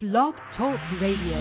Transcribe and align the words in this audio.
Blog 0.00 0.32
Talk 0.56 0.80
Radio. 1.02 1.36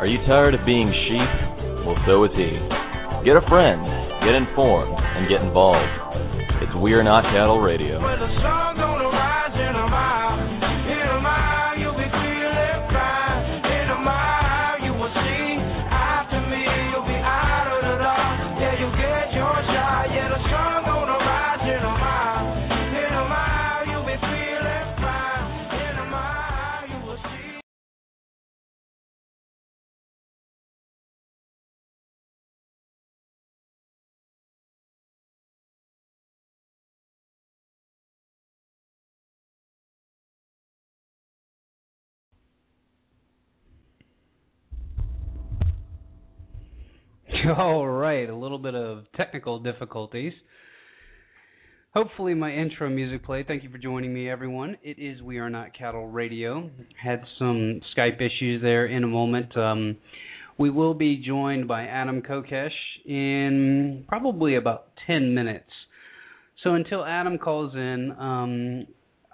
Are 0.00 0.06
you 0.06 0.16
tired 0.26 0.54
of 0.54 0.64
being 0.64 0.88
sheep? 0.88 1.84
Well, 1.84 1.96
so 2.06 2.24
is 2.24 2.30
he. 2.32 2.48
Get 3.28 3.36
a 3.36 3.44
friend, 3.50 3.84
get 4.24 4.32
informed, 4.32 4.96
and 4.96 5.28
get 5.28 5.42
involved. 5.42 5.84
It's 6.62 6.72
We're 6.76 7.02
Not 7.02 7.24
Cattle 7.24 7.60
Radio. 7.60 8.00
All 47.58 47.86
right, 47.86 48.30
a 48.30 48.34
little 48.34 48.58
bit 48.58 48.74
of 48.74 49.04
technical 49.14 49.58
difficulties. 49.58 50.32
Hopefully, 51.92 52.32
my 52.32 52.50
intro 52.50 52.88
music 52.88 53.24
played. 53.24 53.46
Thank 53.46 53.62
you 53.62 53.68
for 53.68 53.76
joining 53.76 54.14
me, 54.14 54.30
everyone. 54.30 54.78
It 54.82 54.98
is 54.98 55.20
We 55.20 55.38
Are 55.38 55.50
Not 55.50 55.76
Cattle 55.76 56.06
Radio. 56.06 56.70
Had 57.02 57.22
some 57.38 57.80
Skype 57.94 58.22
issues 58.22 58.62
there 58.62 58.86
in 58.86 59.04
a 59.04 59.06
moment. 59.06 59.54
Um, 59.56 59.98
we 60.56 60.70
will 60.70 60.94
be 60.94 61.22
joined 61.26 61.68
by 61.68 61.84
Adam 61.84 62.22
Kokesh 62.22 62.70
in 63.04 64.04
probably 64.08 64.54
about 64.56 64.86
10 65.06 65.34
minutes. 65.34 65.70
So 66.64 66.74
until 66.74 67.04
Adam 67.04 67.36
calls 67.36 67.74
in, 67.74 68.14
um, 68.18 68.86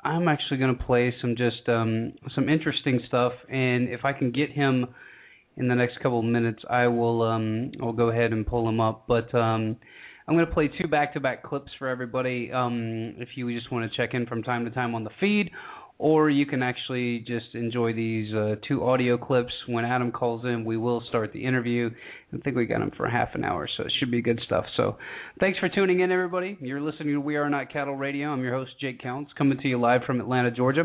I'm 0.02 0.26
actually 0.26 0.56
going 0.56 0.76
to 0.76 0.82
play 0.82 1.14
some 1.20 1.36
just 1.36 1.68
um, 1.68 2.14
some 2.34 2.48
interesting 2.48 3.00
stuff, 3.06 3.32
and 3.48 3.88
if 3.88 4.04
I 4.04 4.12
can 4.12 4.32
get 4.32 4.50
him 4.50 4.86
in 5.58 5.68
the 5.68 5.74
next 5.74 5.96
couple 6.00 6.20
of 6.20 6.24
minutes, 6.24 6.62
I 6.70 6.86
will 6.86 7.22
um 7.22 7.72
I'll 7.82 7.92
go 7.92 8.10
ahead 8.10 8.32
and 8.32 8.46
pull 8.46 8.64
them 8.64 8.80
up. 8.80 9.04
But 9.06 9.34
um 9.34 9.76
I'm 10.26 10.34
going 10.34 10.46
to 10.46 10.52
play 10.52 10.68
two 10.68 10.88
back-to-back 10.88 11.42
clips 11.42 11.70
for 11.78 11.88
everybody. 11.88 12.50
Um 12.52 13.14
if 13.18 13.30
you 13.36 13.52
just 13.54 13.70
want 13.70 13.90
to 13.90 13.96
check 13.96 14.14
in 14.14 14.26
from 14.26 14.42
time 14.42 14.64
to 14.64 14.70
time 14.70 14.94
on 14.94 15.04
the 15.04 15.10
feed, 15.20 15.50
or 15.98 16.30
you 16.30 16.46
can 16.46 16.62
actually 16.62 17.20
just 17.20 17.54
enjoy 17.54 17.92
these 17.92 18.32
uh, 18.32 18.54
two 18.68 18.84
audio 18.84 19.18
clips. 19.18 19.52
When 19.66 19.84
Adam 19.84 20.12
calls 20.12 20.44
in, 20.44 20.64
we 20.64 20.76
will 20.76 21.02
start 21.08 21.32
the 21.32 21.44
interview. 21.44 21.90
I 22.32 22.36
think 22.38 22.56
we 22.56 22.66
got 22.66 22.80
him 22.80 22.92
for 22.96 23.08
half 23.08 23.30
an 23.34 23.44
hour, 23.44 23.68
so 23.76 23.82
it 23.82 23.92
should 23.98 24.10
be 24.12 24.22
good 24.22 24.40
stuff. 24.46 24.64
So 24.76 24.96
thanks 25.40 25.58
for 25.58 25.68
tuning 25.68 25.98
in, 26.00 26.12
everybody. 26.12 26.56
You're 26.60 26.80
listening 26.80 27.14
to 27.14 27.20
We 27.20 27.34
Are 27.34 27.50
Not 27.50 27.72
Cattle 27.72 27.96
Radio. 27.96 28.28
I'm 28.28 28.42
your 28.42 28.54
host, 28.54 28.70
Jake 28.80 29.02
Counts, 29.02 29.32
coming 29.36 29.58
to 29.60 29.66
you 29.66 29.80
live 29.80 30.02
from 30.06 30.20
Atlanta, 30.20 30.52
Georgia. 30.52 30.84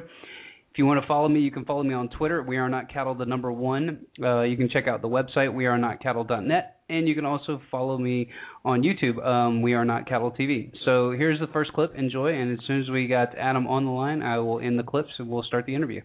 If 0.73 0.79
you 0.79 0.87
want 0.87 0.99
to 0.99 1.07
follow 1.07 1.29
me, 1.29 1.39
you 1.41 1.51
can 1.51 1.65
follow 1.65 1.83
me 1.83 1.93
on 1.93 2.09
Twitter. 2.09 2.41
We 2.41 2.57
are 2.57 2.67
not 2.67 2.91
cattle, 2.91 3.13
the 3.13 3.27
number 3.27 3.51
one. 3.51 4.07
Uh, 4.19 4.41
you 4.41 4.57
can 4.57 4.71
check 4.71 4.87
out 4.87 5.03
the 5.03 5.07
website, 5.07 5.53
we 5.53 5.67
are 5.67 5.77
not 5.77 6.01
cattle.net, 6.01 6.77
and 6.89 7.07
you 7.07 7.13
can 7.13 7.25
also 7.25 7.61
follow 7.69 7.95
me 7.99 8.31
on 8.65 8.81
YouTube. 8.81 9.23
Um, 9.23 9.61
we 9.61 9.75
are 9.75 9.85
not 9.85 10.07
cattle 10.07 10.31
TV. 10.31 10.71
So 10.83 11.11
here's 11.11 11.39
the 11.39 11.45
first 11.53 11.73
clip. 11.73 11.93
Enjoy, 11.93 12.33
and 12.33 12.51
as 12.53 12.65
soon 12.65 12.81
as 12.81 12.89
we 12.89 13.05
got 13.05 13.37
Adam 13.37 13.67
on 13.67 13.85
the 13.85 13.91
line, 13.91 14.23
I 14.23 14.39
will 14.39 14.59
end 14.61 14.79
the 14.79 14.83
clips 14.83 15.11
and 15.19 15.29
we'll 15.29 15.43
start 15.43 15.67
the 15.67 15.75
interview. 15.75 16.01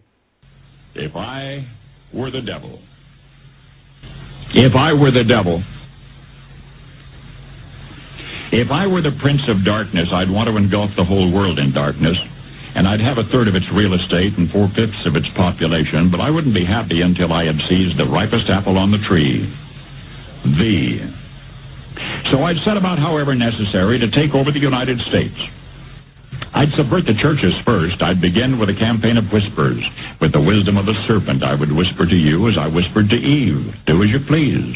If 0.93 1.15
I 1.15 1.67
were 2.13 2.29
the 2.29 2.41
devil. 2.41 2.79
If 4.53 4.73
I 4.75 4.93
were 4.93 5.09
the 5.09 5.23
devil. 5.27 5.63
If 8.51 8.67
I 8.71 8.85
were 8.85 9.01
the 9.01 9.17
prince 9.19 9.41
of 9.49 9.65
darkness, 9.65 10.09
I'd 10.13 10.29
want 10.29 10.47
to 10.47 10.57
engulf 10.57 10.91
the 10.95 11.05
whole 11.05 11.31
world 11.31 11.57
in 11.57 11.73
darkness, 11.73 12.17
and 12.75 12.87
I'd 12.87 13.01
have 13.01 13.17
a 13.17 13.29
third 13.31 13.47
of 13.47 13.55
its 13.55 13.65
real 13.73 13.93
estate 13.93 14.37
and 14.37 14.51
four 14.51 14.69
fifths 14.77 15.03
of 15.05 15.15
its 15.15 15.27
population, 15.35 16.11
but 16.11 16.21
I 16.21 16.29
wouldn't 16.29 16.53
be 16.53 16.65
happy 16.65 17.01
until 17.01 17.33
I 17.33 17.45
had 17.45 17.57
seized 17.69 17.97
the 17.97 18.05
ripest 18.05 18.45
apple 18.49 18.77
on 18.77 18.91
the 18.91 19.01
tree. 19.09 19.47
Thee. 20.57 21.01
So 22.31 22.43
I'd 22.45 22.61
set 22.63 22.77
about, 22.77 22.99
however 22.99 23.33
necessary, 23.35 23.99
to 23.99 24.09
take 24.11 24.35
over 24.37 24.51
the 24.51 24.61
United 24.61 25.01
States. 25.09 25.35
I'd 26.53 26.71
subvert 26.77 27.05
the 27.05 27.17
churches 27.21 27.53
first. 27.65 28.01
I'd 28.01 28.21
begin 28.21 28.57
with 28.57 28.69
a 28.69 28.77
campaign 28.77 29.17
of 29.17 29.29
whispers. 29.33 29.81
With 30.21 30.33
the 30.33 30.41
wisdom 30.41 30.77
of 30.77 30.85
the 30.85 30.97
serpent, 31.07 31.43
I 31.43 31.53
would 31.53 31.71
whisper 31.71 32.05
to 32.05 32.15
you 32.15 32.47
as 32.49 32.57
I 32.57 32.67
whispered 32.67 33.09
to 33.09 33.17
Eve, 33.17 33.73
do 33.85 34.01
as 34.01 34.09
you 34.09 34.21
please. 34.25 34.73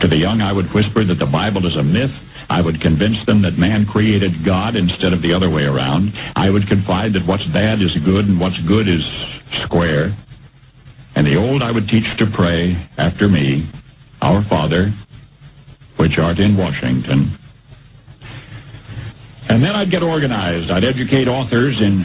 To 0.00 0.08
the 0.08 0.16
young, 0.16 0.40
I 0.40 0.52
would 0.52 0.72
whisper 0.74 1.04
that 1.04 1.18
the 1.18 1.30
Bible 1.30 1.66
is 1.66 1.76
a 1.76 1.82
myth. 1.84 2.12
I 2.52 2.60
would 2.60 2.82
convince 2.84 3.16
them 3.24 3.40
that 3.48 3.56
man 3.56 3.86
created 3.88 4.44
God 4.44 4.76
instead 4.76 5.16
of 5.16 5.24
the 5.24 5.32
other 5.32 5.48
way 5.48 5.62
around. 5.62 6.12
I 6.36 6.50
would 6.50 6.68
confide 6.68 7.16
that 7.16 7.24
what's 7.24 7.48
bad 7.48 7.80
is 7.80 7.88
good 8.04 8.28
and 8.28 8.38
what's 8.38 8.60
good 8.68 8.84
is 8.92 9.00
square. 9.64 10.12
And 11.16 11.24
the 11.24 11.40
old 11.40 11.62
I 11.62 11.72
would 11.72 11.88
teach 11.88 12.04
to 12.20 12.26
pray 12.36 12.76
after 12.98 13.26
me, 13.26 13.64
Our 14.20 14.44
Father, 14.52 14.92
which 15.96 16.12
art 16.20 16.38
in 16.38 16.54
Washington. 16.54 17.38
And 19.48 19.64
then 19.64 19.72
I'd 19.72 19.90
get 19.90 20.02
organized. 20.02 20.70
I'd 20.70 20.84
educate 20.84 21.28
authors 21.28 21.80
in 21.80 22.04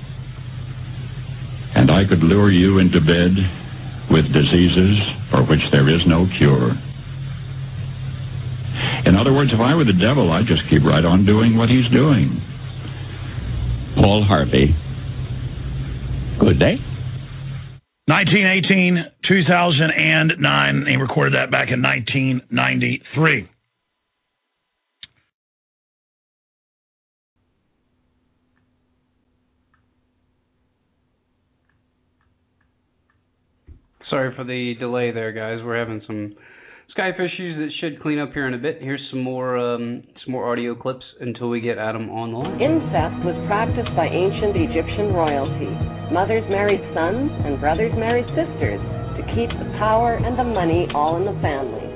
and 1.75 1.91
I 1.91 2.03
could 2.07 2.23
lure 2.23 2.51
you 2.51 2.79
into 2.79 2.99
bed 2.99 3.33
with 4.11 4.25
diseases 4.33 4.97
for 5.31 5.43
which 5.43 5.63
there 5.71 5.87
is 5.87 6.01
no 6.07 6.27
cure. 6.37 6.75
In 9.05 9.15
other 9.15 9.33
words, 9.33 9.51
if 9.53 9.59
I 9.59 9.73
were 9.75 9.85
the 9.85 9.97
devil, 9.97 10.31
I'd 10.31 10.47
just 10.47 10.63
keep 10.69 10.83
right 10.83 11.03
on 11.03 11.25
doing 11.25 11.57
what 11.57 11.69
he's 11.69 11.89
doing. 11.91 12.41
Paul 13.95 14.23
Harvey. 14.27 14.75
Good 16.39 16.59
day. 16.59 16.75
1918, 18.07 19.05
2009. 19.27 20.85
He 20.87 20.95
recorded 20.97 21.33
that 21.33 21.51
back 21.51 21.69
in 21.71 21.81
1993. 21.81 23.47
Sorry 34.11 34.35
for 34.35 34.43
the 34.43 34.75
delay 34.75 35.15
there, 35.15 35.31
guys. 35.31 35.63
We're 35.63 35.79
having 35.79 36.03
some 36.03 36.35
Skype 36.91 37.15
issues 37.15 37.55
that 37.55 37.71
should 37.79 38.03
clean 38.03 38.19
up 38.19 38.35
here 38.35 38.43
in 38.43 38.53
a 38.53 38.59
bit. 38.59 38.83
Here's 38.83 38.99
some 39.07 39.23
more 39.23 39.55
um, 39.55 40.03
some 40.19 40.35
more 40.35 40.51
audio 40.51 40.75
clips 40.75 41.07
until 41.23 41.47
we 41.47 41.63
get 41.63 41.79
Adam 41.79 42.11
on 42.11 42.35
the. 42.35 42.43
Incest 42.59 43.23
was 43.23 43.39
practiced 43.47 43.87
by 43.95 44.11
ancient 44.11 44.59
Egyptian 44.59 45.15
royalty. 45.15 45.71
Mothers 46.11 46.43
married 46.51 46.83
sons 46.91 47.31
and 47.47 47.55
brothers 47.63 47.95
married 47.95 48.27
sisters 48.35 48.83
to 49.15 49.23
keep 49.31 49.47
the 49.47 49.71
power 49.79 50.19
and 50.19 50.35
the 50.35 50.43
money 50.43 50.91
all 50.91 51.15
in 51.15 51.23
the 51.23 51.37
family. 51.39 51.87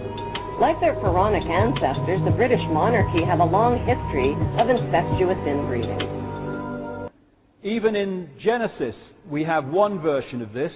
Like 0.64 0.80
their 0.80 0.96
pharaonic 1.04 1.44
ancestors, 1.44 2.24
the 2.24 2.32
British 2.32 2.64
monarchy 2.72 3.28
have 3.28 3.44
a 3.44 3.50
long 3.52 3.76
history 3.84 4.32
of 4.56 4.72
incestuous 4.72 5.42
inbreeding. 5.44 6.00
Even 7.68 8.00
in 8.00 8.32
Genesis, 8.40 8.96
we 9.28 9.44
have 9.44 9.68
one 9.68 10.00
version 10.00 10.40
of 10.40 10.56
this, 10.56 10.72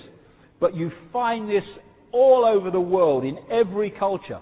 but 0.60 0.76
you 0.76 0.92
find 1.14 1.50
this 1.50 1.64
all 2.12 2.46
over 2.46 2.72
the 2.72 2.80
world, 2.80 3.24
in 3.24 3.38
every 3.52 3.92
culture. 3.92 4.40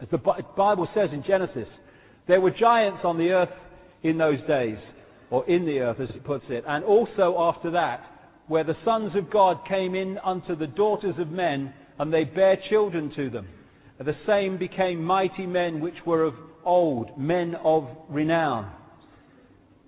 As 0.00 0.08
the 0.10 0.18
Bible 0.18 0.88
says 0.94 1.10
in 1.12 1.22
Genesis, 1.26 1.68
there 2.26 2.40
were 2.40 2.50
giants 2.50 3.00
on 3.04 3.18
the 3.18 3.30
earth 3.30 3.50
in 4.02 4.18
those 4.18 4.40
days, 4.48 4.78
or 5.30 5.48
in 5.48 5.64
the 5.64 5.80
earth 5.80 6.00
as 6.00 6.08
it 6.10 6.24
puts 6.24 6.44
it, 6.48 6.64
and 6.66 6.84
also 6.84 7.36
after 7.38 7.70
that, 7.72 8.00
where 8.48 8.64
the 8.64 8.76
sons 8.84 9.12
of 9.16 9.30
God 9.30 9.58
came 9.68 9.94
in 9.94 10.18
unto 10.24 10.56
the 10.56 10.66
daughters 10.66 11.14
of 11.18 11.28
men, 11.28 11.72
and 11.98 12.12
they 12.12 12.24
bare 12.24 12.56
children 12.68 13.12
to 13.16 13.30
them. 13.30 13.46
The 13.98 14.16
same 14.26 14.58
became 14.58 15.04
mighty 15.04 15.46
men 15.46 15.80
which 15.80 15.94
were 16.04 16.24
of 16.24 16.34
old, 16.64 17.16
men 17.18 17.54
of 17.62 17.88
renown. 18.08 18.72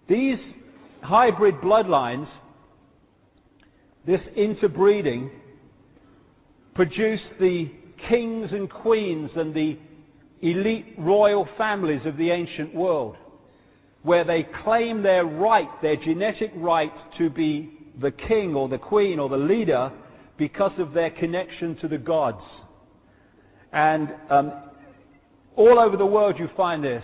These 0.08 0.38
hybrid 1.02 1.56
bloodlines, 1.56 2.28
this 4.06 4.20
interbreeding, 4.36 5.30
produced 6.74 7.22
the 7.40 7.70
kings 8.08 8.48
and 8.52 8.70
queens 8.70 9.30
and 9.36 9.54
the 9.54 9.78
elite 10.42 10.94
royal 10.98 11.48
families 11.56 12.00
of 12.04 12.16
the 12.16 12.30
ancient 12.30 12.74
world, 12.74 13.16
where 14.02 14.24
they 14.24 14.46
claim 14.62 15.02
their 15.02 15.24
right, 15.24 15.68
their 15.80 15.96
genetic 15.96 16.50
right 16.56 16.92
to 17.18 17.30
be 17.30 17.72
the 18.00 18.10
king 18.10 18.54
or 18.54 18.68
the 18.68 18.78
queen 18.78 19.18
or 19.18 19.28
the 19.28 19.36
leader 19.36 19.90
because 20.36 20.72
of 20.78 20.92
their 20.92 21.10
connection 21.10 21.76
to 21.80 21.88
the 21.88 21.96
gods. 21.96 22.42
And 23.72 24.08
um, 24.30 24.52
all 25.56 25.78
over 25.78 25.96
the 25.96 26.06
world 26.06 26.36
you 26.38 26.48
find 26.56 26.84
this. 26.84 27.02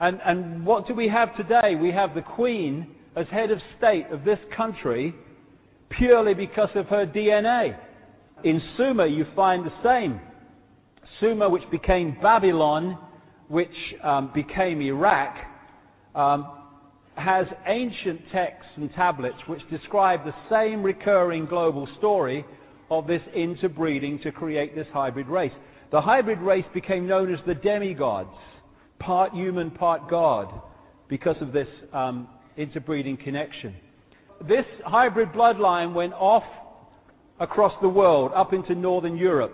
And, 0.00 0.20
and 0.24 0.66
what 0.66 0.86
do 0.86 0.94
we 0.94 1.08
have 1.08 1.34
today? 1.36 1.74
We 1.80 1.90
have 1.90 2.14
the 2.14 2.22
queen 2.22 2.94
as 3.16 3.26
head 3.30 3.50
of 3.50 3.58
state 3.78 4.06
of 4.10 4.24
this 4.24 4.38
country 4.56 5.14
purely 5.98 6.34
because 6.34 6.70
of 6.74 6.86
her 6.86 7.06
DNA. 7.06 7.76
In 8.44 8.60
Sumer, 8.76 9.06
you 9.06 9.24
find 9.34 9.64
the 9.64 9.72
same. 9.82 10.20
Sumer, 11.20 11.48
which 11.48 11.62
became 11.70 12.16
Babylon, 12.20 12.98
which 13.48 13.68
um, 14.02 14.30
became 14.34 14.80
Iraq, 14.80 15.36
um, 16.14 16.46
has 17.16 17.46
ancient 17.66 18.20
texts 18.32 18.70
and 18.76 18.90
tablets 18.94 19.36
which 19.46 19.60
describe 19.70 20.24
the 20.24 20.34
same 20.50 20.82
recurring 20.82 21.46
global 21.46 21.86
story 21.98 22.44
of 22.90 23.06
this 23.06 23.20
interbreeding 23.34 24.18
to 24.22 24.32
create 24.32 24.74
this 24.74 24.86
hybrid 24.92 25.28
race. 25.28 25.52
The 25.92 26.00
hybrid 26.00 26.40
race 26.40 26.64
became 26.74 27.06
known 27.06 27.32
as 27.32 27.38
the 27.46 27.54
demigods, 27.54 28.34
part 28.98 29.32
human, 29.32 29.70
part 29.70 30.10
God, 30.10 30.48
because 31.08 31.36
of 31.40 31.52
this 31.52 31.68
um, 31.92 32.28
interbreeding 32.56 33.16
connection. 33.18 33.74
This 34.48 34.66
hybrid 34.84 35.32
bloodline 35.32 35.94
went 35.94 36.12
off 36.12 36.42
across 37.40 37.72
the 37.80 37.88
world, 37.88 38.30
up 38.34 38.52
into 38.52 38.74
northern 38.74 39.16
Europe. 39.16 39.52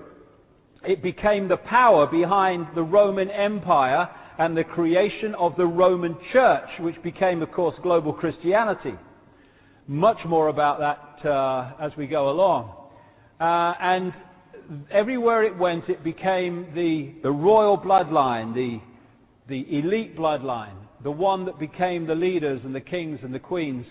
It 0.82 1.02
became 1.02 1.48
the 1.48 1.58
power 1.58 2.06
behind 2.06 2.66
the 2.74 2.82
Roman 2.82 3.30
Empire 3.30 4.08
and 4.38 4.56
the 4.56 4.64
creation 4.64 5.34
of 5.38 5.52
the 5.56 5.66
Roman 5.66 6.16
Church, 6.32 6.68
which 6.80 7.00
became, 7.04 7.40
of 7.42 7.52
course, 7.52 7.74
global 7.82 8.12
Christianity. 8.12 8.94
Much 9.86 10.16
more 10.26 10.48
about 10.48 10.80
that 10.80 11.28
uh, 11.28 11.72
as 11.80 11.92
we 11.96 12.06
go 12.06 12.30
along. 12.30 12.74
Uh, 13.38 13.74
and 13.80 14.12
everywhere 14.90 15.44
it 15.44 15.56
went, 15.56 15.88
it 15.88 16.02
became 16.02 16.66
the, 16.74 17.12
the 17.22 17.30
royal 17.30 17.78
bloodline, 17.78 18.54
the, 18.54 18.80
the 19.48 19.78
elite 19.78 20.16
bloodline, 20.16 20.76
the 21.04 21.10
one 21.10 21.44
that 21.44 21.58
became 21.58 22.06
the 22.06 22.14
leaders 22.14 22.60
and 22.64 22.74
the 22.74 22.80
kings 22.80 23.20
and 23.22 23.32
the 23.32 23.38
queens 23.38 23.86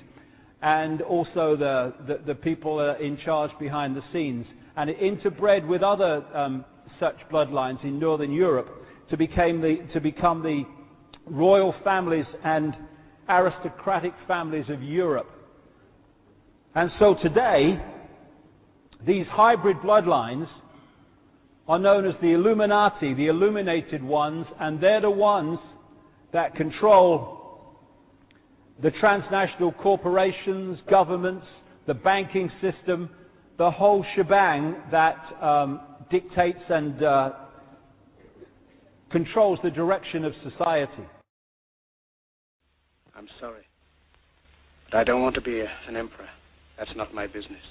and 0.62 1.02
also 1.02 1.56
the, 1.56 1.94
the, 2.08 2.20
the 2.28 2.36
people 2.36 2.80
in 3.00 3.18
charge 3.24 3.52
behind 3.60 3.96
the 3.96 4.02
scenes. 4.12 4.46
And 4.76 4.90
it 4.90 5.00
interbred 5.00 5.68
with 5.68 5.82
other 5.84 6.24
um, 6.36 6.66
such 7.00 7.16
bloodlines 7.32 7.84
in 7.84 8.00
Northern 8.00 8.32
Europe 8.32 8.68
to, 9.10 9.18
the, 9.18 9.78
to 9.94 10.02
become 10.02 10.44
the 10.44 10.64
royal 11.26 11.74
families 11.84 12.26
and 12.44 12.74
aristocratic 13.30 14.14
families 14.28 14.66
of 14.70 14.82
Europe. 14.82 15.30
And 16.76 16.92
so 17.00 17.16
today, 17.24 17.80
these 19.06 19.26
hybrid 19.32 19.78
bloodlines 19.78 20.48
are 21.68 21.80
known 21.80 22.06
as 22.06 22.14
the 22.22 22.34
Illuminati, 22.34 23.14
the 23.14 23.28
illuminated 23.28 24.04
ones, 24.04 24.46
and 24.60 24.82
they're 24.82 25.02
the 25.02 25.10
ones 25.10 25.60
that 26.34 26.56
control 26.56 27.39
the 28.82 28.92
transnational 29.00 29.72
corporations, 29.74 30.80
governments, 30.90 31.46
the 31.88 31.94
banking 31.94 32.50
system, 32.62 33.10
the 33.58 33.70
whole 33.70 34.06
shebang 34.16 34.76
that 34.92 35.18
um, 35.42 35.82
dictates 36.10 36.60
and 36.70 37.04
uh, 37.04 37.32
controls 39.12 39.60
the 39.64 39.70
direction 39.70 40.24
of 40.24 40.34
society. 40.44 41.08
I'm 43.16 43.28
sorry. 43.40 43.64
But 44.92 45.00
I 45.00 45.04
don't 45.04 45.22
want 45.22 45.36
to 45.36 45.42
be 45.42 45.60
a, 45.60 45.68
an 45.88 45.98
emperor. 45.98 46.30
That's 46.78 46.92
not 46.96 47.14
my 47.14 47.28
business. 47.28 47.62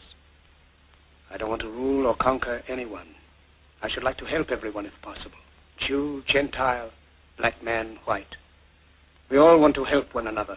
I 1.30 1.36
don't 1.36 1.48
want 1.48 1.62
to 1.62 1.68
rule 1.68 2.06
or 2.06 2.16
conquer 2.20 2.62
anyone. 2.68 3.06
I 3.82 3.88
should 3.92 4.02
like 4.02 4.18
to 4.18 4.24
help 4.24 4.48
everyone 4.50 4.86
if 4.86 4.92
possible 5.02 5.38
Jew, 5.86 6.22
Gentile, 6.32 6.90
black 7.38 7.62
man, 7.62 7.98
white. 8.04 8.26
We 9.30 9.38
all 9.38 9.58
want 9.58 9.74
to 9.76 9.84
help 9.84 10.14
one 10.14 10.26
another. 10.26 10.56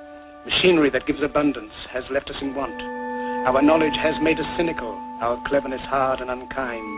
Machinery 0.41 0.89
that 0.89 1.05
gives 1.05 1.21
abundance 1.21 1.69
has 1.93 2.01
left 2.09 2.25
us 2.25 2.41
in 2.41 2.57
want. 2.57 2.73
Our 3.45 3.61
knowledge 3.61 3.93
has 4.01 4.17
made 4.25 4.41
us 4.41 4.49
cynical, 4.57 4.89
our 5.21 5.37
cleverness 5.45 5.85
hard 5.85 6.17
and 6.17 6.33
unkind. 6.33 6.97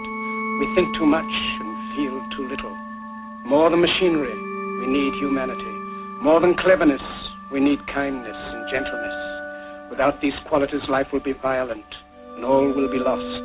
We 0.64 0.72
think 0.72 0.88
too 0.96 1.04
much 1.04 1.28
and 1.60 1.72
feel 1.92 2.16
too 2.40 2.48
little. 2.48 2.72
More 3.44 3.68
than 3.68 3.84
machinery, 3.84 4.32
we 4.80 4.88
need 4.88 5.20
humanity. 5.20 5.76
More 6.24 6.40
than 6.40 6.56
cleverness, 6.56 7.04
we 7.52 7.60
need 7.60 7.84
kindness 7.92 8.40
and 8.56 8.64
gentleness. 8.72 9.18
Without 9.92 10.24
these 10.24 10.40
qualities, 10.48 10.88
life 10.88 11.12
will 11.12 11.24
be 11.24 11.36
violent 11.44 11.88
and 12.40 12.48
all 12.48 12.72
will 12.72 12.88
be 12.88 13.04
lost. 13.04 13.44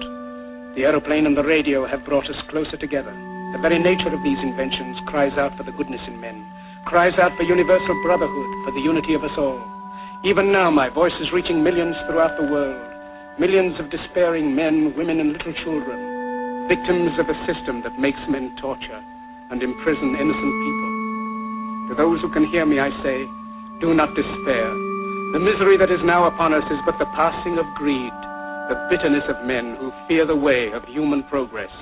The 0.78 0.86
aeroplane 0.86 1.26
and 1.26 1.34
the 1.34 1.42
radio 1.42 1.90
have 1.90 2.06
brought 2.06 2.30
us 2.30 2.38
closer 2.54 2.78
together. 2.78 3.10
The 3.50 3.62
very 3.66 3.82
nature 3.82 4.14
of 4.14 4.22
these 4.22 4.38
inventions 4.46 5.02
cries 5.10 5.34
out 5.34 5.58
for 5.58 5.66
the 5.66 5.74
goodness 5.74 6.06
in 6.06 6.22
men, 6.22 6.38
cries 6.86 7.18
out 7.18 7.34
for 7.34 7.42
universal 7.42 7.98
brotherhood, 8.06 8.50
for 8.62 8.70
the 8.70 8.86
unity 8.86 9.18
of 9.18 9.26
us 9.26 9.34
all. 9.34 9.77
Even 10.24 10.50
now, 10.50 10.70
my 10.70 10.88
voice 10.88 11.14
is 11.20 11.32
reaching 11.32 11.62
millions 11.62 11.94
throughout 12.06 12.34
the 12.36 12.46
world, 12.50 12.78
millions 13.38 13.78
of 13.78 13.90
despairing 13.90 14.54
men, 14.54 14.92
women, 14.96 15.20
and 15.20 15.32
little 15.32 15.54
children. 15.64 16.66
victims 16.68 17.16
of 17.16 17.24
a 17.32 17.38
system 17.48 17.80
that 17.80 17.96
makes 17.96 18.20
men 18.28 18.52
torture 18.60 19.00
and 19.48 19.64
imprison 19.64 20.12
innocent 20.20 20.54
people. 20.60 20.92
To 21.88 21.92
those 21.96 22.20
who 22.20 22.28
can 22.36 22.44
hear 22.52 22.68
me, 22.68 22.76
I 22.76 22.92
say, 23.00 23.24
do 23.80 23.96
not 23.96 24.12
despair. 24.12 24.68
The 25.32 25.40
misery 25.40 25.80
that 25.80 25.88
is 25.88 26.04
now 26.04 26.28
upon 26.28 26.52
us 26.52 26.64
is 26.68 26.76
but 26.84 27.00
the 27.00 27.08
passing 27.16 27.56
of 27.56 27.64
greed, 27.80 28.12
the 28.68 28.76
bitterness 28.92 29.24
of 29.32 29.48
men 29.48 29.80
who 29.80 29.88
fear 30.04 30.28
the 30.28 30.36
way 30.36 30.68
of 30.76 30.84
human 30.92 31.24
progress. 31.32 31.72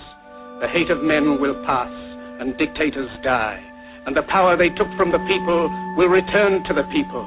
The 0.62 0.70
hate 0.70 0.90
of 0.94 1.02
men 1.02 1.42
will 1.42 1.58
pass, 1.66 1.90
and 2.38 2.54
dictators 2.54 3.10
die, 3.26 3.58
and 4.06 4.14
the 4.14 4.28
power 4.30 4.54
they 4.54 4.70
took 4.78 4.88
from 4.94 5.10
the 5.10 5.22
people 5.26 5.66
will 5.98 6.14
return 6.14 6.62
to 6.70 6.74
the 6.78 6.86
people. 6.94 7.26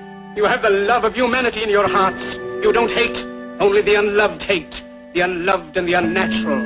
You 0.31 0.47
have 0.47 0.63
the 0.63 0.71
love 0.87 1.03
of 1.03 1.11
humanity 1.11 1.59
in 1.59 1.67
your 1.67 1.91
hearts. 1.91 2.23
You 2.63 2.71
don't 2.71 2.87
hate, 2.95 3.19
only 3.59 3.83
the 3.83 3.99
unloved 3.99 4.39
hate, 4.47 4.71
the 5.11 5.27
unloved 5.27 5.75
and 5.75 5.83
the 5.83 5.91
unnatural. 5.91 6.63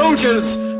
Soldiers, 0.00 0.71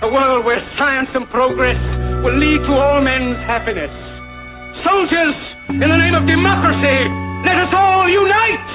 a 0.00 0.08
world 0.08 0.44
where 0.44 0.60
science 0.78 1.08
and 1.12 1.28
progress 1.30 1.74
will 2.22 2.38
lead 2.38 2.62
to 2.62 2.72
all 2.72 3.02
men's 3.02 3.34
happiness. 3.50 3.90
Soldiers, 4.86 5.34
in 5.70 5.90
the 5.90 5.98
name 5.98 6.14
of 6.14 6.22
democracy, 6.22 6.98
let 7.42 7.58
us 7.58 7.72
all 7.74 8.06
unite! 8.06 8.68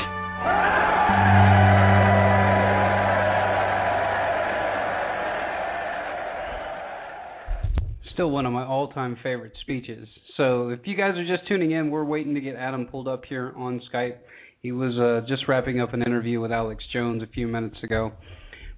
Still 8.14 8.30
one 8.30 8.46
of 8.46 8.52
my 8.52 8.66
all-time 8.66 9.18
favorite 9.24 9.54
speeches. 9.62 10.08
So 10.36 10.70
if 10.70 10.82
you 10.84 10.98
guys 10.98 11.16
are 11.16 11.26
just 11.26 11.48
tuning 11.48 11.72
in, 11.72 11.90
we're 11.90 12.04
waiting 12.04 12.36
to 12.36 12.42
get 12.42 12.56
Adam 12.56 12.86
pulled 12.86 13.08
up 13.08 13.24
here 13.28 13.54
on 13.56 13.82
Skype. 13.92 14.18
He 14.62 14.74
was 14.74 14.94
uh, 15.00 15.26
just 15.28 15.48
wrapping 15.48 15.80
up 15.80 15.94
an 15.94 16.02
interview 16.02 16.42
with 16.42 16.52
Alex 16.52 16.84
Jones 16.92 17.24
a 17.24 17.28
few 17.28 17.48
minutes 17.48 17.78
ago. 17.82 18.12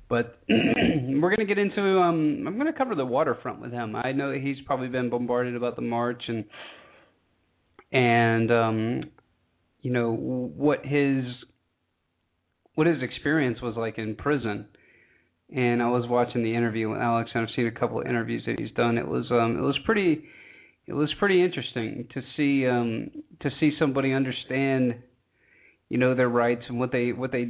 But 0.07 0.39
we're 0.49 1.35
going 1.35 1.37
to 1.39 1.45
get 1.45 1.57
into. 1.57 1.81
Um, 1.81 2.45
I'm 2.47 2.55
going 2.55 2.71
to 2.71 2.77
cover 2.77 2.95
the 2.95 3.05
waterfront 3.05 3.61
with 3.61 3.71
him. 3.71 3.95
I 3.95 4.11
know 4.11 4.31
that 4.31 4.41
he's 4.41 4.57
probably 4.65 4.87
been 4.87 5.09
bombarded 5.09 5.55
about 5.55 5.75
the 5.75 5.81
march 5.81 6.23
and 6.27 6.45
and 7.91 8.51
um, 8.51 9.03
you 9.81 9.91
know 9.91 10.11
what 10.11 10.85
his 10.85 11.25
what 12.75 12.87
his 12.87 13.01
experience 13.01 13.61
was 13.61 13.75
like 13.77 13.97
in 13.97 14.15
prison. 14.15 14.67
And 15.55 15.81
I 15.81 15.87
was 15.89 16.05
watching 16.09 16.43
the 16.43 16.55
interview 16.55 16.89
with 16.89 16.99
Alex, 16.99 17.29
and 17.33 17.43
I've 17.43 17.55
seen 17.55 17.67
a 17.67 17.71
couple 17.71 18.01
of 18.01 18.07
interviews 18.07 18.43
that 18.47 18.59
he's 18.59 18.71
done. 18.71 18.97
It 18.97 19.07
was 19.07 19.25
um, 19.31 19.57
it 19.57 19.61
was 19.61 19.77
pretty 19.85 20.23
it 20.87 20.93
was 20.93 21.11
pretty 21.19 21.43
interesting 21.43 22.07
to 22.13 22.21
see 22.35 22.67
um, 22.67 23.09
to 23.41 23.49
see 23.59 23.71
somebody 23.79 24.13
understand 24.13 24.95
you 25.89 25.97
know 25.97 26.15
their 26.15 26.29
rights 26.29 26.63
and 26.67 26.79
what 26.79 26.91
they 26.91 27.11
what 27.11 27.31
they 27.31 27.45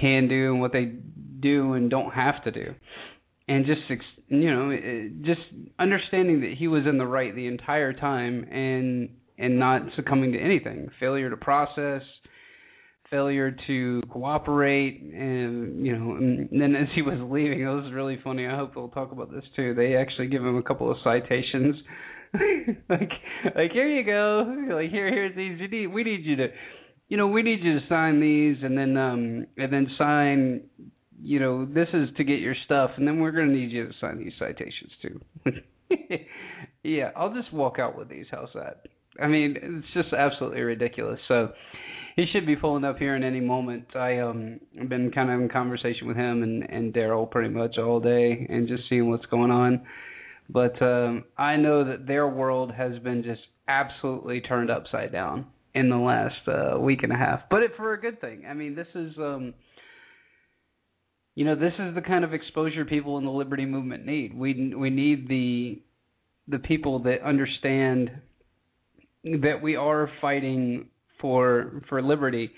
can 0.00 0.28
do 0.28 0.52
and 0.52 0.60
what 0.60 0.72
they 0.72 0.94
do 1.40 1.74
and 1.74 1.90
don't 1.90 2.12
have 2.12 2.42
to 2.44 2.50
do. 2.50 2.74
And 3.48 3.64
just 3.64 3.80
you 4.28 4.54
know 4.54 5.08
just 5.22 5.40
understanding 5.78 6.40
that 6.42 6.54
he 6.58 6.68
was 6.68 6.84
in 6.86 6.98
the 6.98 7.06
right 7.06 7.34
the 7.34 7.46
entire 7.46 7.92
time 7.92 8.44
and 8.50 9.10
and 9.38 9.58
not 9.58 9.82
succumbing 9.96 10.32
to 10.32 10.38
anything. 10.38 10.88
Failure 11.00 11.30
to 11.30 11.36
process 11.36 12.02
failure 13.10 13.56
to 13.66 14.02
cooperate 14.10 15.00
and 15.00 15.84
you 15.84 15.96
know 15.96 16.16
and 16.16 16.48
then 16.52 16.74
as 16.74 16.88
he 16.94 17.02
was 17.02 17.18
leaving 17.30 17.60
it 17.60 17.66
was 17.66 17.90
really 17.92 18.18
funny. 18.22 18.46
I 18.46 18.56
hope 18.56 18.76
we'll 18.76 18.88
talk 18.88 19.12
about 19.12 19.30
this 19.30 19.44
too. 19.56 19.74
They 19.74 19.96
actually 19.96 20.28
give 20.28 20.42
him 20.42 20.56
a 20.56 20.62
couple 20.62 20.90
of 20.90 20.96
citations. 21.02 21.76
Like 22.90 23.10
like 23.56 23.72
here 23.72 23.88
you 23.88 24.04
go. 24.04 24.74
Like 24.74 24.90
here 24.90 25.08
here's 25.10 25.34
these. 25.34 25.58
You 25.58 25.68
need 25.68 25.86
we 25.86 26.04
need 26.04 26.26
you 26.26 26.36
to 26.36 26.48
you 27.08 27.16
know 27.16 27.26
we 27.26 27.42
need 27.42 27.60
you 27.62 27.80
to 27.80 27.86
sign 27.88 28.20
these 28.20 28.58
and 28.62 28.76
then 28.76 28.98
um 28.98 29.46
and 29.56 29.72
then 29.72 29.86
sign 29.96 30.60
you 31.20 31.40
know 31.40 31.64
this 31.64 31.88
is 31.92 32.08
to 32.16 32.24
get 32.24 32.40
your 32.40 32.54
stuff 32.64 32.90
and 32.96 33.06
then 33.06 33.18
we're 33.20 33.32
going 33.32 33.48
to 33.48 33.54
need 33.54 33.70
you 33.70 33.86
to 33.86 33.92
sign 34.00 34.18
these 34.18 34.32
citations 34.38 34.92
too. 35.02 35.20
Yeah 36.82 37.10
i'll 37.16 37.32
just 37.34 37.52
walk 37.52 37.78
out 37.78 37.98
with 37.98 38.08
these. 38.08 38.26
How's 38.30 38.48
that? 38.54 38.82
I 39.20 39.26
mean 39.26 39.56
it's 39.60 39.86
just 39.94 40.12
absolutely 40.12 40.60
ridiculous. 40.60 41.18
So 41.28 41.52
he 42.16 42.26
should 42.32 42.46
be 42.46 42.56
pulling 42.56 42.84
up 42.84 42.98
here 42.98 43.14
in 43.16 43.22
any 43.24 43.40
moment. 43.40 43.94
I 43.94 44.18
um 44.18 44.60
i've 44.80 44.88
been 44.88 45.10
kind 45.10 45.30
of 45.30 45.40
in 45.40 45.48
conversation 45.48 46.06
with 46.06 46.16
him 46.16 46.42
and 46.42 46.62
and 46.70 46.94
daryl 46.94 47.30
pretty 47.30 47.50
much 47.50 47.78
all 47.78 48.00
day 48.00 48.46
and 48.48 48.68
just 48.68 48.84
seeing 48.88 49.10
what's 49.10 49.26
going 49.26 49.50
on. 49.50 49.86
But 50.48 50.80
um 50.82 51.24
i 51.36 51.56
know 51.56 51.84
that 51.84 52.06
their 52.06 52.28
world 52.28 52.72
has 52.72 52.98
been 53.00 53.22
just 53.22 53.42
absolutely 53.68 54.40
turned 54.40 54.70
upside 54.70 55.12
down 55.12 55.46
in 55.74 55.90
the 55.90 55.96
last 55.96 56.48
uh, 56.48 56.78
week 56.80 57.02
and 57.02 57.12
a 57.12 57.16
half, 57.16 57.40
but 57.50 57.62
it 57.62 57.72
for 57.76 57.92
a 57.92 58.00
good 58.00 58.20
thing. 58.20 58.44
I 58.48 58.54
mean, 58.54 58.74
this 58.74 58.88
is 58.94 59.12
um, 59.18 59.54
you 61.38 61.44
know, 61.44 61.54
this 61.54 61.74
is 61.78 61.94
the 61.94 62.00
kind 62.00 62.24
of 62.24 62.34
exposure 62.34 62.84
people 62.84 63.16
in 63.16 63.24
the 63.24 63.30
liberty 63.30 63.64
movement 63.64 64.04
need. 64.04 64.36
We 64.36 64.74
we 64.74 64.90
need 64.90 65.28
the 65.28 65.80
the 66.48 66.58
people 66.58 66.98
that 67.04 67.22
understand 67.24 68.10
that 69.22 69.60
we 69.62 69.76
are 69.76 70.10
fighting 70.20 70.88
for 71.20 71.80
for 71.88 72.02
liberty, 72.02 72.50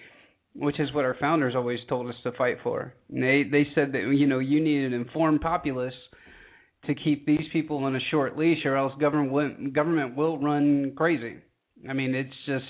which 0.55 0.81
is 0.81 0.95
what 0.95 1.05
our 1.05 1.15
founders 1.21 1.55
always 1.55 1.81
told 1.91 2.09
us 2.09 2.15
to 2.23 2.33
fight 2.33 2.57
for. 2.63 2.95
And 3.11 3.23
they 3.23 3.43
they 3.43 3.67
said 3.75 3.93
that 3.93 4.15
you 4.17 4.27
know 4.27 4.39
you 4.39 4.65
need 4.65 4.83
an 4.87 4.95
informed 4.95 5.43
populace 5.43 5.93
to 6.87 6.95
keep 6.95 7.27
these 7.27 7.49
people 7.53 7.85
on 7.85 7.95
a 7.97 8.01
short 8.11 8.39
leash, 8.39 8.65
or 8.65 8.77
else 8.77 8.95
government 8.99 9.75
government 9.75 10.17
will 10.17 10.39
run 10.39 10.95
crazy. 10.97 11.37
I 11.87 11.93
mean, 11.93 12.15
it's 12.15 12.33
just 12.47 12.65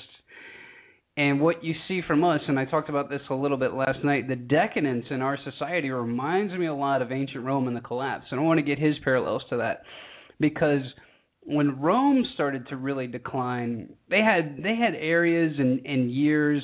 and 1.17 1.41
what 1.41 1.65
you 1.65 1.75
see 1.89 2.01
from 2.07 2.25
us, 2.25 2.41
and 2.47 2.59
I 2.59 2.65
talked 2.65 2.89
about 2.89 3.11
this 3.11 3.21
a 3.31 3.35
little 3.35 3.57
bit 3.57 3.75
last 3.75 4.05
night, 4.05 4.29
the 4.29 4.37
decadence 4.37 5.07
in 5.11 5.23
our 5.23 5.39
society 5.45 5.91
reminds 5.91 6.53
me 6.55 6.67
a 6.67 6.75
lot 6.75 7.03
of 7.03 7.11
ancient 7.11 7.45
Rome 7.45 7.67
and 7.67 7.77
the 7.77 7.81
collapse. 7.81 8.27
And 8.31 8.41
I 8.41 8.43
want 8.43 8.59
to 8.59 8.63
get 8.63 8.79
his 8.79 8.95
parallels 9.03 9.43
to 9.51 9.59
that 9.59 9.83
because 10.39 10.83
when 11.43 11.81
Rome 11.81 12.25
started 12.35 12.69
to 12.69 12.77
really 12.77 13.07
decline, 13.07 13.95
they 14.09 14.21
had 14.21 14.63
they 14.63 14.77
had 14.77 14.95
areas 14.95 15.55
and, 15.59 15.85
and 15.85 16.11
years 16.13 16.63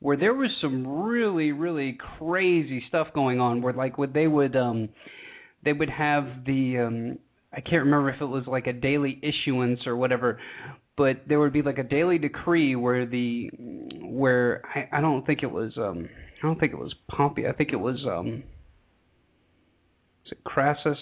where 0.00 0.16
there 0.16 0.34
was 0.34 0.50
some 0.60 1.04
really 1.04 1.52
really 1.52 1.98
crazy 2.18 2.82
stuff 2.88 3.08
going 3.14 3.40
on. 3.40 3.62
Where 3.62 3.72
like 3.72 3.98
what 3.98 4.12
they 4.12 4.26
would 4.26 4.56
um 4.56 4.90
they 5.64 5.72
would 5.72 5.90
have 5.90 6.24
the 6.44 6.78
um 6.86 7.18
I 7.52 7.60
can't 7.60 7.84
remember 7.84 8.10
if 8.10 8.20
it 8.20 8.26
was 8.26 8.44
like 8.46 8.66
a 8.66 8.72
daily 8.72 9.20
issuance 9.22 9.80
or 9.86 9.96
whatever, 9.96 10.38
but 10.96 11.22
there 11.28 11.38
would 11.38 11.52
be 11.52 11.62
like 11.62 11.78
a 11.78 11.82
daily 11.82 12.18
decree 12.18 12.74
where 12.74 13.06
the 13.06 13.50
where 14.02 14.62
I, 14.74 14.98
I 14.98 15.00
don't 15.00 15.26
think 15.26 15.42
it 15.42 15.50
was 15.50 15.72
um 15.76 16.08
I 16.42 16.46
don't 16.46 16.58
think 16.58 16.72
it 16.72 16.78
was 16.78 16.94
Pompey. 17.08 17.46
I 17.46 17.52
think 17.52 17.72
it 17.72 17.76
was 17.76 18.04
um 18.06 18.42
is 20.24 20.32
it 20.32 20.44
Crassus? 20.44 20.98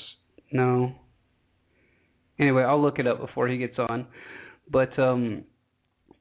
No. 0.53 0.95
Anyway, 2.39 2.63
I'll 2.63 2.83
look 2.83 2.99
it 2.99 3.07
up 3.07 3.21
before 3.21 3.49
he 3.49 3.59
gets 3.59 3.79
on. 3.79 4.07
But 4.71 4.99
um 4.99 5.45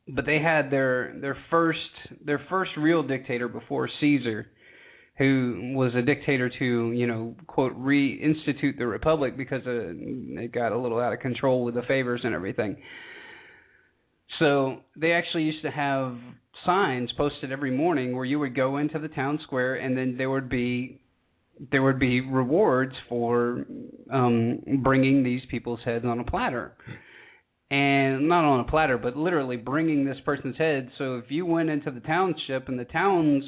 but 0.07 0.25
they 0.25 0.39
had 0.39 0.69
their 0.69 1.15
their 1.19 1.37
first 1.49 1.79
their 2.23 2.41
first 2.49 2.71
real 2.77 3.03
dictator 3.03 3.47
before 3.47 3.89
Caesar 3.99 4.47
who 5.17 5.73
was 5.75 5.93
a 5.93 6.01
dictator 6.01 6.49
to, 6.49 6.91
you 6.91 7.05
know, 7.05 7.35
quote 7.45 7.77
reinstitute 7.77 8.77
the 8.79 8.87
republic 8.87 9.37
because 9.37 9.61
uh, 9.67 9.91
it 9.93 10.51
got 10.51 10.71
a 10.71 10.77
little 10.77 10.99
out 10.99 11.13
of 11.13 11.19
control 11.19 11.63
with 11.63 11.75
the 11.75 11.83
favors 11.83 12.21
and 12.23 12.33
everything. 12.33 12.75
So 14.43 14.79
they 14.97 15.13
actually 15.13 15.43
used 15.43 15.61
to 15.63 15.71
have 15.71 16.17
signs 16.65 17.09
posted 17.15 17.53
every 17.53 17.71
morning 17.71 18.13
where 18.13 18.25
you 18.25 18.39
would 18.39 18.53
go 18.53 18.75
into 18.75 18.99
the 18.99 19.07
town 19.07 19.39
square 19.43 19.75
and 19.75 19.97
then 19.97 20.15
there 20.17 20.29
would 20.29 20.49
be 20.49 20.99
there 21.71 21.81
would 21.81 21.99
be 21.99 22.19
rewards 22.19 22.93
for 23.07 23.65
um 24.11 24.59
bringing 24.83 25.23
these 25.23 25.41
people's 25.49 25.79
heads 25.85 26.03
on 26.03 26.19
a 26.19 26.25
platter. 26.25 26.73
And 27.71 28.27
not 28.27 28.43
on 28.43 28.59
a 28.59 28.63
platter 28.65 28.97
but 28.97 29.15
literally 29.15 29.55
bringing 29.55 30.03
this 30.03 30.17
person's 30.25 30.57
head. 30.57 30.91
So 30.97 31.15
if 31.15 31.25
you 31.29 31.45
went 31.45 31.69
into 31.69 31.89
the 31.89 32.01
township 32.01 32.67
and 32.67 32.77
the 32.77 32.83
towns 32.83 33.45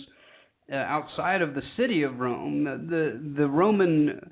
uh, 0.71 0.77
outside 0.77 1.41
of 1.41 1.55
the 1.55 1.61
city 1.77 2.03
of 2.03 2.19
Rome 2.19 2.63
the, 2.63 2.77
the 2.89 3.33
the 3.41 3.49
Roman 3.49 4.31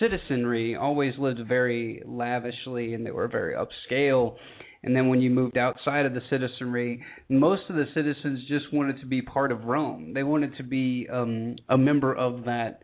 citizenry 0.00 0.74
always 0.74 1.14
lived 1.20 1.38
very 1.46 2.02
lavishly 2.04 2.94
and 2.94 3.06
they 3.06 3.12
were 3.12 3.28
very 3.28 3.54
upscale 3.54 4.34
and 4.82 4.96
then 4.96 5.08
when 5.08 5.20
you 5.20 5.30
moved 5.30 5.58
outside 5.58 6.06
of 6.06 6.14
the 6.14 6.22
citizenry, 6.30 7.02
most 7.28 7.62
of 7.68 7.76
the 7.76 7.86
citizens 7.94 8.40
just 8.48 8.72
wanted 8.72 8.98
to 9.00 9.06
be 9.06 9.20
part 9.20 9.52
of 9.52 9.64
Rome. 9.64 10.12
They 10.14 10.22
wanted 10.22 10.56
to 10.56 10.62
be 10.62 11.06
um, 11.12 11.56
a 11.68 11.76
member 11.76 12.14
of 12.14 12.44
that 12.44 12.80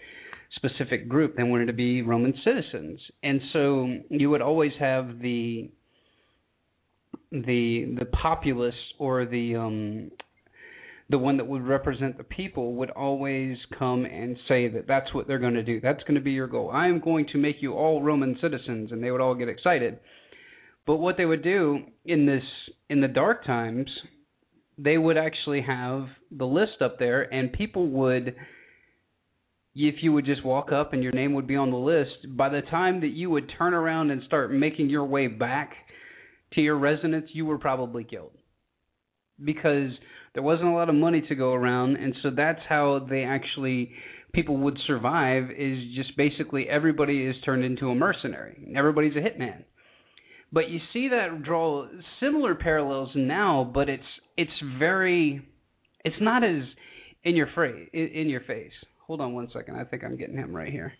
specific 0.56 1.08
group. 1.08 1.36
They 1.36 1.42
wanted 1.42 1.66
to 1.66 1.72
be 1.72 2.02
Roman 2.02 2.34
citizens, 2.44 3.00
and 3.22 3.40
so 3.52 3.88
you 4.10 4.30
would 4.30 4.42
always 4.42 4.72
have 4.78 5.20
the 5.20 5.70
the 7.30 7.96
the 7.98 8.06
populace 8.22 8.74
or 8.98 9.26
the 9.26 9.56
um 9.56 10.10
the 11.08 11.18
one 11.18 11.36
that 11.36 11.46
would 11.46 11.62
represent 11.62 12.18
the 12.18 12.24
people 12.24 12.74
would 12.74 12.90
always 12.90 13.56
come 13.78 14.04
and 14.04 14.36
say 14.48 14.68
that 14.68 14.86
that's 14.88 15.14
what 15.14 15.28
they're 15.28 15.38
going 15.38 15.54
to 15.54 15.62
do. 15.62 15.80
That's 15.80 16.02
going 16.02 16.16
to 16.16 16.20
be 16.20 16.32
your 16.32 16.48
goal. 16.48 16.70
I 16.72 16.88
am 16.88 17.00
going 17.00 17.26
to 17.32 17.38
make 17.38 17.56
you 17.60 17.74
all 17.74 18.02
Roman 18.02 18.36
citizens, 18.40 18.90
and 18.90 19.02
they 19.02 19.10
would 19.12 19.20
all 19.20 19.34
get 19.34 19.48
excited. 19.48 20.00
But 20.86 20.96
what 20.96 21.16
they 21.16 21.24
would 21.24 21.42
do 21.42 21.80
in 22.04 22.26
this 22.26 22.44
in 22.88 23.00
the 23.00 23.08
dark 23.08 23.44
times, 23.44 23.90
they 24.78 24.96
would 24.96 25.16
actually 25.16 25.62
have 25.62 26.06
the 26.30 26.46
list 26.46 26.80
up 26.80 26.98
there, 26.98 27.22
and 27.22 27.52
people 27.52 27.88
would, 27.88 28.36
if 29.74 29.96
you 30.02 30.12
would 30.12 30.24
just 30.24 30.44
walk 30.44 30.70
up 30.70 30.92
and 30.92 31.02
your 31.02 31.12
name 31.12 31.34
would 31.34 31.48
be 31.48 31.56
on 31.56 31.70
the 31.70 31.76
list, 31.76 32.36
by 32.36 32.48
the 32.48 32.62
time 32.70 33.00
that 33.00 33.08
you 33.08 33.30
would 33.30 33.50
turn 33.58 33.74
around 33.74 34.10
and 34.10 34.22
start 34.24 34.52
making 34.52 34.88
your 34.88 35.04
way 35.04 35.26
back 35.26 35.72
to 36.52 36.60
your 36.60 36.78
residence, 36.78 37.26
you 37.32 37.44
were 37.44 37.58
probably 37.58 38.04
killed 38.04 38.30
because 39.44 39.90
there 40.34 40.42
wasn't 40.42 40.68
a 40.68 40.72
lot 40.72 40.88
of 40.88 40.94
money 40.94 41.22
to 41.28 41.34
go 41.34 41.52
around, 41.52 41.96
and 41.96 42.14
so 42.22 42.30
that's 42.30 42.60
how 42.68 43.04
they 43.10 43.24
actually 43.24 43.90
people 44.32 44.56
would 44.58 44.78
survive 44.86 45.50
is 45.50 45.78
just 45.96 46.16
basically 46.16 46.68
everybody 46.68 47.24
is 47.24 47.34
turned 47.44 47.64
into 47.64 47.88
a 47.88 47.94
mercenary. 47.94 48.72
Everybody's 48.76 49.16
a 49.16 49.20
hitman 49.20 49.64
but 50.52 50.68
you 50.68 50.80
see 50.92 51.08
that 51.08 51.42
draw 51.42 51.86
similar 52.20 52.54
parallels 52.54 53.10
now, 53.14 53.70
but 53.72 53.88
it's 53.88 54.02
it's 54.36 54.50
very 54.78 55.46
it's 56.04 56.16
not 56.20 56.44
as 56.44 56.62
in 57.24 57.36
your 57.36 57.48
face 57.54 57.88
in 57.92 58.28
your 58.28 58.42
face. 58.42 58.72
Hold 59.06 59.20
on 59.20 59.34
one 59.34 59.48
second. 59.52 59.76
I 59.76 59.84
think 59.84 60.04
I'm 60.04 60.16
getting 60.16 60.36
him 60.36 60.54
right 60.54 60.72
here. 60.72 60.92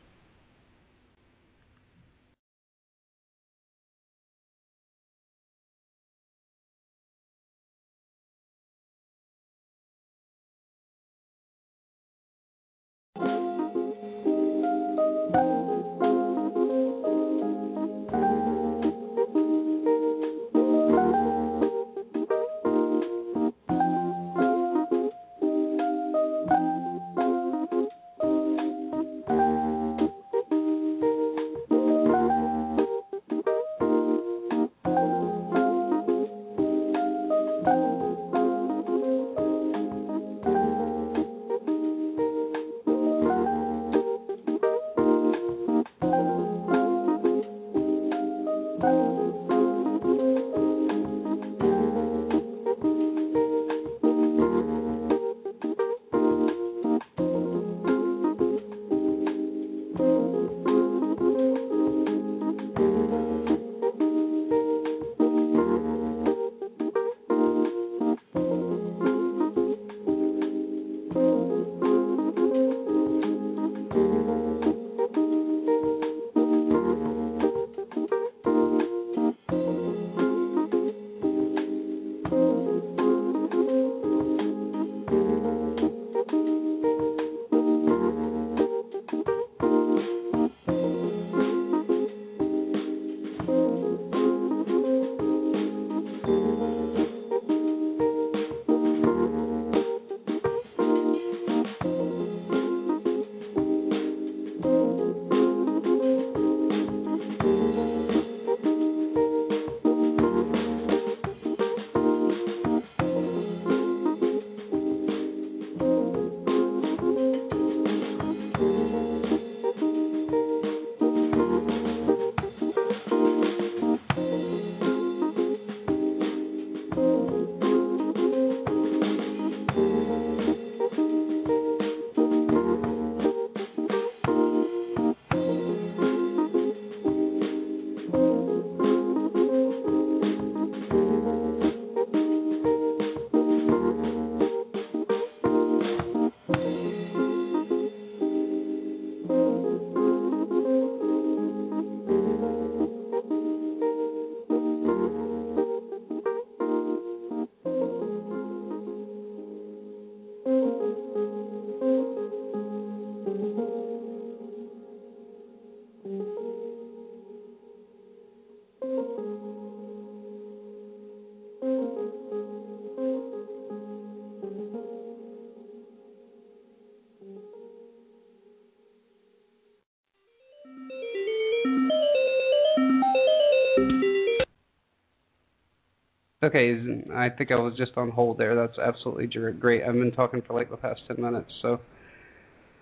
Okay, 186.47 186.77
I 187.13 187.29
think 187.29 187.51
I 187.51 187.57
was 187.57 187.75
just 187.77 187.91
on 187.97 188.11
hold 188.11 188.39
there. 188.39 188.55
That's 188.55 188.79
absolutely 188.79 189.27
great. 189.59 189.83
I've 189.83 189.95
been 189.95 190.13
talking 190.13 190.43
for 190.47 190.55
like 190.55 190.71
the 190.71 190.77
past 190.77 191.01
10 191.09 191.21
minutes, 191.21 191.51
so 191.61 191.81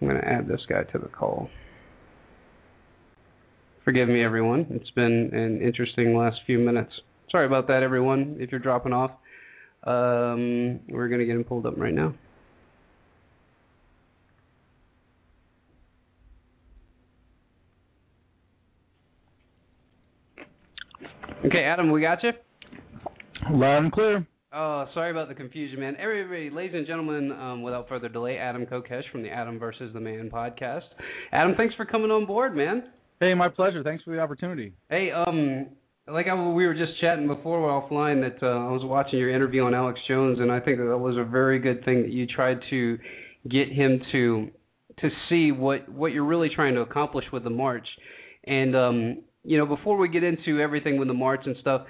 I'm 0.01 0.09
going 0.09 0.21
to 0.21 0.29
add 0.29 0.47
this 0.47 0.61
guy 0.69 0.83
to 0.83 0.99
the 0.99 1.09
call. 1.09 1.49
Forgive 3.83 4.09
me, 4.09 4.23
everyone. 4.23 4.67
It's 4.69 4.91
been 4.91 5.31
an 5.33 5.63
interesting 5.63 6.15
last 6.15 6.37
few 6.45 6.59
minutes. 6.59 6.91
Sorry 7.31 7.47
about 7.47 7.67
that, 7.69 7.83
everyone, 7.83 8.37
if 8.39 8.51
you're 8.51 8.61
dropping 8.61 8.93
off. 8.93 9.13
Um, 9.85 10.81
we're 10.91 11.09
going 11.09 11.21
to 11.21 11.27
get 11.27 11.37
him 11.37 11.45
pulled 11.45 11.65
up 11.65 11.75
right 11.79 11.95
now. 11.95 12.13
Okay, 21.47 21.65
Adam, 21.65 21.91
we 21.91 22.03
got 22.03 22.23
you. 22.23 22.33
Loud 23.51 23.85
and 23.85 23.93
clear. 23.93 24.27
Oh, 24.55 24.87
sorry 24.95 25.11
about 25.11 25.29
the 25.29 25.35
confusion, 25.35 25.81
man. 25.81 25.97
Everybody, 25.99 26.49
ladies 26.49 26.75
and 26.75 26.87
gentlemen, 26.87 27.33
um, 27.33 27.63
without 27.63 27.89
further 27.89 28.09
delay, 28.09 28.39
Adam 28.39 28.65
Kokesh 28.67 29.03
from 29.11 29.23
the 29.23 29.29
Adam 29.29 29.59
versus 29.59 29.93
the 29.93 30.01
Man 30.01 30.31
podcast. 30.33 30.83
Adam, 31.33 31.55
thanks 31.57 31.75
for 31.75 31.85
coming 31.85 32.11
on 32.11 32.25
board, 32.25 32.57
man. 32.57 32.85
Hey, 33.21 33.35
my 33.35 33.49
pleasure. 33.49 33.83
Thanks 33.83 34.05
for 34.05 34.13
the 34.13 34.21
opportunity. 34.21 34.73
Hey, 34.89 35.11
um, 35.11 35.67
like 36.07 36.27
I, 36.27 36.35
we 36.35 36.67
were 36.67 36.75
just 36.75 37.01
chatting 37.01 37.27
before 37.27 37.61
we're 37.61 37.69
offline 37.69 38.21
that 38.23 38.43
uh, 38.43 38.69
I 38.69 38.71
was 38.71 38.83
watching 38.85 39.19
your 39.19 39.35
interview 39.35 39.63
on 39.65 39.75
Alex 39.75 40.01
Jones, 40.09 40.39
and 40.41 40.51
I 40.51 40.61
think 40.61 40.79
that, 40.79 40.85
that 40.85 40.99
was 40.99 41.17
a 41.19 41.25
very 41.25 41.59
good 41.59 41.85
thing 41.85 42.03
that 42.03 42.11
you 42.11 42.27
tried 42.27 42.61
to 42.71 42.99
get 43.51 43.69
him 43.69 44.01
to 44.13 44.51
to 45.01 45.09
see 45.29 45.51
what 45.51 45.89
what 45.89 46.13
you're 46.13 46.25
really 46.25 46.49
trying 46.55 46.75
to 46.77 46.81
accomplish 46.81 47.25
with 47.33 47.45
the 47.45 47.51
march. 47.51 47.87
And 48.45 48.77
um, 48.77 49.23
you 49.43 49.59
know, 49.59 49.67
before 49.67 49.99
we 49.99 50.09
get 50.09 50.23
into 50.23 50.61
everything 50.61 50.99
with 50.99 51.09
the 51.09 51.15
march 51.15 51.41
and 51.45 51.57
stuff, 51.61 51.83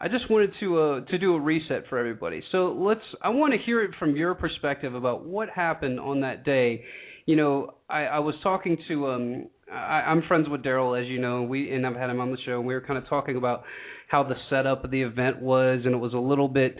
I 0.00 0.08
just 0.08 0.30
wanted 0.30 0.52
to 0.60 0.80
uh, 0.80 1.00
to 1.10 1.18
do 1.18 1.34
a 1.34 1.40
reset 1.40 1.84
for 1.90 1.98
everybody. 1.98 2.42
So 2.52 2.72
let's. 2.78 3.02
I 3.22 3.28
want 3.28 3.52
to 3.52 3.58
hear 3.58 3.82
it 3.84 3.90
from 3.98 4.16
your 4.16 4.34
perspective 4.34 4.94
about 4.94 5.26
what 5.26 5.50
happened 5.50 6.00
on 6.00 6.20
that 6.22 6.42
day. 6.44 6.84
You 7.26 7.36
know, 7.36 7.74
I, 7.88 8.04
I 8.04 8.18
was 8.20 8.34
talking 8.42 8.78
to. 8.88 9.08
Um, 9.08 9.48
I, 9.70 10.00
I'm 10.06 10.22
friends 10.26 10.48
with 10.48 10.62
Daryl, 10.62 10.98
as 10.98 11.06
you 11.06 11.20
know. 11.20 11.42
We 11.42 11.70
and 11.70 11.86
I've 11.86 11.96
had 11.96 12.08
him 12.08 12.18
on 12.18 12.30
the 12.30 12.38
show. 12.46 12.58
and 12.58 12.66
We 12.66 12.72
were 12.72 12.80
kind 12.80 12.98
of 12.98 13.06
talking 13.10 13.36
about 13.36 13.64
how 14.08 14.22
the 14.22 14.36
setup 14.48 14.84
of 14.84 14.90
the 14.90 15.02
event 15.02 15.42
was, 15.42 15.82
and 15.84 15.94
it 15.94 15.98
was 15.98 16.14
a 16.14 16.18
little 16.18 16.48
bit, 16.48 16.78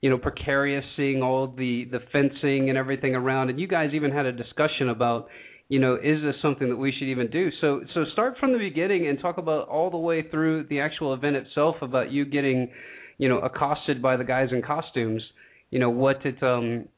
you 0.00 0.08
know, 0.08 0.16
precarious 0.16 0.84
seeing 0.96 1.22
all 1.22 1.48
the 1.48 1.84
the 1.90 1.98
fencing 2.10 2.70
and 2.70 2.78
everything 2.78 3.14
around. 3.14 3.50
And 3.50 3.60
you 3.60 3.68
guys 3.68 3.90
even 3.92 4.12
had 4.12 4.24
a 4.24 4.32
discussion 4.32 4.88
about 4.88 5.28
you 5.72 5.78
know, 5.78 5.94
is 5.94 6.20
this 6.20 6.34
something 6.42 6.68
that 6.68 6.76
we 6.76 6.92
should 6.92 7.08
even 7.08 7.30
do? 7.30 7.48
So 7.62 7.80
so 7.94 8.04
start 8.12 8.34
from 8.38 8.52
the 8.52 8.58
beginning 8.58 9.08
and 9.08 9.18
talk 9.18 9.38
about 9.38 9.68
all 9.68 9.90
the 9.90 9.96
way 9.96 10.20
through 10.28 10.64
the 10.64 10.80
actual 10.80 11.14
event 11.14 11.34
itself 11.34 11.76
about 11.80 12.12
you 12.12 12.26
getting, 12.26 12.68
you 13.16 13.30
know, 13.30 13.38
accosted 13.38 14.02
by 14.02 14.18
the 14.18 14.24
guys 14.24 14.50
in 14.52 14.60
costumes. 14.60 15.22
You 15.70 15.78
know, 15.78 15.88
what 15.88 16.26
it 16.26 16.42
um 16.42 16.88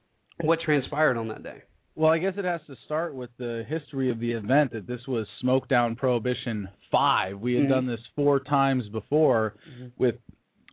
what 0.40 0.58
transpired 0.60 1.16
on 1.16 1.28
that 1.28 1.44
day. 1.44 1.62
Well, 1.94 2.10
I 2.10 2.18
guess 2.18 2.32
it 2.36 2.44
has 2.44 2.62
to 2.66 2.74
start 2.84 3.14
with 3.14 3.30
the 3.38 3.64
history 3.68 4.10
of 4.10 4.18
the 4.18 4.32
event 4.32 4.72
that 4.72 4.88
this 4.88 5.06
was 5.06 5.28
Smoke 5.40 5.68
Down 5.68 5.94
Prohibition 5.94 6.68
5. 6.90 7.38
We 7.38 7.54
had 7.54 7.66
Mhm. 7.66 7.68
done 7.68 7.86
this 7.86 8.04
four 8.16 8.40
times 8.40 8.88
before 8.88 9.54
Mhm. 9.70 9.92
with 9.98 10.16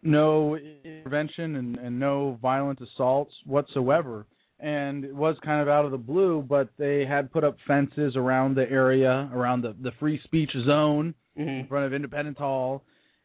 no 0.01 0.55
intervention 0.55 1.55
and, 1.57 1.77
and 1.77 1.99
no 1.99 2.39
violent 2.41 2.81
assaults 2.81 3.35
whatsoever. 3.45 4.25
And 4.62 5.04
it 5.06 5.15
was 5.15 5.36
kind 5.43 5.60
of 5.62 5.67
out 5.67 5.86
of 5.86 5.91
the 5.91 5.97
blue, 5.97 6.45
but 6.47 6.69
they 6.78 7.04
had 7.06 7.32
put 7.32 7.43
up 7.43 7.58
fences 7.67 8.15
around 8.15 8.56
the 8.56 8.69
area, 8.69 9.28
around 9.34 9.63
the, 9.63 9.76
the 9.82 9.91
free 10.00 10.19
speech 10.24 10.52
zone 10.67 11.15
in 11.36 11.67
front 11.67 11.86
of 11.88 11.93
Independence 11.93 12.38
Hall. 12.38 12.84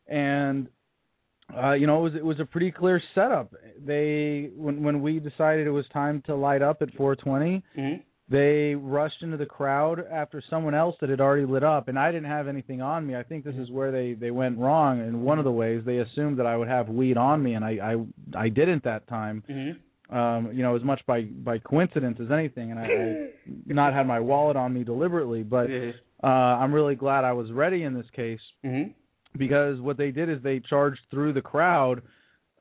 And 0.09 0.69
uh, 1.57 1.73
you 1.75 1.87
know, 1.87 1.99
it 1.99 2.03
was 2.03 2.15
it 2.17 2.25
was 2.25 2.41
a 2.41 2.45
pretty 2.45 2.71
clear 2.73 3.01
setup. 3.15 3.53
They 3.85 4.51
when 4.57 4.83
when 4.83 5.01
we 5.03 5.21
decided 5.21 5.67
it 5.67 5.71
was 5.71 5.85
time 5.93 6.23
to 6.27 6.35
light 6.35 6.63
up 6.63 6.83
at 6.83 6.93
420, 6.95 7.63
Mhm. 7.77 8.03
they 8.29 8.75
rushed 8.75 9.23
into 9.23 9.37
the 9.37 9.47
crowd 9.47 10.05
after 10.11 10.43
someone 10.51 10.75
else 10.75 10.97
that 11.01 11.09
had 11.09 11.21
already 11.21 11.45
lit 11.47 11.63
up, 11.63 11.87
and 11.89 11.97
I 11.99 12.11
didn't 12.11 12.29
have 12.31 12.49
anything 12.49 12.81
on 12.83 13.07
me. 13.07 13.15
I 13.15 13.23
think 13.23 13.45
this 13.45 13.55
is 13.57 13.71
where 13.71 13.93
they 13.93 14.15
they 14.15 14.33
went 14.33 14.59
wrong. 14.59 15.01
In 15.07 15.23
one 15.23 15.39
of 15.39 15.45
the 15.45 15.53
ways, 15.53 15.83
they 15.85 15.99
assumed 15.99 16.39
that 16.39 16.47
I 16.47 16.57
would 16.57 16.69
have 16.69 16.89
weed 16.89 17.17
on 17.17 17.43
me, 17.45 17.55
and 17.55 17.65
I 17.65 17.73
I 18.35 18.45
I 18.47 18.49
didn't 18.49 18.83
that 18.85 19.07
time. 19.07 19.45
Um, 20.09 20.51
you 20.53 20.63
know, 20.63 20.77
as 20.77 20.85
much 20.85 21.01
by 21.07 21.23
by 21.23 21.59
coincidence 21.59 22.19
as 22.21 22.31
anything, 22.31 22.71
and 22.71 22.79
I, 22.79 22.85
I 22.85 23.31
not 23.67 23.93
had 23.93 24.07
my 24.07 24.21
wallet 24.21 24.57
on 24.57 24.73
me 24.73 24.85
deliberately. 24.85 25.43
But 25.43 25.69
uh, 26.23 26.27
I'm 26.27 26.73
really 26.73 26.95
glad 26.95 27.25
I 27.25 27.33
was 27.33 27.51
ready 27.51 27.83
in 27.83 27.93
this 27.95 28.07
case 28.15 28.41
Mhm. 28.65 28.95
because 29.37 29.81
what 29.81 29.97
they 29.97 30.13
did 30.13 30.29
is 30.29 30.41
they 30.43 30.61
charged 30.61 31.01
through 31.11 31.33
the 31.33 31.43
crowd, 31.43 32.03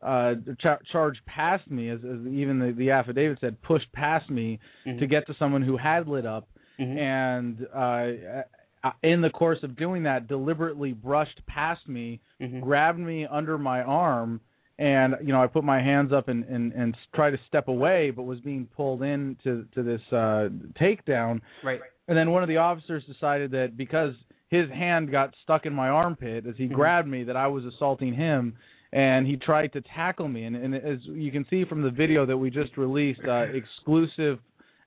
uh, 0.02 0.34
cha- 0.60 0.80
charged 0.92 1.20
past 1.28 1.70
me, 1.70 1.90
as, 1.90 2.00
as 2.00 2.26
even 2.28 2.58
the, 2.60 2.74
the 2.76 2.90
affidavit 2.92 3.38
said, 3.42 3.62
pushed 3.62 3.92
past 3.94 4.28
me 4.30 4.60
Mhm. 4.88 4.98
to 5.00 5.06
get 5.08 5.28
to 5.28 5.36
someone 5.38 5.62
who 5.62 5.78
had 5.78 6.08
lit 6.08 6.26
up, 6.26 6.48
Mhm. 6.80 6.98
and 6.98 7.68
uh, 7.74 8.44
uh, 8.88 8.92
in 9.04 9.22
the 9.22 9.30
course 9.30 9.60
of 9.64 9.76
doing 9.76 10.04
that, 10.04 10.28
deliberately 10.28 10.94
brushed 10.94 11.46
past 11.48 11.88
me, 11.88 12.20
Mhm. 12.42 12.62
grabbed 12.62 13.00
me 13.00 13.26
under 13.28 13.58
my 13.60 13.82
arm. 13.84 14.42
And 14.78 15.16
you 15.22 15.32
know, 15.32 15.42
I 15.42 15.48
put 15.48 15.64
my 15.64 15.82
hands 15.82 16.12
up 16.12 16.28
and 16.28 16.44
and 16.46 16.74
and 16.74 16.98
tried 17.14 17.32
to 17.32 17.40
step 17.48 17.68
away, 17.70 18.12
but 18.12 18.24
was 18.24 18.40
being 18.42 18.68
pulled 18.76 19.04
in 19.04 19.38
to 19.44 19.66
to 19.74 19.84
this 19.84 20.02
uh 20.12 20.50
takedown. 20.80 21.40
Right. 21.64 21.80
And 22.08 22.18
then 22.18 22.32
one 22.32 22.44
of 22.44 22.50
the 22.50 22.58
officers 22.58 23.04
decided 23.06 23.52
that 23.52 23.78
because 23.78 24.14
his 24.50 24.70
hand 24.70 25.12
got 25.12 25.34
stuck 25.44 25.66
in 25.66 25.74
my 25.74 25.90
armpit 25.90 26.46
as 26.46 26.56
he 26.58 26.68
Mhm. 26.68 26.74
grabbed 26.74 27.08
me, 27.08 27.24
that 27.24 27.36
I 27.36 27.48
was 27.48 27.66
assaulting 27.66 28.14
him, 28.14 28.56
and 28.94 29.26
he 29.26 29.38
tried 29.38 29.74
to 29.74 29.82
tackle 29.82 30.28
me. 30.28 30.44
And, 30.44 30.56
and 30.56 30.76
as 30.76 31.00
you 31.06 31.32
can 31.32 31.46
see 31.50 31.64
from 31.66 31.82
the 31.82 31.90
video 31.90 32.26
that 32.26 32.38
we 32.38 32.50
just 32.50 32.78
released, 32.78 33.22
uh, 33.26 33.48
exclusive 33.54 34.40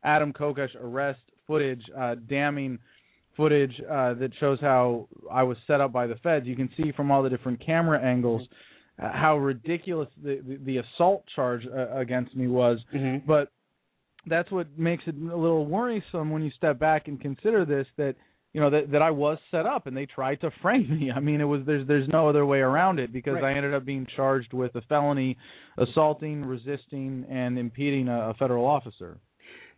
Adam 0.05 0.33
Kokesh 0.33 0.75
arrest 0.81 1.21
footage, 1.47 1.83
uh, 1.97 2.15
damning 2.29 2.79
footage 3.37 3.81
uh, 3.91 4.15
that 4.15 4.33
shows 4.39 4.61
how 4.61 5.09
I 5.31 5.43
was 5.43 5.57
set 5.67 5.81
up 5.81 5.93
by 5.93 6.07
the 6.07 6.17
feds. 6.17 6.47
You 6.47 6.57
can 6.57 6.71
see 6.77 6.93
from 6.93 7.11
all 7.11 7.23
the 7.23 7.31
different 7.31 7.59
camera 7.61 8.01
angles 8.01 8.47
uh, 9.03 9.11
how 9.13 9.37
ridiculous 9.39 10.09
the, 10.23 10.41
the, 10.47 10.57
the 10.65 10.77
assault 10.79 11.25
charge 11.35 11.67
uh, 11.67 11.97
against 11.97 12.35
me 12.37 12.47
was. 12.49 12.79
Mhm. 12.95 13.25
But 13.27 13.51
that's 14.27 14.51
what 14.51 14.67
makes 14.79 15.05
it 15.07 15.15
a 15.15 15.37
little 15.37 15.65
worrisome 15.67 16.31
when 16.31 16.43
you 16.43 16.51
step 16.57 16.79
back 16.79 17.09
and 17.09 17.21
consider 17.21 17.65
this 17.65 17.87
that 17.97 18.15
you 18.53 18.61
know 18.61 18.71
that 18.71 18.91
that 18.91 19.03
I 19.03 19.11
was 19.11 19.39
set 19.51 19.67
up 19.67 19.87
and 19.87 19.97
they 19.97 20.07
tried 20.07 20.41
to 20.41 20.51
frame 20.63 20.89
me. 21.01 21.11
I 21.11 21.21
mean, 21.21 21.41
it 21.41 21.45
was 21.45 21.63
there's 21.67 21.87
there's 21.87 22.09
no 22.09 22.29
other 22.29 22.45
way 22.45 22.59
around 22.61 22.99
it 22.99 23.13
because 23.13 23.35
Right. 23.35 23.45
I 23.45 23.57
ended 23.57 23.75
up 23.75 23.85
being 23.85 24.07
charged 24.17 24.53
with 24.53 24.75
a 24.75 24.81
felony 24.83 25.37
assaulting, 25.79 26.45
resisting, 26.45 27.25
and 27.31 27.59
impeding 27.59 28.09
a, 28.09 28.31
a 28.31 28.35
federal 28.35 28.67
officer. 28.67 29.19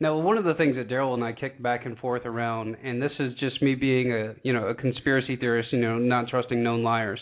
Now, 0.03 0.19
one 0.19 0.39
of 0.39 0.45
the 0.45 0.55
things 0.55 0.77
that 0.77 0.89
Daryl 0.89 1.13
and 1.13 1.23
I 1.23 1.33
kicked 1.35 1.63
back 1.63 1.85
and 1.85 1.99
forth 1.99 2.25
around, 2.25 2.75
and 2.83 3.03
this 3.03 3.13
is 3.19 3.35
just 3.39 3.61
me 3.61 3.75
being 3.75 4.13
a 4.13 4.35
you 4.43 4.53
know 4.53 4.69
a 4.69 4.75
conspiracy 4.75 5.37
theorist, 5.37 5.73
you 5.73 5.81
know, 5.81 5.99
not 5.99 6.29
trusting 6.29 6.63
known 6.63 6.83
liars, 6.83 7.21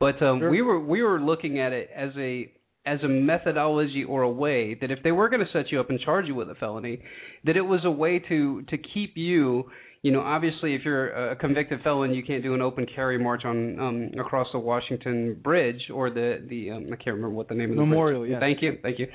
but 0.00 0.20
um, 0.22 0.40
Sure. 0.40 0.50
we 0.50 0.62
were 0.62 0.80
we 0.80 1.02
were 1.02 1.20
looking 1.20 1.60
at 1.60 1.72
it 1.72 1.88
as 1.94 2.10
a 2.18 2.50
as 2.86 2.98
a 3.04 3.08
methodology 3.08 4.02
or 4.04 4.22
a 4.22 4.30
way 4.30 4.74
that 4.80 4.90
if 4.90 5.00
they 5.04 5.12
were 5.12 5.28
going 5.28 5.44
to 5.44 5.52
set 5.52 5.70
you 5.70 5.78
up 5.78 5.90
and 5.90 6.00
charge 6.00 6.26
you 6.26 6.34
with 6.34 6.48
a 6.50 6.54
felony, 6.56 6.98
that 7.44 7.56
it 7.56 7.60
was 7.60 7.80
a 7.84 7.90
way 7.90 8.18
to 8.18 8.62
to 8.62 8.76
keep 8.78 9.12
you. 9.16 9.64
You 10.02 10.12
know, 10.12 10.22
obviously, 10.22 10.74
if 10.74 10.80
you're 10.82 11.10
a 11.32 11.36
convicted 11.36 11.82
felon, 11.82 12.14
you 12.14 12.22
can't 12.22 12.42
do 12.42 12.54
an 12.54 12.62
open 12.62 12.86
carry 12.94 13.18
march 13.18 13.44
on 13.44 13.78
um, 13.78 14.10
across 14.18 14.46
the 14.50 14.58
Washington 14.58 15.38
Bridge 15.44 15.82
or 15.92 16.08
the 16.08 16.42
the 16.48 16.70
um, 16.70 16.86
I 16.86 16.96
can't 16.96 17.16
remember 17.16 17.30
what 17.30 17.48
the 17.48 17.54
name 17.54 17.70
of 17.72 17.76
the 17.76 17.82
Memorial, 17.84 18.20
bridge. 18.22 18.30
yes. 18.30 18.40
Thank 18.40 18.62
you, 18.62 18.78
thank 18.82 18.98
you. 18.98 19.08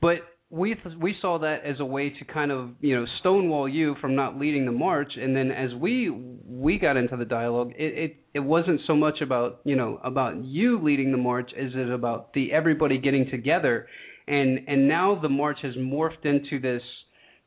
But 0.00 0.18
we 0.50 0.74
th- 0.74 0.96
we 0.98 1.14
saw 1.20 1.38
that 1.40 1.64
as 1.64 1.78
a 1.78 1.84
way 1.84 2.08
to 2.08 2.24
kind 2.24 2.50
of 2.50 2.70
you 2.80 2.98
know 2.98 3.04
stonewall 3.20 3.68
you 3.68 3.94
from 4.00 4.14
not 4.14 4.38
leading 4.38 4.64
the 4.64 4.72
march, 4.72 5.12
and 5.16 5.36
then 5.36 5.50
as 5.50 5.74
we 5.74 6.10
we 6.10 6.78
got 6.78 6.96
into 6.96 7.16
the 7.16 7.24
dialogue, 7.24 7.72
it 7.76 7.98
it, 7.98 8.16
it 8.34 8.40
wasn't 8.40 8.80
so 8.86 8.96
much 8.96 9.20
about 9.20 9.60
you 9.64 9.76
know 9.76 10.00
about 10.02 10.42
you 10.42 10.82
leading 10.82 11.12
the 11.12 11.18
march 11.18 11.50
as 11.58 11.72
it 11.74 11.90
about 11.90 12.32
the 12.32 12.52
everybody 12.52 12.98
getting 12.98 13.28
together, 13.30 13.86
and 14.26 14.60
and 14.68 14.88
now 14.88 15.18
the 15.20 15.28
march 15.28 15.58
has 15.62 15.74
morphed 15.74 16.24
into 16.24 16.58
this 16.60 16.82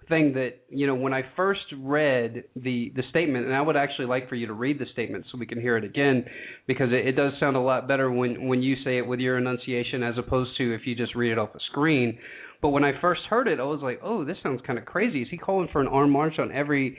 thing 0.07 0.33
that 0.33 0.59
you 0.69 0.85
know 0.85 0.93
when 0.93 1.13
I 1.13 1.23
first 1.35 1.61
read 1.75 2.43
the 2.55 2.91
the 2.95 3.03
statement, 3.09 3.47
and 3.47 3.55
I 3.55 3.61
would 3.61 3.77
actually 3.77 4.07
like 4.07 4.29
for 4.29 4.35
you 4.35 4.45
to 4.45 4.53
read 4.53 4.77
the 4.77 4.85
statement 4.93 5.25
so 5.31 5.39
we 5.39 5.47
can 5.47 5.59
hear 5.59 5.75
it 5.75 5.83
again, 5.83 6.25
because 6.67 6.89
it, 6.91 7.07
it 7.07 7.13
does 7.13 7.33
sound 7.39 7.55
a 7.55 7.61
lot 7.61 7.87
better 7.87 8.11
when 8.11 8.47
when 8.47 8.61
you 8.61 8.75
say 8.83 8.99
it 8.99 9.07
with 9.07 9.19
your 9.19 9.39
enunciation 9.39 10.03
as 10.03 10.15
opposed 10.19 10.51
to 10.57 10.75
if 10.75 10.81
you 10.85 10.93
just 10.93 11.15
read 11.15 11.31
it 11.31 11.39
off 11.39 11.49
a 11.55 11.59
screen. 11.71 12.19
But 12.61 12.69
when 12.69 12.83
I 12.83 12.99
first 13.01 13.21
heard 13.29 13.47
it, 13.47 13.59
I 13.59 13.63
was 13.63 13.81
like, 13.81 13.99
"Oh, 14.03 14.23
this 14.23 14.37
sounds 14.43 14.61
kind 14.65 14.77
of 14.77 14.85
crazy." 14.85 15.21
Is 15.21 15.29
he 15.29 15.37
calling 15.37 15.67
for 15.71 15.81
an 15.81 15.87
armed 15.87 16.11
march 16.11 16.37
on 16.39 16.51
every 16.51 16.97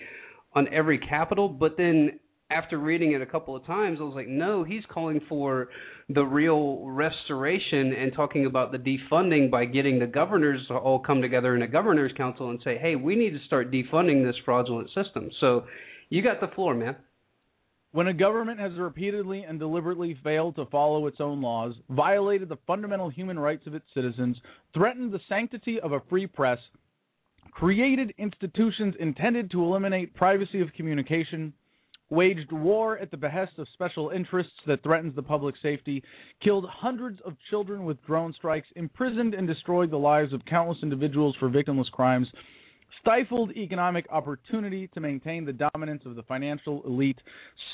on 0.55 0.69
every 0.73 0.99
capital? 0.99 1.49
But 1.49 1.77
then 1.77 2.19
after 2.51 2.79
reading 2.79 3.13
it 3.13 3.23
a 3.23 3.27
couple 3.27 3.57
of 3.57 3.65
times, 3.65 3.99
I 4.01 4.05
was 4.05 4.15
like, 4.15 4.29
"No, 4.29 4.65
he's 4.65 4.85
calling 4.87 5.21
for 5.29 5.69
the 6.09 6.25
real 6.25 6.85
restoration 6.87 7.95
and 7.95 8.13
talking 8.13 8.45
about 8.47 8.73
the 8.73 8.79
defunding 8.79 9.51
by 9.51 9.65
getting 9.65 9.99
the 9.99 10.07
governors 10.07 10.67
to 10.67 10.75
all 10.75 10.99
come 10.99 11.23
together 11.23 11.55
in 11.55 11.63
a 11.63 11.69
governors 11.69 12.13
council 12.17 12.51
and 12.51 12.61
say, 12.63 12.77
"Hey, 12.77 12.97
we 12.97 13.15
need 13.15 13.31
to 13.31 13.39
start 13.47 13.71
defunding 13.71 14.25
this 14.25 14.37
fraudulent 14.45 14.91
system." 14.91 15.31
So, 15.41 15.65
you 16.11 16.23
got 16.23 16.41
the 16.41 16.49
floor, 16.49 16.75
man. 16.75 16.97
When 17.93 18.07
a 18.07 18.15
government 18.15 18.59
has 18.59 18.73
repeatedly 18.79 19.43
and 19.43 19.59
deliberately 19.59 20.17
failed 20.25 20.57
to 20.57 20.65
follow 20.67 21.07
its 21.07 21.21
own 21.21 21.43
laws, 21.43 21.75
violated 21.91 22.49
the 22.49 22.57
fundamental 22.67 23.11
human 23.11 23.39
rights 23.39 23.67
of 23.67 23.75
its 23.75 23.85
citizens, 23.93 24.39
threatened 24.73 25.13
the 25.13 25.21
sanctity 25.29 25.79
of 25.79 25.93
a 25.93 26.01
free 26.09 26.27
press, 26.27 26.59
created 27.51 28.15
institutions 28.17 28.95
intended 28.99 29.51
to 29.51 29.63
eliminate 29.63 30.15
privacy 30.15 30.63
of 30.63 30.73
communication, 30.73 31.53
waged 32.09 32.51
war 32.51 32.97
at 32.97 33.11
the 33.11 33.17
behest 33.19 33.59
of 33.59 33.69
special 33.75 34.09
interests 34.09 34.55
that 34.67 34.83
threatens 34.83 35.15
the 35.15 35.23
public 35.23 35.55
safety, 35.63 36.03
killed 36.43 36.65
hundreds 36.71 37.21
of 37.27 37.37
children 37.51 37.85
with 37.85 38.03
drone 38.07 38.33
strikes, 38.33 38.69
imprisoned 38.75 39.35
and 39.35 39.47
destroyed 39.47 39.91
the 39.91 39.99
lives 39.99 40.33
of 40.33 40.43
countless 40.47 40.79
individuals 40.83 41.37
for 41.39 41.51
victimless 41.51 41.91
crimes, 41.91 42.29
stifled 43.03 43.53
economic 43.57 44.07
opportunity 44.11 44.89
to 44.95 45.01
maintain 45.01 45.45
the 45.45 45.53
dominance 45.75 46.03
of 46.07 46.17
the 46.17 46.23
financial 46.23 46.83
elite, 46.87 47.19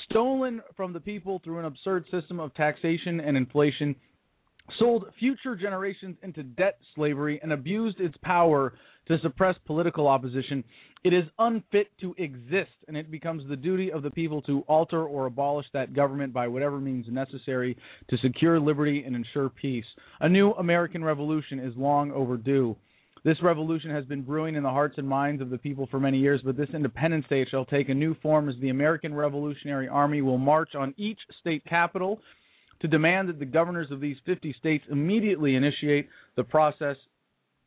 stolen 0.04 0.60
from 0.76 0.92
the 0.92 1.00
people 1.00 1.40
through 1.44 1.58
an 1.58 1.66
absurd 1.66 2.04
system 2.10 2.40
of 2.40 2.54
taxation 2.54 3.20
and 3.20 3.36
inflation, 3.36 3.94
sold 4.78 5.04
future 5.18 5.54
generations 5.54 6.16
into 6.22 6.42
debt 6.42 6.78
slavery, 6.94 7.38
and 7.42 7.52
abused 7.52 8.00
its 8.00 8.16
power 8.22 8.74
to 9.06 9.18
suppress 9.20 9.56
political 9.66 10.06
opposition, 10.06 10.62
it 11.04 11.14
is 11.14 11.24
unfit 11.38 11.88
to 12.00 12.14
exist, 12.18 12.70
and 12.88 12.96
it 12.96 13.10
becomes 13.10 13.48
the 13.48 13.56
duty 13.56 13.92
of 13.92 14.02
the 14.02 14.10
people 14.10 14.42
to 14.42 14.60
alter 14.68 15.04
or 15.04 15.26
abolish 15.26 15.66
that 15.72 15.94
government 15.94 16.32
by 16.32 16.48
whatever 16.48 16.80
means 16.80 17.06
necessary 17.08 17.76
to 18.10 18.18
secure 18.18 18.58
liberty 18.60 19.04
and 19.06 19.14
ensure 19.14 19.48
peace. 19.48 19.84
A 20.20 20.28
new 20.28 20.50
American 20.52 21.04
revolution 21.04 21.58
is 21.58 21.72
long 21.76 22.10
overdue. 22.12 22.76
This 23.28 23.42
revolution 23.42 23.90
has 23.90 24.06
been 24.06 24.22
brewing 24.22 24.54
in 24.54 24.62
the 24.62 24.70
hearts 24.70 24.96
and 24.96 25.06
minds 25.06 25.42
of 25.42 25.50
the 25.50 25.58
people 25.58 25.86
for 25.90 26.00
many 26.00 26.16
years, 26.16 26.40
but 26.42 26.56
this 26.56 26.70
Independence 26.72 27.26
Day 27.28 27.44
shall 27.44 27.66
take 27.66 27.90
a 27.90 27.94
new 27.94 28.14
form 28.22 28.48
as 28.48 28.54
the 28.58 28.70
American 28.70 29.12
Revolutionary 29.12 29.86
Army 29.86 30.22
will 30.22 30.38
march 30.38 30.74
on 30.74 30.94
each 30.96 31.18
state 31.38 31.62
capital 31.66 32.22
to 32.80 32.88
demand 32.88 33.28
that 33.28 33.38
the 33.38 33.44
governors 33.44 33.90
of 33.90 34.00
these 34.00 34.16
50 34.24 34.54
states 34.58 34.82
immediately 34.90 35.56
initiate 35.56 36.08
the 36.36 36.42
process 36.42 36.96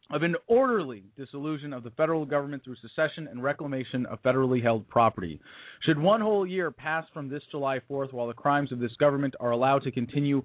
of 0.09 0.23
an 0.23 0.35
orderly 0.47 1.03
dissolution 1.15 1.73
of 1.73 1.83
the 1.83 1.91
federal 1.91 2.25
government 2.25 2.63
through 2.63 2.77
secession 2.81 3.27
and 3.27 3.43
reclamation 3.43 4.07
of 4.07 4.19
federally 4.23 4.63
held 4.63 4.89
property. 4.89 5.39
Should 5.85 5.99
one 5.99 6.21
whole 6.21 6.47
year 6.47 6.71
pass 6.71 7.05
from 7.13 7.29
this 7.29 7.43
July 7.51 7.81
4th 7.87 8.13
while 8.13 8.25
the 8.25 8.33
crimes 8.33 8.71
of 8.71 8.79
this 8.79 8.95
government 8.99 9.35
are 9.39 9.51
allowed 9.51 9.83
to 9.83 9.91
continue, 9.91 10.41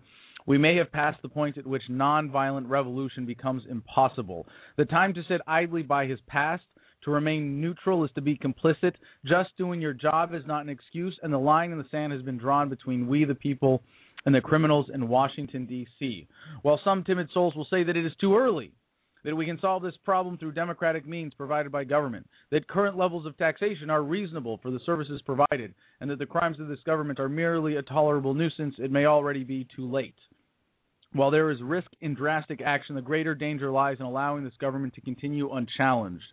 we 0.46 0.58
may 0.58 0.76
have 0.76 0.92
passed 0.92 1.20
the 1.22 1.28
point 1.28 1.58
at 1.58 1.66
which 1.66 1.82
nonviolent 1.90 2.68
revolution 2.68 3.26
becomes 3.26 3.64
impossible. 3.68 4.46
The 4.76 4.84
time 4.84 5.12
to 5.14 5.22
sit 5.28 5.40
idly 5.46 5.82
by 5.82 6.06
his 6.06 6.20
past, 6.28 6.64
to 7.04 7.10
remain 7.10 7.60
neutral 7.60 8.04
is 8.04 8.10
to 8.14 8.20
be 8.20 8.36
complicit. 8.36 8.94
Just 9.24 9.50
doing 9.56 9.80
your 9.80 9.92
job 9.92 10.34
is 10.34 10.42
not 10.46 10.62
an 10.62 10.68
excuse, 10.68 11.16
and 11.22 11.32
the 11.32 11.38
line 11.38 11.70
in 11.70 11.78
the 11.78 11.86
sand 11.90 12.12
has 12.12 12.22
been 12.22 12.38
drawn 12.38 12.68
between 12.68 13.06
we, 13.06 13.24
the 13.24 13.34
people, 13.34 13.82
and 14.24 14.34
the 14.34 14.40
criminals 14.40 14.86
in 14.92 15.08
Washington, 15.08 15.66
D.C. 15.66 16.26
While 16.62 16.80
some 16.82 17.04
timid 17.04 17.28
souls 17.32 17.54
will 17.54 17.66
say 17.70 17.84
that 17.84 17.96
it 17.96 18.04
is 18.04 18.12
too 18.20 18.36
early, 18.36 18.72
that 19.24 19.36
we 19.36 19.46
can 19.46 19.60
solve 19.60 19.82
this 19.82 19.96
problem 20.04 20.38
through 20.38 20.52
democratic 20.52 21.06
means 21.06 21.34
provided 21.34 21.70
by 21.70 21.84
government, 21.84 22.28
that 22.50 22.68
current 22.68 22.96
levels 22.96 23.26
of 23.26 23.36
taxation 23.38 23.90
are 23.90 24.02
reasonable 24.02 24.58
for 24.62 24.70
the 24.70 24.80
services 24.86 25.20
provided, 25.22 25.74
and 26.00 26.10
that 26.10 26.18
the 26.18 26.26
crimes 26.26 26.60
of 26.60 26.68
this 26.68 26.82
government 26.84 27.20
are 27.20 27.28
merely 27.28 27.76
a 27.76 27.82
tolerable 27.82 28.34
nuisance, 28.34 28.74
it 28.78 28.90
may 28.90 29.06
already 29.06 29.44
be 29.44 29.66
too 29.74 29.90
late. 29.90 30.14
While 31.16 31.30
there 31.30 31.50
is 31.50 31.62
risk 31.62 31.88
in 32.00 32.14
drastic 32.14 32.60
action, 32.60 32.94
the 32.94 33.02
greater 33.02 33.34
danger 33.34 33.70
lies 33.70 33.96
in 33.98 34.06
allowing 34.06 34.44
this 34.44 34.52
government 34.60 34.94
to 34.94 35.00
continue 35.00 35.52
unchallenged. 35.52 36.24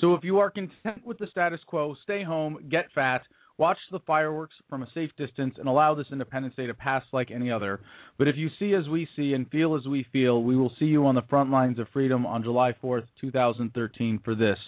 So 0.00 0.14
if 0.14 0.24
you 0.24 0.38
are 0.38 0.50
content 0.50 1.04
with 1.04 1.18
the 1.18 1.26
status 1.30 1.60
quo, 1.66 1.94
stay 2.02 2.22
home, 2.22 2.58
get 2.70 2.86
fat, 2.94 3.22
watch 3.58 3.78
the 3.92 4.00
fireworks 4.06 4.54
from 4.68 4.82
a 4.82 4.88
safe 4.94 5.10
distance, 5.18 5.54
and 5.58 5.68
allow 5.68 5.94
this 5.94 6.06
Independence 6.10 6.54
Day 6.56 6.66
to 6.66 6.74
pass 6.74 7.02
like 7.12 7.30
any 7.30 7.50
other. 7.50 7.80
But 8.18 8.28
if 8.28 8.36
you 8.36 8.48
see 8.58 8.74
as 8.74 8.88
we 8.88 9.06
see 9.14 9.34
and 9.34 9.48
feel 9.50 9.76
as 9.76 9.86
we 9.86 10.06
feel, 10.12 10.42
we 10.42 10.56
will 10.56 10.72
see 10.78 10.86
you 10.86 11.06
on 11.06 11.14
the 11.14 11.22
front 11.28 11.50
lines 11.50 11.78
of 11.78 11.86
freedom 11.92 12.24
on 12.24 12.42
July 12.42 12.74
4th, 12.82 13.04
2013, 13.20 14.20
for 14.24 14.34
this, 14.34 14.58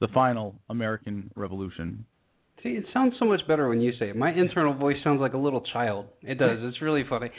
the 0.00 0.08
final 0.08 0.54
American 0.70 1.30
Revolution. 1.34 2.04
See, 2.62 2.70
it 2.70 2.84
sounds 2.92 3.14
so 3.18 3.24
much 3.24 3.40
better 3.46 3.68
when 3.68 3.80
you 3.80 3.92
say 3.98 4.10
it. 4.10 4.16
My 4.16 4.32
internal 4.32 4.74
voice 4.74 4.96
sounds 5.04 5.20
like 5.20 5.34
a 5.34 5.38
little 5.38 5.60
child. 5.72 6.06
It 6.22 6.38
does. 6.38 6.58
It's 6.62 6.82
really 6.82 7.04
funny. 7.08 7.30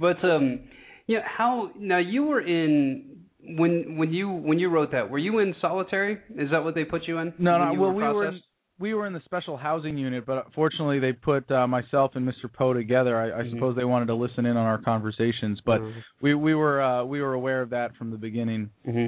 But 0.00 0.24
um 0.24 0.60
yeah, 1.06 1.20
how 1.24 1.70
now 1.78 1.98
you 1.98 2.24
were 2.24 2.40
in 2.40 3.16
when 3.58 3.96
when 3.98 4.12
you 4.12 4.28
when 4.30 4.58
you 4.58 4.70
wrote 4.70 4.92
that, 4.92 5.10
were 5.10 5.18
you 5.18 5.38
in 5.40 5.54
solitary? 5.60 6.18
Is 6.36 6.50
that 6.50 6.64
what 6.64 6.74
they 6.74 6.84
put 6.84 7.06
you 7.06 7.18
in? 7.18 7.34
No, 7.38 7.58
no. 7.58 7.72
Well, 7.80 7.90
were 7.90 7.94
we 7.94 8.02
were 8.02 8.26
in, 8.28 8.40
we 8.78 8.94
were 8.94 9.06
in 9.06 9.12
the 9.12 9.20
special 9.24 9.56
housing 9.56 9.96
unit, 9.98 10.24
but 10.26 10.46
fortunately 10.54 10.98
they 10.98 11.12
put 11.12 11.48
uh, 11.50 11.66
myself 11.66 12.12
and 12.14 12.26
Mr. 12.26 12.52
Poe 12.52 12.72
together. 12.72 13.16
I, 13.16 13.40
I 13.40 13.42
Mhm. 13.44 13.50
suppose 13.50 13.76
they 13.76 13.84
wanted 13.84 14.06
to 14.06 14.14
listen 14.14 14.46
in 14.46 14.56
on 14.56 14.66
our 14.66 14.78
conversations, 14.78 15.60
but 15.64 15.80
Mhm. 15.80 15.92
we 16.22 16.34
we 16.34 16.54
were 16.54 16.80
uh, 16.82 17.04
we 17.04 17.20
were 17.20 17.34
aware 17.34 17.60
of 17.62 17.70
that 17.70 17.94
from 17.96 18.10
the 18.10 18.18
beginning. 18.18 18.70
hmm 18.84 19.06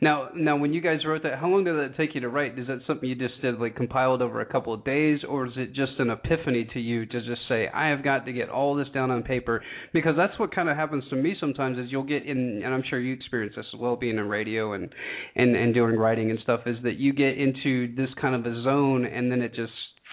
Now, 0.00 0.28
now, 0.34 0.56
when 0.56 0.72
you 0.72 0.80
guys 0.80 1.00
wrote 1.06 1.22
that, 1.24 1.38
how 1.38 1.48
long 1.48 1.64
did 1.64 1.74
that 1.74 1.96
take 1.96 2.14
you 2.14 2.20
to 2.20 2.28
write? 2.28 2.58
Is 2.58 2.66
that 2.68 2.80
something 2.86 3.08
you 3.08 3.14
just 3.14 3.40
did, 3.42 3.58
like 3.58 3.76
compiled 3.76 4.22
over 4.22 4.40
a 4.40 4.46
couple 4.46 4.72
of 4.72 4.84
days, 4.84 5.20
or 5.28 5.46
is 5.46 5.52
it 5.56 5.74
just 5.74 5.92
an 5.98 6.10
epiphany 6.10 6.68
to 6.72 6.80
you 6.80 7.06
to 7.06 7.20
just 7.20 7.42
say, 7.48 7.68
"I 7.68 7.88
have 7.88 8.04
got 8.04 8.26
to 8.26 8.32
get 8.32 8.48
all 8.48 8.74
this 8.74 8.88
down 8.90 9.10
on 9.10 9.22
paper"? 9.22 9.62
Because 9.92 10.16
that's 10.16 10.38
what 10.38 10.54
kind 10.54 10.68
of 10.68 10.76
happens 10.76 11.04
to 11.10 11.16
me 11.16 11.36
sometimes. 11.40 11.78
Is 11.78 11.90
you'll 11.90 12.02
get 12.04 12.24
in, 12.24 12.62
and 12.64 12.72
I'm 12.72 12.84
sure 12.88 13.00
you 13.00 13.12
experience 13.12 13.54
this 13.56 13.66
as 13.74 13.80
well, 13.80 13.96
being 13.96 14.18
in 14.18 14.28
radio 14.28 14.72
and 14.72 14.94
and 15.34 15.56
and 15.56 15.74
doing 15.74 15.96
writing 15.96 16.30
and 16.30 16.38
stuff. 16.40 16.60
Is 16.66 16.76
that 16.84 16.96
you 16.96 17.12
get 17.12 17.38
into 17.38 17.94
this 17.94 18.10
kind 18.20 18.34
of 18.34 18.46
a 18.46 18.62
zone, 18.62 19.04
and 19.04 19.30
then 19.30 19.42
it 19.42 19.54
just 19.54 19.72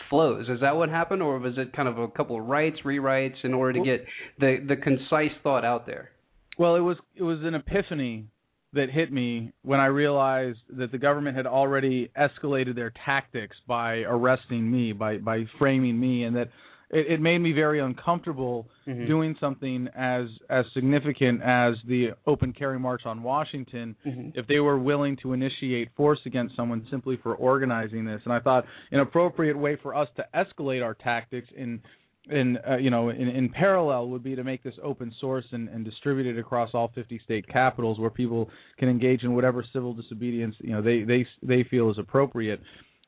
flows. 0.10 0.48
Is 0.50 0.62
that 0.62 0.76
what 0.76 0.90
happened, 0.90 1.22
or 1.22 1.40
was 1.40 1.54
it 1.58 1.74
kind 1.74 1.88
of 1.88 1.98
a 1.98 2.08
couple 2.08 2.40
of 2.40 2.46
writes, 2.46 2.78
rewrites, 2.86 3.44
in 3.44 3.54
order 3.54 3.80
to 3.80 3.86
get 3.86 4.06
the 4.40 4.58
the 4.68 4.76
concise 4.76 5.36
thought 5.44 5.66
out 5.66 5.86
there? 5.86 6.12
Well, 6.58 6.76
it 6.76 6.82
was 6.82 6.98
it 7.16 7.24
was 7.24 7.40
an 7.44 7.56
epiphany 7.56 8.28
that 8.76 8.90
hit 8.90 9.12
me 9.12 9.52
when 9.64 9.80
I 9.80 9.88
realized 9.88 10.60
that 10.78 10.92
the 10.92 10.98
government 10.98 11.36
had 11.36 11.48
already 11.48 12.12
escalated 12.18 12.76
their 12.76 12.92
tactics 13.06 13.56
by 13.68 14.00
arresting 14.02 14.70
me, 14.72 14.94
by 14.94 15.18
by 15.18 15.46
framing 15.58 16.00
me, 16.00 16.24
and 16.24 16.36
that 16.36 16.50
it, 16.92 17.14
it 17.14 17.22
made 17.22 17.40
me 17.40 17.52
very 17.52 17.80
uncomfortable 17.80 18.68
Mhm. 18.88 19.08
doing 19.08 19.36
something 19.40 19.88
as 19.96 20.28
as 20.50 20.66
significant 20.74 21.42
as 21.42 21.74
the 21.88 22.12
open 22.28 22.54
carry 22.54 22.78
march 22.78 23.02
on 23.08 23.24
Washington 23.24 23.96
Mhm. 24.06 24.32
if 24.38 24.46
they 24.46 24.60
were 24.60 24.78
willing 24.78 25.16
to 25.18 25.34
initiate 25.34 25.90
force 25.96 26.20
against 26.28 26.56
someone 26.56 26.86
simply 26.92 27.16
for 27.18 27.34
organizing 27.36 28.06
this. 28.06 28.22
And 28.26 28.32
I 28.34 28.40
thought 28.40 28.68
an 28.92 29.00
appropriate 29.00 29.58
way 29.58 29.76
for 29.78 29.96
us 29.96 30.08
to 30.18 30.26
escalate 30.36 30.84
our 30.84 30.94
tactics 30.94 31.50
in 31.54 31.82
in 32.30 32.58
uh, 32.70 32.78
you 32.78 32.90
know 32.90 33.10
in, 33.10 33.28
in 33.28 33.50
parallel 33.50 34.10
would 34.10 34.24
be 34.24 34.36
to 34.36 34.44
make 34.44 34.64
this 34.64 34.74
open 34.84 35.14
source 35.20 35.46
and, 35.52 35.70
and 35.70 35.86
distribute 35.86 36.26
it 36.26 36.40
across 36.40 36.72
all 36.74 36.92
50 36.96 37.20
state 37.24 37.48
capitals 37.48 38.00
where 38.00 38.10
people 38.10 38.50
can 38.78 38.90
engage 38.90 39.24
in 39.24 39.34
whatever 39.36 39.64
civil 39.74 39.94
disobedience 39.94 40.56
you 40.60 40.72
know 40.72 40.82
they 40.82 41.04
they 41.04 41.26
they 41.44 41.64
feel 41.70 41.90
is 41.92 41.98
appropriate. 41.98 42.62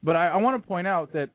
But 0.03 0.15
I, 0.15 0.27
I 0.27 0.37
want 0.37 0.61
to 0.61 0.67
point 0.67 0.87
out 0.87 1.13
that 1.13 1.29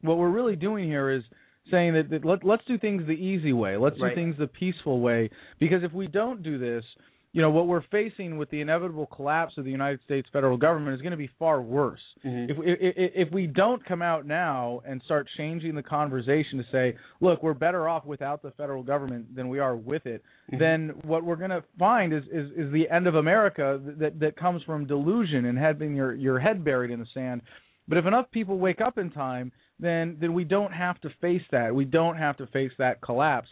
what 0.00 0.16
we're 0.16 0.30
really 0.30 0.56
doing 0.56 0.86
here 0.86 1.10
is 1.10 1.22
saying 1.70 1.94
that, 1.94 2.10
that 2.10 2.24
let, 2.24 2.44
let's 2.44 2.64
do 2.66 2.78
things 2.78 3.06
the 3.06 3.12
easy 3.12 3.52
way. 3.52 3.76
Let's 3.76 4.00
Right. 4.00 4.10
do 4.10 4.14
things 4.14 4.36
the 4.38 4.46
peaceful 4.46 5.00
way. 5.00 5.30
Because 5.58 5.82
if 5.82 5.92
we 5.92 6.06
don't 6.06 6.42
do 6.42 6.58
this, 6.58 6.84
you 7.32 7.40
know, 7.40 7.50
what 7.50 7.68
we're 7.68 7.84
facing 7.92 8.38
with 8.38 8.50
the 8.50 8.60
inevitable 8.60 9.06
collapse 9.06 9.56
of 9.56 9.64
the 9.64 9.70
United 9.70 10.00
States 10.04 10.28
federal 10.32 10.56
government 10.56 10.96
is 10.96 11.00
going 11.00 11.12
to 11.12 11.16
be 11.16 11.30
far 11.38 11.62
worse. 11.62 12.00
Mhm. 12.24 12.50
If, 12.50 12.56
if 12.58 13.12
if 13.28 13.32
we 13.32 13.46
don't 13.46 13.84
come 13.84 14.02
out 14.02 14.26
now 14.26 14.80
and 14.84 15.00
start 15.04 15.28
changing 15.36 15.76
the 15.76 15.82
conversation 15.82 16.58
to 16.58 16.64
say, 16.72 16.96
look, 17.20 17.40
we're 17.42 17.54
better 17.54 17.88
off 17.88 18.04
without 18.04 18.42
the 18.42 18.50
federal 18.52 18.82
government 18.82 19.32
than 19.36 19.48
we 19.48 19.60
are 19.60 19.76
with 19.76 20.06
it, 20.06 20.24
Mhm. 20.52 20.58
then 20.58 20.88
what 21.04 21.22
we're 21.22 21.36
going 21.36 21.50
to 21.50 21.62
find 21.78 22.12
is, 22.12 22.24
is 22.32 22.50
is 22.52 22.72
the 22.72 22.90
end 22.90 23.06
of 23.06 23.14
America 23.14 23.80
that 23.98 24.18
that 24.18 24.36
comes 24.36 24.62
from 24.64 24.86
delusion 24.86 25.44
and 25.44 25.56
having 25.56 25.94
your 25.94 26.12
your 26.14 26.40
head 26.40 26.64
buried 26.64 26.90
in 26.90 26.98
the 26.98 27.06
sand. 27.14 27.42
But 27.86 27.98
if 27.98 28.06
enough 28.06 28.28
people 28.32 28.58
wake 28.58 28.80
up 28.80 28.98
in 28.98 29.10
time, 29.10 29.52
then 29.78 30.16
then 30.20 30.34
we 30.34 30.42
don't 30.42 30.72
have 30.72 31.00
to 31.02 31.10
face 31.20 31.42
that. 31.52 31.72
We 31.74 31.84
don't 31.84 32.16
have 32.16 32.36
to 32.38 32.46
face 32.48 32.72
that 32.78 33.00
collapse. 33.00 33.48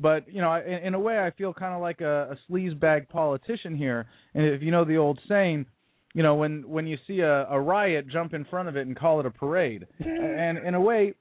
But 0.00 0.32
you 0.32 0.40
know, 0.40 0.54
in, 0.54 0.78
in 0.88 0.94
a 0.94 1.00
way, 1.00 1.18
I 1.18 1.30
feel 1.32 1.52
kind 1.52 1.74
of 1.74 1.80
like 1.80 2.00
a, 2.00 2.30
a 2.36 2.36
sleazebag 2.52 3.08
politician 3.08 3.76
here. 3.76 4.06
And 4.34 4.44
if 4.46 4.62
you 4.62 4.70
know 4.70 4.84
the 4.84 4.96
old 4.96 5.18
saying, 5.28 5.66
you 6.14 6.22
know, 6.22 6.36
when 6.36 6.68
when 6.68 6.86
you 6.86 6.96
see 7.06 7.20
a, 7.20 7.46
a 7.48 7.60
riot, 7.60 8.06
jump 8.08 8.32
in 8.32 8.44
front 8.44 8.68
of 8.68 8.76
it 8.76 8.86
and 8.86 8.96
call 8.96 9.18
it 9.20 9.26
a 9.26 9.30
parade. 9.30 9.86
and 9.98 10.58
in 10.58 10.74
a 10.74 10.80
way, 10.80 11.14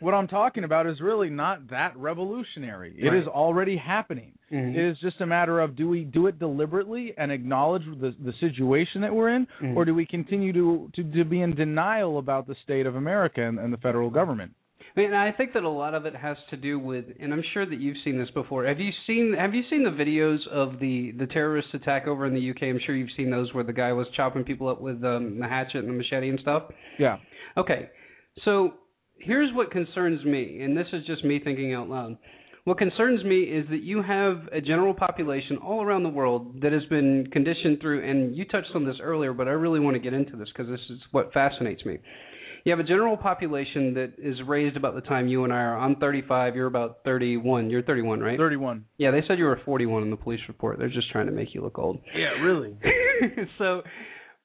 what 0.00 0.14
I'm 0.14 0.28
talking 0.28 0.64
about 0.64 0.86
is 0.86 1.00
really 1.00 1.30
not 1.30 1.68
that 1.70 1.96
revolutionary. 1.96 2.94
It 2.98 3.08
Right. 3.08 3.20
is 3.22 3.28
already 3.28 3.76
happening. 3.76 4.32
Mhm. 4.50 4.74
It 4.74 4.84
is 4.90 4.98
just 5.00 5.20
a 5.20 5.26
matter 5.26 5.60
of 5.60 5.76
do 5.76 5.88
we 5.88 6.04
do 6.04 6.26
it 6.26 6.38
deliberately 6.38 7.12
and 7.16 7.30
acknowledge 7.30 7.84
the 8.00 8.14
the 8.24 8.32
situation 8.40 9.02
that 9.02 9.14
we're 9.14 9.28
in, 9.28 9.46
Mhm. 9.60 9.76
or 9.76 9.84
do 9.84 9.94
we 9.94 10.04
continue 10.06 10.52
to, 10.54 10.90
to 10.94 11.02
to 11.04 11.24
be 11.24 11.40
in 11.42 11.54
denial 11.54 12.18
about 12.18 12.46
the 12.46 12.56
state 12.64 12.86
of 12.86 12.96
America 12.96 13.42
and, 13.42 13.58
and 13.58 13.72
the 13.72 13.78
federal 13.78 14.10
government? 14.10 14.52
I 14.96 15.00
mean, 15.00 15.14
I 15.14 15.30
think 15.32 15.52
that 15.52 15.62
a 15.62 15.68
lot 15.68 15.94
of 15.94 16.04
it 16.04 16.16
has 16.16 16.36
to 16.50 16.56
do 16.56 16.78
with, 16.78 17.04
and 17.20 17.32
I'm 17.32 17.44
sure 17.54 17.64
that 17.64 17.80
you've 17.80 17.96
seen 18.04 18.18
this 18.18 18.30
before. 18.30 18.66
Have 18.66 18.80
you 18.80 18.90
seen 19.06 19.34
Have 19.38 19.54
you 19.54 19.62
seen 19.70 19.84
the 19.84 19.90
videos 19.90 20.38
of 20.48 20.80
the 20.80 21.12
the 21.18 21.26
terrorist 21.26 21.68
attack 21.74 22.06
over 22.06 22.26
in 22.26 22.34
the 22.34 22.50
UK? 22.50 22.62
I'm 22.64 22.80
sure 22.84 22.96
you've 22.96 23.10
seen 23.16 23.30
those 23.30 23.52
where 23.54 23.64
the 23.64 23.72
guy 23.72 23.92
was 23.92 24.06
chopping 24.16 24.44
people 24.44 24.68
up 24.68 24.80
with 24.80 25.02
um, 25.04 25.38
the 25.40 25.46
hatchet 25.46 25.78
and 25.78 25.88
the 25.88 25.92
machete 25.92 26.28
and 26.28 26.40
stuff. 26.40 26.64
Yeah. 26.98 27.18
Okay, 27.56 27.88
so 28.44 28.74
here's 29.20 29.54
what 29.54 29.70
concerns 29.70 30.24
me, 30.24 30.60
and 30.62 30.76
this 30.76 30.86
is 30.92 31.04
just 31.06 31.24
me 31.24 31.40
thinking 31.42 31.74
out 31.74 31.88
loud. 31.88 32.16
What 32.64 32.78
concerns 32.78 33.24
me 33.24 33.42
is 33.42 33.66
that 33.70 33.82
you 33.82 34.02
have 34.02 34.48
a 34.52 34.60
general 34.60 34.92
population 34.92 35.56
all 35.56 35.82
around 35.82 36.02
the 36.02 36.10
world 36.10 36.60
that 36.60 36.72
has 36.72 36.84
been 36.90 37.26
conditioned 37.32 37.78
through, 37.80 38.08
and 38.08 38.36
you 38.36 38.44
touched 38.44 38.70
on 38.74 38.84
this 38.84 38.96
earlier, 39.02 39.32
but 39.32 39.48
I 39.48 39.52
really 39.52 39.80
want 39.80 39.94
to 39.94 40.00
get 40.00 40.12
into 40.12 40.36
this 40.36 40.48
because 40.54 40.70
this 40.70 40.80
is 40.90 40.98
what 41.10 41.32
fascinates 41.32 41.84
me. 41.86 41.98
You 42.64 42.72
have 42.72 42.80
a 42.80 42.84
general 42.84 43.16
population 43.16 43.94
that 43.94 44.12
is 44.18 44.36
raised 44.46 44.76
about 44.76 44.94
the 44.94 45.00
time 45.00 45.28
you 45.28 45.44
and 45.44 45.52
I 45.52 45.56
are. 45.56 45.78
I'm 45.78 45.96
35. 45.96 46.56
You're 46.56 46.66
about 46.66 46.98
31. 47.04 47.70
You're 47.70 47.82
31, 47.82 48.20
right? 48.20 48.38
31. 48.38 48.84
Yeah, 48.98 49.10
they 49.10 49.22
said 49.26 49.38
you 49.38 49.44
were 49.44 49.60
41 49.64 50.02
in 50.02 50.10
the 50.10 50.16
police 50.16 50.40
report. 50.48 50.78
They're 50.78 50.88
just 50.88 51.10
trying 51.10 51.26
to 51.26 51.32
make 51.32 51.54
you 51.54 51.62
look 51.62 51.78
old. 51.78 52.00
Yeah, 52.14 52.42
really. 52.42 52.76
so, 53.58 53.82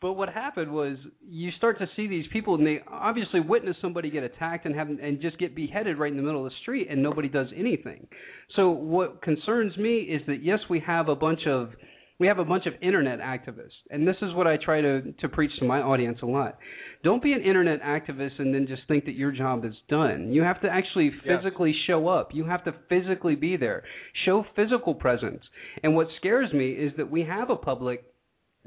but 0.01 0.13
what 0.13 0.29
happened 0.29 0.71
was 0.71 0.97
you 1.27 1.51
start 1.57 1.79
to 1.79 1.87
see 1.95 2.07
these 2.07 2.25
people, 2.31 2.55
and 2.55 2.65
they 2.65 2.79
obviously 2.89 3.39
witness 3.39 3.75
somebody 3.81 4.09
get 4.09 4.23
attacked 4.23 4.65
and 4.65 4.75
have 4.75 4.87
and 4.89 5.21
just 5.21 5.37
get 5.37 5.55
beheaded 5.55 5.97
right 5.97 6.11
in 6.11 6.17
the 6.17 6.23
middle 6.23 6.45
of 6.45 6.51
the 6.51 6.55
street, 6.61 6.87
and 6.89 7.01
nobody 7.01 7.27
does 7.27 7.47
anything. 7.55 8.07
So, 8.55 8.69
what 8.69 9.21
concerns 9.21 9.75
me 9.77 9.99
is 9.99 10.21
that 10.27 10.43
yes, 10.43 10.59
we 10.69 10.81
have 10.85 11.09
a 11.09 11.15
bunch 11.15 11.41
of 11.47 11.69
we 12.17 12.27
have 12.27 12.39
a 12.39 12.45
bunch 12.45 12.65
of 12.65 12.73
internet 12.81 13.19
activists, 13.19 13.75
and 13.89 14.07
this 14.07 14.15
is 14.21 14.33
what 14.33 14.47
I 14.47 14.57
try 14.57 14.81
to 14.81 15.11
to 15.11 15.29
preach 15.29 15.51
to 15.59 15.65
my 15.65 15.81
audience 15.81 16.19
a 16.21 16.25
lot. 16.25 16.57
Don't 17.03 17.21
be 17.21 17.33
an 17.33 17.41
internet 17.41 17.81
activist 17.81 18.39
and 18.39 18.53
then 18.53 18.65
just 18.67 18.81
think 18.87 19.05
that 19.05 19.15
your 19.15 19.31
job 19.31 19.65
is 19.65 19.73
done. 19.89 20.31
You 20.31 20.41
have 20.41 20.61
to 20.61 20.69
actually 20.69 21.11
Yes. 21.23 21.37
physically 21.43 21.73
show 21.85 22.07
up. 22.07 22.33
You 22.33 22.45
have 22.45 22.63
to 22.63 22.73
physically 22.89 23.35
be 23.35 23.57
there. 23.57 23.83
Show 24.25 24.43
physical 24.55 24.95
presence. 24.95 25.43
And 25.83 25.95
what 25.95 26.07
scares 26.17 26.51
me 26.53 26.71
is 26.71 26.93
that 26.97 27.11
we 27.11 27.23
have 27.23 27.49
a 27.49 27.55
public 27.55 28.03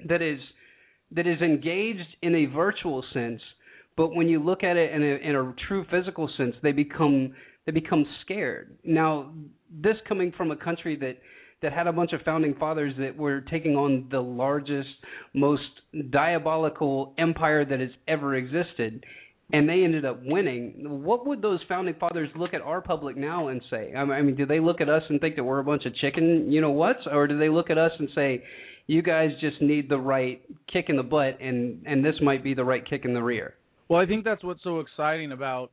that 0.05 0.23
is 0.23 0.41
that 1.11 1.27
is 1.27 1.41
engaged 1.41 2.17
in 2.23 2.35
a 2.35 2.45
virtual 2.47 3.03
sense, 3.15 3.41
but 3.97 4.15
when 4.15 4.29
you 4.29 4.39
look 4.41 4.63
at 4.63 4.77
it 4.77 4.93
in 4.93 5.03
a 5.03 5.17
in 5.29 5.35
a 5.37 5.55
true 5.67 5.85
physical 5.91 6.29
sense, 6.37 6.55
they 6.63 6.73
become 6.73 7.35
they 7.65 7.73
become 7.73 8.07
scared. 8.23 8.77
Now, 8.85 9.33
this 9.71 9.97
coming 10.07 10.33
from 10.33 10.51
a 10.51 10.57
country 10.57 10.97
that 10.97 11.17
that 11.63 11.73
had 11.73 11.87
a 11.87 11.93
bunch 11.93 12.13
of 12.13 12.21
founding 12.23 12.55
fathers 12.55 12.95
that 12.99 13.17
were 13.17 13.41
taking 13.43 13.77
on 13.77 14.07
the 14.11 14.21
largest, 14.21 14.89
most 15.35 15.63
diabolical 16.11 17.15
empire 17.19 17.65
that 17.65 17.81
has 17.81 17.91
ever 18.07 18.37
existed, 18.37 19.05
and 19.53 19.69
they 19.69 19.83
ended 19.83 20.05
up 20.05 20.21
winning. 20.25 20.75
What 21.05 21.27
would 21.27 21.43
those 21.43 21.61
founding 21.69 21.95
fathers 21.99 22.29
look 22.37 22.55
at 22.55 22.61
our 22.61 22.81
public 22.81 23.17
now 23.17 23.49
and 23.49 23.63
say? 23.71 23.93
I 23.95 24.05
mean, 24.23 24.37
do 24.37 24.47
they 24.47 24.61
look 24.61 24.81
at 24.81 24.89
us 24.89 25.03
and 25.09 25.21
think 25.21 25.37
that 25.37 25.45
we're 25.45 25.59
a 25.59 25.65
bunch 25.65 25.87
of 25.87 25.95
chicken, 25.97 26.53
you 26.53 26.61
know 26.61 26.71
what's, 26.71 27.01
or 27.11 27.27
do 27.27 27.39
they 27.39 27.49
look 27.49 27.71
at 27.71 27.79
us 27.79 27.93
and 27.99 28.09
say, 28.15 28.45
you 28.87 29.03
guys 29.03 29.31
just 29.41 29.61
need 29.61 29.89
the 29.89 29.99
right 29.99 30.41
kick 30.73 30.87
in 30.89 30.97
the 30.97 31.03
butt, 31.03 31.41
and 31.41 31.83
and 31.87 32.05
this 32.05 32.15
might 32.23 32.43
be 32.43 32.55
the 32.55 32.65
right 32.65 32.89
kick 32.89 33.05
in 33.05 33.15
the 33.15 33.23
rear? 33.23 33.55
Well, 33.89 34.01
I 34.01 34.07
think 34.07 34.25
that's 34.25 34.43
what's 34.43 34.63
so 34.63 34.81
exciting 34.81 35.33
about 35.33 35.71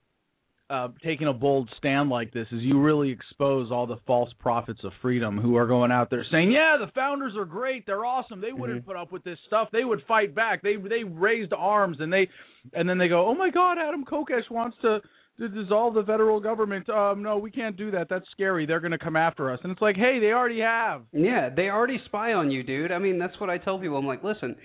uh, 0.69 0.87
taking 1.03 1.27
a 1.27 1.33
bold 1.33 1.69
stand 1.77 2.09
like 2.09 2.33
this 2.33 2.47
is 2.51 2.61
you 2.61 2.81
really 2.81 3.11
expose 3.11 3.71
all 3.71 3.85
the 3.85 3.97
false 4.07 4.31
prophets 4.39 4.79
of 4.83 4.91
freedom 5.01 5.37
who 5.37 5.55
are 5.57 5.67
going 5.67 5.91
out 5.91 6.09
there 6.09 6.25
saying, 6.31 6.51
"Yeah, 6.51 6.77
the 6.79 6.91
founders 6.93 7.33
are 7.37 7.45
great. 7.45 7.85
They're 7.85 8.05
awesome. 8.05 8.41
They 8.41 8.51
wouldn't 8.51 8.79
Mm-hmm. 8.79 8.87
put 8.89 8.97
up 8.97 9.11
with 9.11 9.23
this 9.23 9.37
stuff. 9.47 9.69
They 9.71 9.83
would 9.83 10.01
fight 10.07 10.33
back. 10.33 10.63
They 10.63 10.75
they 10.77 11.03
raised 11.03 11.53
arms 11.53 11.97
and 11.99 12.11
they 12.11 12.27
and 12.73 12.89
then 12.89 12.97
they 12.97 13.07
go, 13.07 13.27
"Oh 13.27 13.35
my 13.35 13.49
God, 13.51 13.77
Adam 13.77 14.03
Kokesh 14.05 14.49
wants 14.49 14.77
to." 14.81 15.01
To 15.37 15.49
dissolve 15.49 15.95
the 15.95 16.03
federal 16.03 16.39
government. 16.39 16.89
Um, 16.89 17.21
no, 17.21 17.37
we 17.37 17.51
can't 17.51 17.75
do 17.75 17.91
that. 17.91 18.07
That's 18.09 18.23
scary. 18.31 18.65
They're 18.65 18.79
going 18.79 18.93
to 18.93 18.97
come 18.97 19.17
after 19.17 19.51
us. 19.51 19.59
And 19.63 19.71
it's 19.73 19.81
like, 19.81 19.97
hey, 19.97 20.17
they 20.21 20.27
already 20.31 20.61
have. 20.61 21.01
Yeah, 21.11 21.49
they 21.53 21.63
already 21.67 21.99
spy 22.05 22.31
on 22.31 22.51
you, 22.51 22.63
dude. 22.63 22.89
I 22.89 22.99
mean, 22.99 23.19
that's 23.19 23.37
what 23.41 23.49
I 23.49 23.57
tell 23.57 23.77
people. 23.77 23.97
I'm 23.97 24.05
like, 24.07 24.23
listen, 24.23 24.55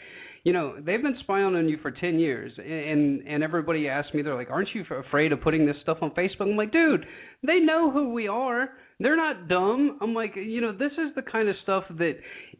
you 0.44 0.52
know, 0.52 0.74
they've 0.76 1.02
been 1.02 1.16
spying 1.20 1.54
on 1.54 1.68
you 1.68 1.78
for 1.82 1.90
10 1.90 2.18
years, 2.18 2.52
and 2.58 3.26
and 3.26 3.42
everybody 3.42 3.88
asks 3.88 4.14
me, 4.14 4.22
they're 4.22 4.34
like, 4.34 4.50
aren't 4.50 4.68
you 4.74 4.84
afraid 4.90 5.32
of 5.32 5.40
putting 5.40 5.66
this 5.66 5.76
stuff 5.82 5.98
on 6.02 6.10
Facebook? 6.12 6.42
I'm 6.42 6.56
like, 6.56 6.72
dude, 6.72 7.04
they 7.46 7.58
know 7.58 7.90
who 7.90 8.12
we 8.12 8.28
are. 8.28 8.70
They're 9.02 9.16
not 9.16 9.48
dumb. 9.48 9.98
I'm 10.02 10.12
like, 10.12 10.36
you 10.36 10.60
know, 10.60 10.72
this 10.72 10.92
is 10.92 11.14
the 11.16 11.22
kind 11.22 11.48
of 11.48 11.56
stuff 11.62 11.84
that 11.98 12.16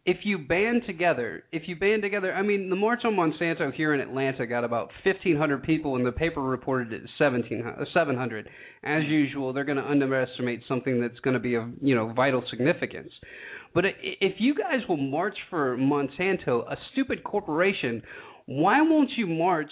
if 0.07 0.19
you 0.25 0.39
band 0.39 0.83
together, 0.87 1.45
if 1.53 1.65
you 1.67 1.77
band 1.77 2.01
together, 2.01 2.33
I 2.33 2.41
mean, 2.41 2.71
the 2.71 2.77
March 2.77 3.01
on 3.05 3.13
Monsanto 3.13 3.73
here 3.75 3.93
in 3.93 4.01
Atlanta 4.01 4.47
got 4.47 4.65
about 4.65 4.89
1,500 5.05 5.63
people, 5.63 5.97
and 5.97 6.07
the 6.07 6.13
paper 6.13 6.41
reported 6.41 6.95
it 6.95 7.03
1,700. 7.19 7.87
700. 7.93 8.49
As 8.83 9.03
usual, 9.05 9.53
they're 9.53 9.65
going 9.65 9.77
to 9.77 9.85
underestimate 9.85 10.63
something 10.67 11.01
that's 11.01 11.21
going 11.21 11.35
to 11.35 11.41
be 11.41 11.55
of, 11.55 11.65
you 11.83 11.95
know, 11.95 12.13
vital 12.15 12.43
significance. 12.51 13.11
But 13.75 13.85
if 14.03 14.35
you 14.39 14.55
guys 14.55 14.81
will 14.89 14.97
march 14.97 15.37
for 15.49 15.77
Monsanto, 15.77 16.71
a 16.71 16.77
stupid 16.93 17.23
corporation, 17.23 18.03
why 18.47 18.83
won't 18.83 19.11
you 19.17 19.27
march 19.27 19.71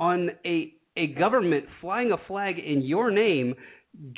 on 0.00 0.30
a 0.44 0.72
a 0.98 1.08
government 1.08 1.66
flying 1.80 2.10
a 2.10 2.16
flag 2.26 2.58
in 2.58 2.80
your 2.80 3.10
name, 3.10 3.54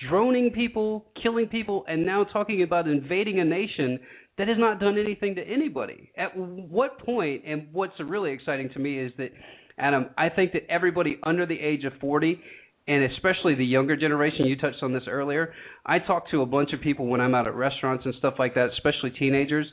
droning 0.09 0.51
people, 0.55 1.07
killing 1.21 1.47
people, 1.49 1.85
and 1.89 2.07
now 2.07 2.23
talking 2.25 2.63
about 2.63 2.87
invading 2.87 3.41
a 3.41 3.45
nation 3.45 3.99
that 4.39 4.47
has 4.47 4.57
not 4.59 4.79
done 4.79 4.97
anything 4.97 5.35
to 5.35 5.43
anybody? 5.43 6.11
At 6.17 6.37
what 6.37 6.99
point? 7.05 7.43
and 7.45 7.67
what's 7.73 7.95
really 7.99 8.33
exciting 8.33 8.71
to 8.75 8.79
me 8.79 8.99
is 8.99 9.13
that, 9.19 9.31
Adam, 9.77 10.07
I 10.17 10.29
think 10.29 10.53
that 10.53 10.71
everybody 10.71 11.19
under 11.25 11.47
the 11.47 11.59
age 11.59 11.85
of 11.85 11.93
40 12.01 12.41
and 12.89 13.05
especially 13.13 13.55
the 13.55 13.65
younger 13.65 13.97
generation. 13.97 14.47
You 14.47 14.57
touched 14.57 14.83
on 14.83 14.93
this 14.93 15.05
earlier. 15.07 15.53
I 15.87 15.99
talk 16.01 16.31
to 16.31 16.43
a 16.43 16.47
bunch 16.47 16.73
of 16.73 16.81
people 16.81 17.07
when 17.07 17.21
I'm 17.21 17.35
out 17.35 17.47
at 17.47 17.55
restaurants 17.55 18.05
and 18.07 18.15
stuff 18.19 18.35
like 18.39 18.55
that, 18.55 18.71
especially 18.73 19.11
teenagers. 19.11 19.67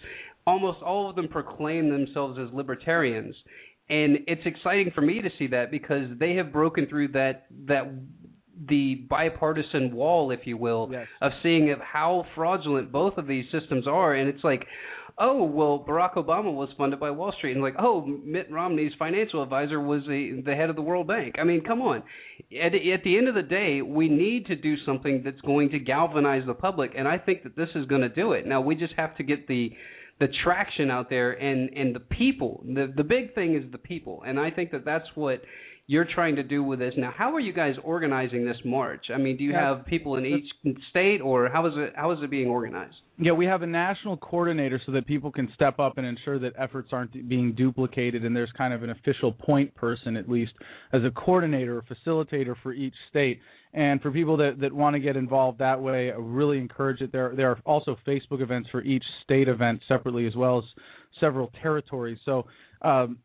Almost 0.45 0.84
all 0.84 1.10
of 1.10 1.15
them 1.15 1.28
proclaim 1.28 1.89
themselves 1.89 2.38
as 2.38 2.54
libertarians, 2.54 3.36
and 3.89 4.19
it's 4.28 4.45
exciting 4.45 4.91
for 4.93 5.01
me 5.01 5.21
to 5.21 5.30
see 5.39 5.47
that 5.47 5.71
because 5.71 6.10
they 6.19 6.36
have 6.36 6.51
broken 6.54 6.86
through 6.88 7.08
that 7.10 7.45
that 7.67 7.91
the 8.69 9.06
bipartisan 9.10 9.93
wall, 9.93 10.32
if 10.32 10.41
you 10.45 10.56
will, 10.56 10.88
Yes. 10.91 11.08
of 11.21 11.32
seeing 11.41 11.71
of 11.71 11.80
how 11.80 12.25
fraudulent 12.36 12.91
both 12.91 13.17
of 13.17 13.28
these 13.28 13.45
systems 13.51 13.88
are, 13.88 14.13
and 14.13 14.30
it's 14.30 14.43
like. 14.43 14.67
Oh 15.17 15.45
well, 15.45 15.86
Barack 15.88 16.15
Obama 16.15 16.54
was 16.54 16.67
funded 16.78 16.99
by 16.99 17.10
Wall 17.10 17.34
Street, 17.38 17.54
and 17.54 17.62
like, 17.62 17.75
oh, 17.80 18.06
Mitt 18.06 18.51
Romney's 18.51 18.91
financial 18.99 19.41
advisor 19.41 19.80
was 19.80 20.01
the 20.08 20.41
the 20.45 20.54
head 20.56 20.69
of 20.69 20.75
the 20.75 20.82
World 20.82 21.08
Bank. 21.08 21.36
I 21.39 21.45
mean, 21.45 21.63
come 21.63 21.82
on. 21.82 22.04
At 22.51 22.75
at 22.75 23.04
the 23.06 23.17
end 23.17 23.30
of 23.30 23.36
the 23.36 23.41
day, 23.41 23.82
we 23.82 24.10
need 24.10 24.47
to 24.47 24.58
do 24.58 24.75
something 24.86 25.21
that's 25.23 25.39
going 25.41 25.69
to 25.69 25.80
galvanize 25.80 26.43
the 26.45 26.54
public, 26.54 26.91
and 26.97 27.08
I 27.08 27.17
think 27.17 27.43
that 27.43 27.56
this 27.56 27.69
is 27.75 27.86
going 27.86 28.01
to 28.01 28.10
do 28.10 28.34
it. 28.34 28.45
Now 28.45 28.60
we 28.60 28.75
just 28.75 28.93
have 28.97 29.15
to 29.17 29.23
get 29.23 29.47
the 29.47 29.71
the 30.19 30.28
traction 30.43 30.91
out 30.91 31.10
there 31.10 31.32
and 31.32 31.69
and 31.69 31.95
the 31.95 32.01
people. 32.01 32.63
The 32.65 32.91
the 32.93 33.04
big 33.06 33.34
thing 33.36 33.56
is 33.56 33.71
the 33.71 33.78
people, 33.78 34.21
and 34.28 34.38
I 34.38 34.51
think 34.51 34.71
that 34.71 34.84
that's 34.84 35.08
what 35.15 35.41
you're 35.88 36.08
trying 36.13 36.36
to 36.38 36.43
do 36.43 36.63
with 36.63 36.80
this. 36.80 36.93
Now, 36.97 37.13
how 37.15 37.34
are 37.36 37.39
you 37.39 37.54
guys 37.54 37.75
organizing 37.84 38.45
this 38.45 38.58
march? 38.65 39.06
I 39.13 39.17
mean, 39.17 39.38
do 39.38 39.43
you 39.43 39.54
have 39.54 39.86
people 39.86 40.17
in 40.17 40.25
each 40.25 40.75
state, 40.89 41.21
or 41.21 41.49
how 41.49 41.67
is 41.67 41.73
it 41.75 41.93
how 41.95 42.12
is 42.12 42.19
it 42.21 42.30
being 42.30 42.47
organized? 42.47 42.95
Yeah, 43.17 43.32
we 43.32 43.45
have 43.45 43.62
a 43.62 43.67
national 43.67 44.17
coordinator 44.17 44.82
so 44.86 44.91
that 44.91 45.08
people 45.08 45.32
can 45.32 45.49
step 45.56 45.80
up 45.80 45.97
and 45.97 46.06
ensure 46.06 46.38
that 46.39 46.51
efforts 46.60 46.89
aren't 46.91 47.30
being 47.30 47.54
duplicated, 47.54 48.25
and 48.25 48.36
there's 48.36 48.51
kind 48.58 48.73
of 48.73 48.84
an 48.84 48.89
official 48.89 49.32
point 49.32 49.73
person, 49.73 50.17
at 50.17 50.28
least, 50.28 50.51
as 50.91 51.01
a 51.04 51.12
coordinator 51.12 51.78
or 51.78 51.84
facilitator 51.84 52.56
for 52.62 52.73
each 52.73 52.93
state. 53.10 53.39
And 53.73 54.01
for 54.01 54.12
people 54.12 54.36
that, 54.38 54.60
that 54.60 54.73
want 54.73 54.95
to 54.95 54.99
get 54.99 55.15
involved 55.15 55.60
that 55.60 55.82
way, 55.82 56.12
I 56.12 56.15
really 56.15 56.58
encourage 56.58 56.99
it. 56.99 57.13
There, 57.13 57.34
there 57.36 57.51
are 57.51 57.60
also 57.65 57.97
Facebook 58.06 58.41
events 58.41 58.67
for 58.69 58.82
each 58.82 59.04
state 59.23 59.47
event 59.47 59.82
separately, 59.88 60.28
as 60.28 60.36
well 60.36 60.58
as 60.58 60.65
several 61.21 61.51
territories. 61.62 62.17
So 62.25 62.45
um, 62.82 63.19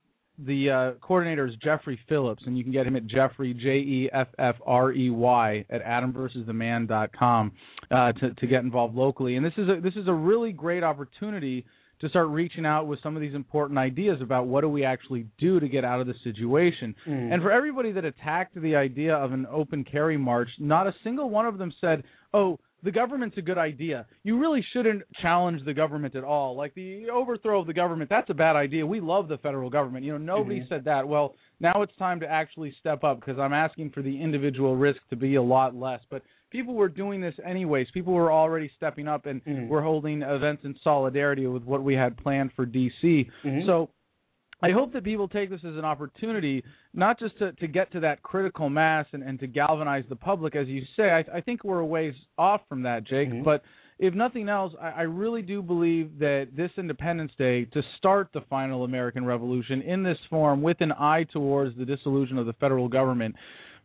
the 0.47 0.71
uh, 0.71 0.91
coordinator 1.01 1.47
is 1.47 1.55
Jeffrey 1.63 1.99
Phillips, 2.09 2.43
and 2.47 2.57
you 2.57 2.65
can 2.65 2.73
get 2.73 2.87
him 2.87 2.97
at 2.97 3.07
Jeffrey 3.07 3.55
J 3.55 3.79
E 3.79 4.11
F 4.13 4.29
F 4.39 4.57
R 4.67 4.93
E 4.93 5.11
Y 5.11 5.65
at 5.71 5.85
AdamVersusTheMan.com 5.85 7.53
uh, 7.91 8.13
to 8.13 8.35
to 8.35 8.47
get 8.47 8.63
involved 8.63 8.95
locally. 8.95 9.37
And 9.37 9.45
this 9.45 9.53
is 9.57 9.69
a 9.69 9.81
this 9.81 9.95
is 9.97 10.09
a 10.09 10.13
really 10.13 10.53
great 10.53 10.83
opportunity 10.83 11.65
to 12.01 12.09
start 12.09 12.29
reaching 12.29 12.65
out 12.65 12.87
with 12.87 12.99
some 13.03 13.15
of 13.15 13.21
these 13.21 13.35
important 13.35 13.79
ideas 13.79 14.23
about 14.23 14.47
what 14.47 14.63
do 14.63 14.69
we 14.71 14.85
actually 14.85 15.27
do 15.39 15.61
to 15.61 15.69
get 15.69 15.85
out 15.85 16.01
of 16.01 16.07
the 16.07 16.15
situation. 16.25 16.95
And 17.33 17.43
for 17.43 17.53
everybody 17.53 17.93
that 17.93 18.07
attacked 18.07 18.61
the 18.61 18.75
idea 18.75 19.15
of 19.15 19.33
an 19.33 19.47
open 19.53 19.85
carry 19.85 20.17
march, 20.17 20.49
not 20.59 20.87
a 20.87 20.95
single 21.05 21.29
one 21.29 21.47
of 21.47 21.59
them 21.59 21.73
said, 21.81 22.05
"Oh." 22.33 22.59
The 22.83 22.91
government's 22.91 23.37
a 23.37 23.43
good 23.43 23.59
idea. 23.59 24.07
You 24.23 24.39
really 24.39 24.65
shouldn't 24.73 25.03
challenge 25.21 25.65
the 25.65 25.75
government 25.75 26.15
at 26.15 26.25
all. 26.25 26.57
Like 26.57 26.75
the 26.75 27.11
overthrow 27.11 27.61
of 27.61 27.67
the 27.67 27.75
government, 27.75 28.09
that's 28.09 28.31
a 28.31 28.35
bad 28.35 28.57
idea. 28.57 28.87
We 28.87 29.01
love 29.01 29.29
the 29.29 29.39
federal 29.39 29.69
government. 29.71 30.05
You 30.05 30.13
know, 30.13 30.39
nobody 30.39 30.61
Mhm. 30.61 30.69
said 30.69 30.85
that. 30.85 31.07
Well, 31.07 31.35
now 31.61 31.83
it's 31.83 31.95
time 31.97 32.21
to 32.21 32.31
actually 32.31 32.71
step 32.73 33.05
up 33.05 33.21
because 33.21 33.39
I'm 33.39 33.53
asking 33.53 33.91
for 33.91 34.03
the 34.03 34.21
individual 34.21 34.77
risk 34.77 35.01
to 35.11 35.17
be 35.17 35.35
a 35.35 35.43
lot 35.43 35.75
less. 35.75 36.01
But 36.11 36.23
people 36.51 36.75
were 36.75 36.89
doing 36.89 37.21
this 37.21 37.39
anyways. 37.45 37.91
People 37.93 38.13
were 38.15 38.33
already 38.33 38.69
stepping 38.77 39.07
up 39.09 39.27
and 39.27 39.45
Mhm. 39.45 39.69
we're 39.69 39.83
holding 39.83 40.23
events 40.23 40.65
in 40.65 40.75
solidarity 40.83 41.47
with 41.47 41.65
what 41.65 41.83
we 41.83 41.95
had 41.95 42.17
planned 42.17 42.53
for 42.55 42.65
DC. 42.67 43.29
Mhm. 43.45 43.67
So 43.67 43.91
I 44.63 44.71
hope 44.71 44.93
that 44.93 45.05
people 45.05 45.29
take 45.29 45.51
this 45.51 45.61
as 45.61 45.77
an 45.77 45.85
opportunity, 45.85 46.63
not 46.93 47.19
just 47.19 47.39
to, 47.39 47.53
to 47.53 47.67
get 47.67 47.91
to 47.93 48.01
that 48.01 48.23
critical 48.23 48.69
mass 48.69 49.07
and, 49.13 49.23
and 49.23 49.39
to 49.41 49.47
galvanize 49.47 50.05
the 50.09 50.17
public, 50.17 50.55
as 50.57 50.69
you 50.69 50.83
say. 50.97 51.11
I, 51.11 51.25
I 51.39 51.41
think 51.41 51.65
we're 51.65 51.81
a 51.81 51.87
ways 51.87 52.15
off 52.37 52.61
from 52.69 52.83
that, 52.83 53.05
Jake. 53.05 53.31
Mhm. 53.31 53.45
But 53.45 53.63
if 53.99 54.15
nothing 54.15 54.49
else, 54.49 54.73
I, 54.81 54.89
I 54.91 55.03
really 55.03 55.43
do 55.43 55.63
believe 55.63 56.19
that 56.19 56.49
this 56.57 56.71
Independence 56.77 57.33
Day, 57.39 57.67
to 57.67 57.83
start 57.99 58.29
the 58.33 58.41
final 58.49 58.85
American 58.85 59.25
Revolution 59.25 59.83
in 59.83 60.03
this 60.03 60.19
form 60.29 60.63
with 60.63 60.81
an 60.81 60.93
eye 60.93 61.25
towards 61.33 61.77
the 61.77 61.85
dissolution 61.85 62.39
of 62.39 62.47
the 62.47 62.55
federal 62.55 62.89
government, 62.89 63.35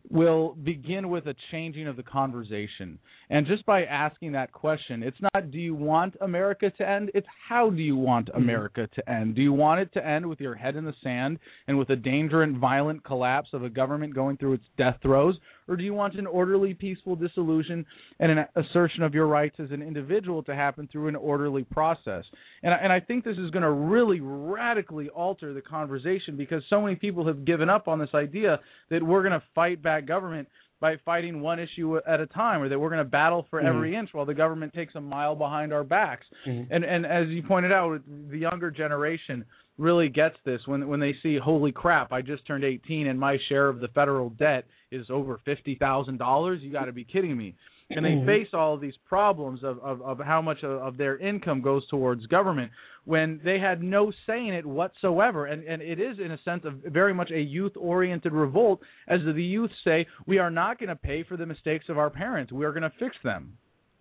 will 0.09 0.55
begin 0.63 1.09
with 1.09 1.25
a 1.27 1.35
changing 1.51 1.87
of 1.87 1.95
the 1.95 2.03
conversation. 2.03 2.99
And 3.29 3.47
just 3.47 3.65
by 3.65 3.83
asking 3.83 4.33
that 4.33 4.51
question, 4.51 5.03
it's 5.03 5.17
not 5.33 5.51
do 5.51 5.57
you 5.57 5.75
want 5.75 6.15
America 6.21 6.71
to 6.77 6.89
end? 6.89 7.11
It's 7.13 7.27
how 7.47 7.69
do 7.69 7.81
you 7.81 7.95
want 7.95 8.27
mm-hmm. 8.27 8.41
America 8.41 8.87
to 8.95 9.09
end? 9.09 9.35
Do 9.35 9.41
you 9.41 9.53
want 9.53 9.81
it 9.81 9.93
to 9.93 10.05
end 10.05 10.27
with 10.27 10.39
your 10.39 10.55
head 10.55 10.75
in 10.75 10.85
the 10.85 10.93
sand 11.03 11.39
and 11.67 11.77
with 11.77 11.89
a 11.89 11.95
dangerous 11.95 12.47
and 12.47 12.57
violent 12.57 13.03
collapse 13.03 13.49
of 13.53 13.63
a 13.63 13.69
government 13.69 14.13
going 14.13 14.37
through 14.37 14.53
its 14.53 14.65
death 14.77 14.97
throes? 15.01 15.37
Or 15.67 15.75
do 15.75 15.83
you 15.83 15.93
want 15.93 16.15
an 16.15 16.27
orderly, 16.27 16.73
peaceful 16.73 17.15
dissolution 17.15 17.85
and 18.19 18.31
an 18.31 18.45
assertion 18.55 19.03
of 19.03 19.13
your 19.13 19.25
rights 19.27 19.55
as 19.59 19.71
an 19.71 19.81
individual 19.81 20.43
to 20.43 20.55
happen 20.55 20.87
through 20.91 21.07
an 21.07 21.15
orderly 21.15 21.63
process? 21.63 22.23
And 22.63 22.73
I, 22.73 22.77
and 22.77 22.93
I 22.93 22.99
think 22.99 23.23
this 23.23 23.37
is 23.37 23.49
going 23.51 23.63
to 23.63 23.71
really 23.71 24.19
radically 24.21 25.09
alter 25.09 25.53
the 25.53 25.61
conversation 25.61 26.37
because 26.37 26.63
so 26.69 26.81
many 26.81 26.95
people 26.95 27.25
have 27.27 27.45
given 27.45 27.69
up 27.69 27.87
on 27.87 27.99
this 27.99 28.13
idea 28.13 28.59
that 28.89 29.01
we're 29.01 29.21
going 29.21 29.39
to 29.39 29.43
fight 29.55 29.81
back 29.81 30.05
government 30.05 30.47
by 30.81 30.97
fighting 31.05 31.41
one 31.41 31.57
issue 31.57 31.97
at 32.05 32.19
a 32.19 32.27
time 32.27 32.61
or 32.61 32.69
that 32.69 32.77
we're 32.77 32.89
going 32.89 32.99
to 33.03 33.09
battle 33.09 33.47
for 33.49 33.61
Mhm. 33.61 33.65
every 33.65 33.95
inch 33.95 34.13
while 34.13 34.25
the 34.25 34.33
government 34.33 34.73
takes 34.73 34.93
a 34.95 35.01
mile 35.01 35.33
behind 35.33 35.71
our 35.73 35.85
backs. 35.85 36.27
Mhm. 36.45 36.67
And 36.69 36.83
and 36.83 37.05
as 37.05 37.29
you 37.29 37.41
pointed 37.43 37.71
out, 37.71 38.01
the 38.29 38.37
younger 38.37 38.69
generation 38.69 39.45
really 39.77 40.09
gets 40.09 40.35
this 40.45 40.61
when 40.65 40.87
when 40.87 40.99
they 40.99 41.15
see, 41.21 41.37
holy 41.37 41.71
crap, 41.71 42.11
I 42.11 42.21
just 42.21 42.45
turned 42.47 42.63
18 42.63 43.07
and 43.07 43.19
my 43.19 43.37
share 43.49 43.67
of 43.67 43.79
the 43.79 43.89
federal 43.89 44.29
debt 44.31 44.65
is 44.91 45.07
over 45.09 45.39
fifty 45.43 45.75
thousand 45.75 46.17
dollars. 46.17 46.61
You 46.61 46.71
got 46.71 46.85
to 46.85 46.93
be 46.93 47.03
kidding 47.03 47.35
me. 47.37 47.55
And 47.91 48.03
they 48.03 48.13
Mhm. 48.15 48.25
face 48.25 48.47
all 48.51 48.73
of 48.73 48.81
these 48.81 48.97
problems 49.07 49.63
of, 49.63 49.77
of, 49.79 50.01
of 50.01 50.17
how 50.19 50.41
much 50.41 50.63
of, 50.63 50.71
of 50.81 50.97
their 50.97 51.17
income 51.19 51.61
goes 51.61 51.85
towards 51.87 52.25
government 52.25 52.71
when 53.03 53.39
they 53.43 53.59
had 53.59 53.83
no 53.83 54.11
say 54.25 54.47
in 54.47 54.55
it 54.55 54.65
whatsoever. 54.65 55.45
And, 55.45 55.63
and 55.65 55.83
it 55.83 55.99
is, 55.99 56.17
in 56.17 56.31
a 56.31 56.37
sense, 56.41 56.65
of 56.65 56.73
very 56.87 57.13
much 57.13 57.29
a 57.29 57.39
youth 57.39 57.73
oriented 57.77 58.33
revolt, 58.33 58.81
as 59.07 59.19
the 59.23 59.43
youth 59.43 59.69
say, 59.83 60.07
we 60.25 60.39
are 60.39 60.49
not 60.49 60.79
going 60.79 60.89
to 60.89 60.95
pay 60.95 61.21
for 61.21 61.37
the 61.37 61.45
mistakes 61.45 61.85
of 61.87 61.99
our 61.99 62.09
parents. 62.09 62.51
We 62.51 62.65
are 62.65 62.71
going 62.71 62.81
to 62.89 62.93
fix 62.97 63.15
them. 63.23 63.55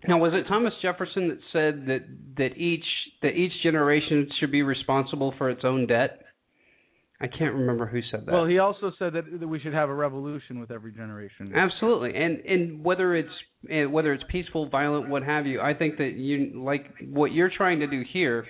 Now, 0.06 0.18
was 0.18 0.32
it 0.34 0.48
Thomas 0.48 0.72
Jefferson 0.82 1.28
that 1.28 1.38
said 1.52 1.86
that 1.86 2.04
that 2.36 2.56
each 2.56 2.84
that 3.22 3.30
each 3.30 3.52
generation 3.62 4.28
should 4.38 4.52
be 4.52 4.62
responsible 4.62 5.34
for 5.38 5.50
its 5.50 5.62
own 5.64 5.86
debt? 5.86 6.20
I 7.20 7.26
can't 7.26 7.54
remember 7.54 7.86
who 7.86 8.00
said 8.10 8.26
that. 8.26 8.32
Well, 8.32 8.44
he 8.44 8.58
also 8.58 8.92
said 8.98 9.14
that, 9.14 9.40
that 9.40 9.46
we 9.46 9.60
should 9.60 9.72
have 9.72 9.88
a 9.88 9.94
revolution 9.94 10.60
with 10.60 10.70
every 10.70 10.92
generation. 10.92 11.52
Absolutely, 11.54 12.14
and 12.14 12.40
and 12.40 12.84
whether 12.84 13.14
it's 13.14 13.30
eh, 13.70 13.84
whether 13.84 14.12
it's 14.12 14.24
peaceful, 14.30 14.68
violent, 14.68 15.08
what 15.08 15.22
have 15.22 15.46
you, 15.46 15.60
I 15.60 15.74
think 15.74 15.96
that 15.98 16.14
you 16.16 16.62
like 16.62 16.84
what 17.08 17.32
you're 17.32 17.50
trying 17.56 17.80
to 17.80 17.86
do 17.86 18.02
here 18.12 18.44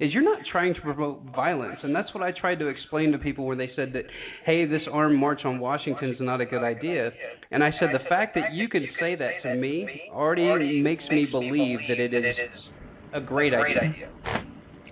is 0.00 0.12
you're 0.12 0.22
not 0.22 0.38
trying 0.50 0.74
to 0.74 0.80
promote 0.80 1.22
violence, 1.34 1.78
and 1.82 1.94
that's 1.94 2.12
what 2.14 2.22
I 2.22 2.32
tried 2.38 2.58
to 2.60 2.68
explain 2.68 3.12
to 3.12 3.18
people 3.18 3.46
when 3.46 3.58
they 3.58 3.70
said 3.76 3.92
that, 3.94 4.04
hey, 4.44 4.66
this 4.66 4.82
armed 4.92 5.18
march 5.18 5.40
on 5.44 5.58
Washington 5.60 6.10
is 6.10 6.16
not 6.20 6.40
a 6.40 6.46
good 6.46 6.62
idea, 6.62 7.10
and 7.50 7.62
I 7.62 7.70
said 7.80 7.90
the 7.92 8.08
fact 8.08 8.34
that 8.34 8.52
you 8.52 8.68
can 8.68 8.86
say 9.00 9.14
that 9.16 9.30
to 9.42 9.54
me 9.54 9.86
already 10.12 10.80
makes 10.80 11.04
me 11.10 11.26
believe 11.30 11.78
that 11.88 11.98
it 12.00 12.14
is 12.14 12.24
a 13.14 13.20
great 13.20 13.52
idea. 13.54 14.10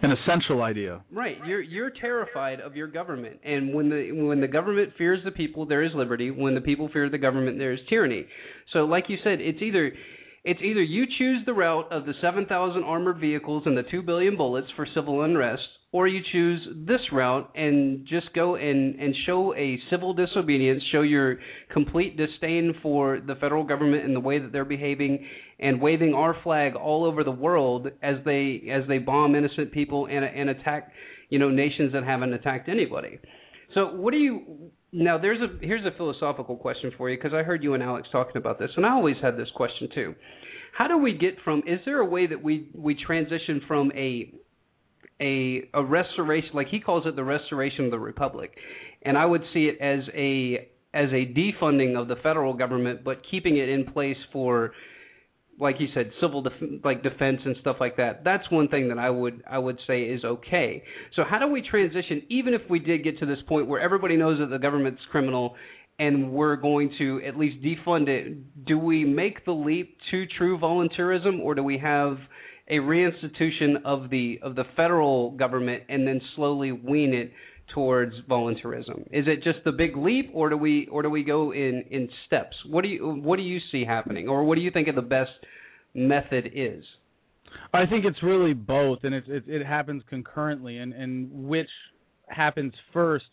An 0.03 0.11
essential 0.11 0.61
idea. 0.61 1.03
Right. 1.11 1.39
You're 1.47 1.63
you're 1.63 1.91
terrified 1.91 2.61
of 2.61 2.77
your 2.77 2.89
government, 2.89 3.41
and 3.43 3.73
when 3.73 3.89
the 3.89 4.13
when 4.13 4.39
the 4.39 4.49
government 4.49 4.91
fears 4.99 5.21
the 5.25 5.31
people, 5.31 5.65
there 5.65 5.83
is 5.83 5.93
liberty. 5.95 6.31
When 6.31 6.55
the 6.55 6.61
people 6.61 6.91
fear 6.93 7.09
the 7.09 7.17
government, 7.17 7.57
there 7.57 7.73
is 7.73 7.79
tyranny. 7.89 8.27
So, 8.75 8.81
like 8.81 9.05
you 9.09 9.17
said, 9.25 9.41
it's 9.41 9.63
either 9.63 9.93
it's 10.45 10.61
either 10.63 10.83
you 10.83 11.07
choose 11.19 11.43
the 11.47 11.55
route 11.55 11.91
of 11.91 12.05
the 12.05 12.13
7,000 12.21 12.85
armored 12.85 13.19
vehicles 13.19 13.63
and 13.67 13.77
the 13.77 13.83
2 13.91 14.03
billion 14.03 14.37
bullets 14.37 14.69
for 14.77 14.87
civil 14.95 15.23
unrest, 15.23 15.63
or 15.91 16.07
you 16.07 16.21
choose 16.33 16.61
this 16.87 17.01
route 17.13 17.51
and 17.55 18.07
just 18.07 18.27
go 18.35 18.57
and 18.57 18.97
and 19.01 19.15
show 19.27 19.55
a 19.55 19.79
civil 19.91 20.13
disobedience, 20.13 20.83
show 20.93 21.03
your 21.03 21.39
complete 21.73 22.17
disdain 22.17 22.75
for 22.83 23.21
the 23.27 23.37
federal 23.37 23.65
government 23.65 24.05
and 24.05 24.15
the 24.15 24.21
way 24.21 24.39
that 24.39 24.53
they're 24.53 24.65
behaving, 24.65 25.25
and 25.61 25.81
waving 25.81 26.13
our 26.13 26.37
flag 26.43 26.75
all 26.75 27.05
over 27.05 27.25
the 27.25 27.31
world 27.31 27.87
as 28.03 28.17
they 28.25 28.69
as 28.71 28.83
they 28.89 28.99
bomb 28.99 29.35
innocent 29.37 29.73
people 29.73 30.07
and 30.07 30.25
and 30.25 30.51
attack 30.51 30.93
you 31.31 31.39
know 31.39 31.49
nations 31.49 31.93
that 31.93 32.05
haven't 32.05 32.35
attacked 32.35 32.69
anybody. 32.69 33.19
So 33.75 33.95
what 33.95 34.11
do 34.11 34.19
you 34.19 34.73
now? 34.95 35.19
There's 35.19 35.41
a 35.41 35.65
here's 35.65 35.85
a 35.85 35.97
philosophical 35.97 36.57
question 36.57 36.93
for 36.97 37.11
you 37.11 37.17
because 37.17 37.33
I 37.35 37.43
heard 37.43 37.63
you 37.63 37.75
and 37.75 37.83
Alex 37.83 38.09
talking 38.13 38.37
about 38.37 38.59
this, 38.59 38.71
and 38.77 38.87
I 38.87 38.91
always 38.91 39.17
had 39.23 39.37
this 39.37 39.49
question 39.55 39.89
too. 39.95 40.15
How 40.77 40.89
do 40.89 40.99
we 40.99 41.13
get 41.13 41.37
from? 41.45 41.63
Is 41.67 41.81
there 41.85 42.01
a 42.01 42.07
way 42.07 42.27
that 42.27 42.43
we 42.43 42.69
we 42.75 42.95
transition 42.95 43.61
from 43.67 43.93
a 43.95 44.33
a 45.21 45.69
a 45.75 45.85
restoration, 45.85 46.51
like 46.55 46.69
he 46.69 46.81
calls 46.81 47.07
it, 47.07 47.17
the 47.17 47.25
restoration 47.25 47.87
of 47.87 47.91
the 47.91 47.99
republic, 47.99 48.53
and 49.03 49.19
I 49.19 49.27
would 49.27 49.43
see 49.53 49.67
it 49.67 49.81
as 49.81 50.01
a 50.15 50.69
as 50.95 51.11
a 51.11 51.27
defunding 51.27 52.01
of 52.01 52.09
the 52.09 52.17
federal 52.23 52.55
government, 52.55 53.03
but 53.05 53.23
keeping 53.29 53.57
it 53.57 53.69
in 53.69 53.85
place 53.85 54.17
for 54.33 54.73
like 55.59 55.77
you 55.79 55.89
said, 55.95 56.11
civil 56.21 56.43
def- 56.43 56.85
like 56.85 57.03
defense 57.03 57.41
and 57.45 57.57
stuff 57.61 57.77
like 57.81 57.97
that. 57.97 58.25
That's 58.25 58.51
one 58.51 58.69
thing 58.69 58.89
that 58.89 58.99
I 58.99 59.11
would 59.11 59.43
I 59.49 59.59
would 59.59 59.79
say 59.87 60.03
is 60.03 60.25
okay. 60.25 60.83
So 61.17 61.23
how 61.29 61.39
do 61.39 61.49
we 61.49 61.63
transition, 61.63 62.23
even 62.29 62.55
if 62.55 62.63
we 62.69 62.79
did 62.79 63.05
get 63.05 63.19
to 63.21 63.27
this 63.27 63.39
point 63.49 63.69
where 63.69 63.81
everybody 63.81 64.17
knows 64.17 64.39
that 64.41 64.51
the 64.51 64.59
government's 64.59 65.03
criminal 65.11 65.55
and 65.99 66.33
we're 66.33 66.57
going 66.57 66.93
to 66.99 67.21
at 67.27 67.39
least 67.39 67.63
defund 67.63 68.09
it? 68.09 68.65
Do 68.67 68.79
we 68.79 69.05
make 69.05 69.45
the 69.45 69.53
leap 69.53 69.97
to 70.11 70.25
true 70.39 70.59
volunteerism, 70.59 71.41
or 71.41 71.55
do 71.55 71.63
we 71.63 71.79
have 71.79 72.17
a 72.69 72.77
reinstitution 72.77 73.83
of 73.85 74.11
the 74.11 74.41
of 74.43 74.55
the 74.55 74.65
federal 74.77 75.33
government 75.33 75.85
and 75.89 76.07
then 76.07 76.21
slowly 76.35 76.73
wean 76.73 77.13
it 77.13 77.33
towards 77.73 78.15
volunteerism? 78.29 79.03
Is 79.13 79.27
it 79.27 79.43
just 79.43 79.59
the 79.65 79.73
big 79.73 79.97
leap, 79.97 80.31
or 80.35 80.51
do 80.51 80.57
we 80.57 80.87
or 80.91 81.03
do 81.03 81.11
we 81.11 81.25
go 81.25 81.53
in 81.53 81.85
in 81.91 82.09
steps? 82.27 82.57
What 82.69 82.83
do 82.83 82.89
you 82.89 83.21
what 83.23 83.37
do 83.37 83.43
you 83.43 83.59
see 83.73 83.85
happening, 83.85 84.29
or 84.29 84.45
what 84.45 84.57
do 84.57 84.61
you 84.61 84.71
think 84.71 84.89
of 84.89 84.95
the 84.95 85.03
best 85.03 85.31
method 85.95 86.51
is? 86.55 86.85
I 87.73 87.87
think 87.87 88.05
it's 88.05 88.23
really 88.23 88.53
both, 88.53 89.01
and 89.05 89.15
it 89.15 89.25
it, 89.29 89.45
it 89.47 89.67
happens 89.67 90.03
concurrently, 90.09 90.79
and 90.79 90.93
and 90.93 91.31
which 91.33 91.71
happens 92.29 92.73
first 92.93 93.27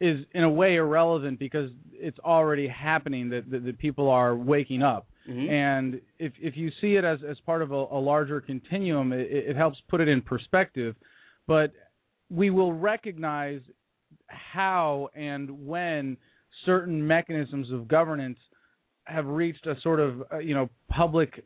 is 0.00 0.24
in 0.32 0.42
a 0.42 0.50
way 0.50 0.74
irrelevant 0.74 1.38
because 1.38 1.70
it's 1.92 2.18
already 2.18 2.68
happening 2.68 3.30
that 3.30 3.50
that, 3.50 3.64
that 3.64 3.78
people 3.78 4.08
are 4.08 4.34
waking 4.36 4.82
up. 4.82 5.06
Mhm. 5.28 5.50
And 5.50 6.00
if 6.18 6.32
if 6.40 6.56
you 6.56 6.70
see 6.80 6.96
it 6.96 7.04
as 7.04 7.20
as 7.28 7.38
part 7.40 7.62
of 7.62 7.72
a, 7.72 7.74
a 7.74 8.00
larger 8.00 8.40
continuum, 8.40 9.12
it, 9.12 9.28
it 9.30 9.56
helps 9.56 9.80
put 9.88 10.00
it 10.00 10.08
in 10.08 10.20
perspective. 10.20 10.94
But 11.46 11.72
we 12.34 12.50
will 12.50 12.72
recognize 12.72 13.60
how 14.28 15.08
and 15.14 15.66
when 15.66 16.16
certain 16.64 17.06
mechanisms 17.06 17.70
of 17.70 17.88
governance 17.88 18.38
have 19.04 19.26
reached 19.26 19.66
a 19.66 19.78
sort 19.82 20.00
of 20.00 20.22
uh, 20.32 20.38
you 20.38 20.54
know 20.54 20.68
public 20.88 21.44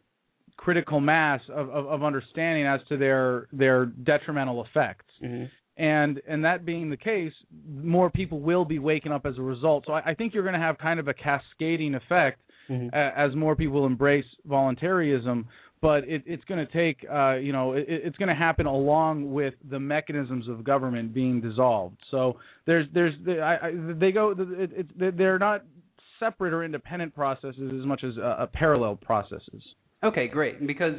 critical 0.57 1.01
mass 1.01 1.41
of, 1.53 1.69
of, 1.71 1.87
of 1.87 2.03
understanding 2.03 2.67
as 2.67 2.81
to 2.89 2.97
their 2.97 3.49
their 3.53 3.87
detrimental 3.87 4.65
effects. 4.65 5.07
Mhm. 5.23 5.51
And 5.77 6.21
and 6.27 6.45
that 6.45 6.65
being 6.65 6.91
the 6.91 6.97
case, 6.97 7.33
more 7.73 8.11
people 8.11 8.41
will 8.41 8.65
be 8.65 8.79
waking 8.79 9.13
up 9.13 9.27
as 9.27 9.39
a 9.39 9.43
result. 9.43 9.85
So 9.87 9.93
I, 9.93 10.11
I 10.11 10.15
think 10.15 10.35
you're 10.35 10.43
going 10.43 10.55
to 10.55 10.61
have 10.61 10.79
kind 10.79 10.99
of 11.01 11.07
a 11.09 11.15
cascading 11.15 11.95
effect 11.95 12.41
Mhm. 12.69 12.93
a- 12.93 13.19
as 13.19 13.35
more 13.35 13.55
people 13.57 13.87
embrace 13.87 14.27
voluntarism. 14.45 15.47
But 15.81 16.09
it, 16.09 16.25
it's 16.27 16.45
going 16.45 16.65
to 16.67 16.73
take, 16.73 17.07
uh, 17.09 17.37
you 17.37 17.53
know, 17.53 17.73
it, 17.73 17.87
it's 17.89 18.17
going 18.17 18.29
to 18.29 18.35
happen 18.35 18.67
along 18.67 19.33
with 19.33 19.55
the 19.71 19.79
mechanisms 19.79 20.49
of 20.49 20.65
government 20.65 21.15
being 21.15 21.41
dissolved. 21.41 21.97
So 22.11 22.39
there's, 22.67 22.87
there's, 22.93 23.15
I, 23.29 23.69
I, 23.69 23.73
they 23.95 24.11
go, 24.11 24.35
it, 24.37 24.89
it, 24.99 25.17
they're 25.17 25.39
not 25.39 25.65
separate 26.19 26.53
or 26.53 26.65
independent 26.65 27.15
processes 27.15 27.73
as 27.79 27.87
much 27.87 28.03
as 28.03 28.15
uh, 28.19 28.23
uh, 28.23 28.47
parallel 28.53 28.97
processes. 28.97 29.63
Okay, 30.03 30.27
great. 30.27 30.67
Because 30.67 30.95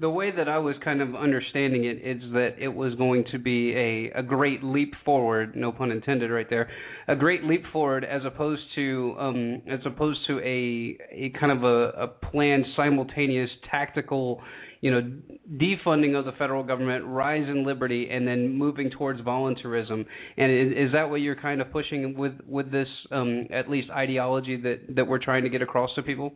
the 0.00 0.08
way 0.08 0.30
that 0.30 0.48
I 0.48 0.58
was 0.58 0.76
kind 0.84 1.00
of 1.00 1.16
understanding 1.16 1.84
it 1.84 1.98
is 2.04 2.22
that 2.32 2.54
it 2.60 2.68
was 2.68 2.94
going 2.94 3.24
to 3.32 3.38
be 3.38 3.74
a, 3.74 4.20
a 4.20 4.22
great 4.22 4.62
leap 4.62 4.94
forward, 5.04 5.56
no 5.56 5.72
pun 5.72 5.90
intended, 5.90 6.30
right 6.30 6.48
there, 6.48 6.70
a 7.08 7.16
great 7.16 7.42
leap 7.42 7.64
forward 7.72 8.04
as 8.04 8.22
opposed 8.24 8.62
to 8.76 9.16
um, 9.18 9.62
as 9.68 9.80
opposed 9.84 10.20
to 10.28 10.38
a 10.38 10.96
a 11.10 11.32
kind 11.38 11.50
of 11.50 11.64
a, 11.64 12.04
a 12.04 12.06
planned 12.06 12.64
simultaneous 12.76 13.50
tactical, 13.68 14.40
you 14.82 14.92
know, 14.92 15.00
defunding 15.56 16.16
of 16.16 16.24
the 16.26 16.32
federal 16.38 16.62
government, 16.62 17.04
rise 17.04 17.48
in 17.48 17.66
liberty, 17.66 18.08
and 18.08 18.24
then 18.24 18.56
moving 18.56 18.90
towards 18.90 19.20
voluntarism. 19.22 20.06
And 20.36 20.52
is, 20.52 20.86
is 20.86 20.92
that 20.92 21.10
what 21.10 21.16
you're 21.16 21.34
kind 21.34 21.60
of 21.60 21.72
pushing 21.72 22.16
with 22.16 22.34
with 22.46 22.70
this 22.70 22.88
um, 23.10 23.48
at 23.52 23.68
least 23.68 23.90
ideology 23.90 24.60
that 24.62 24.94
that 24.94 25.08
we're 25.08 25.18
trying 25.18 25.42
to 25.42 25.50
get 25.50 25.60
across 25.60 25.90
to 25.96 26.02
people? 26.02 26.34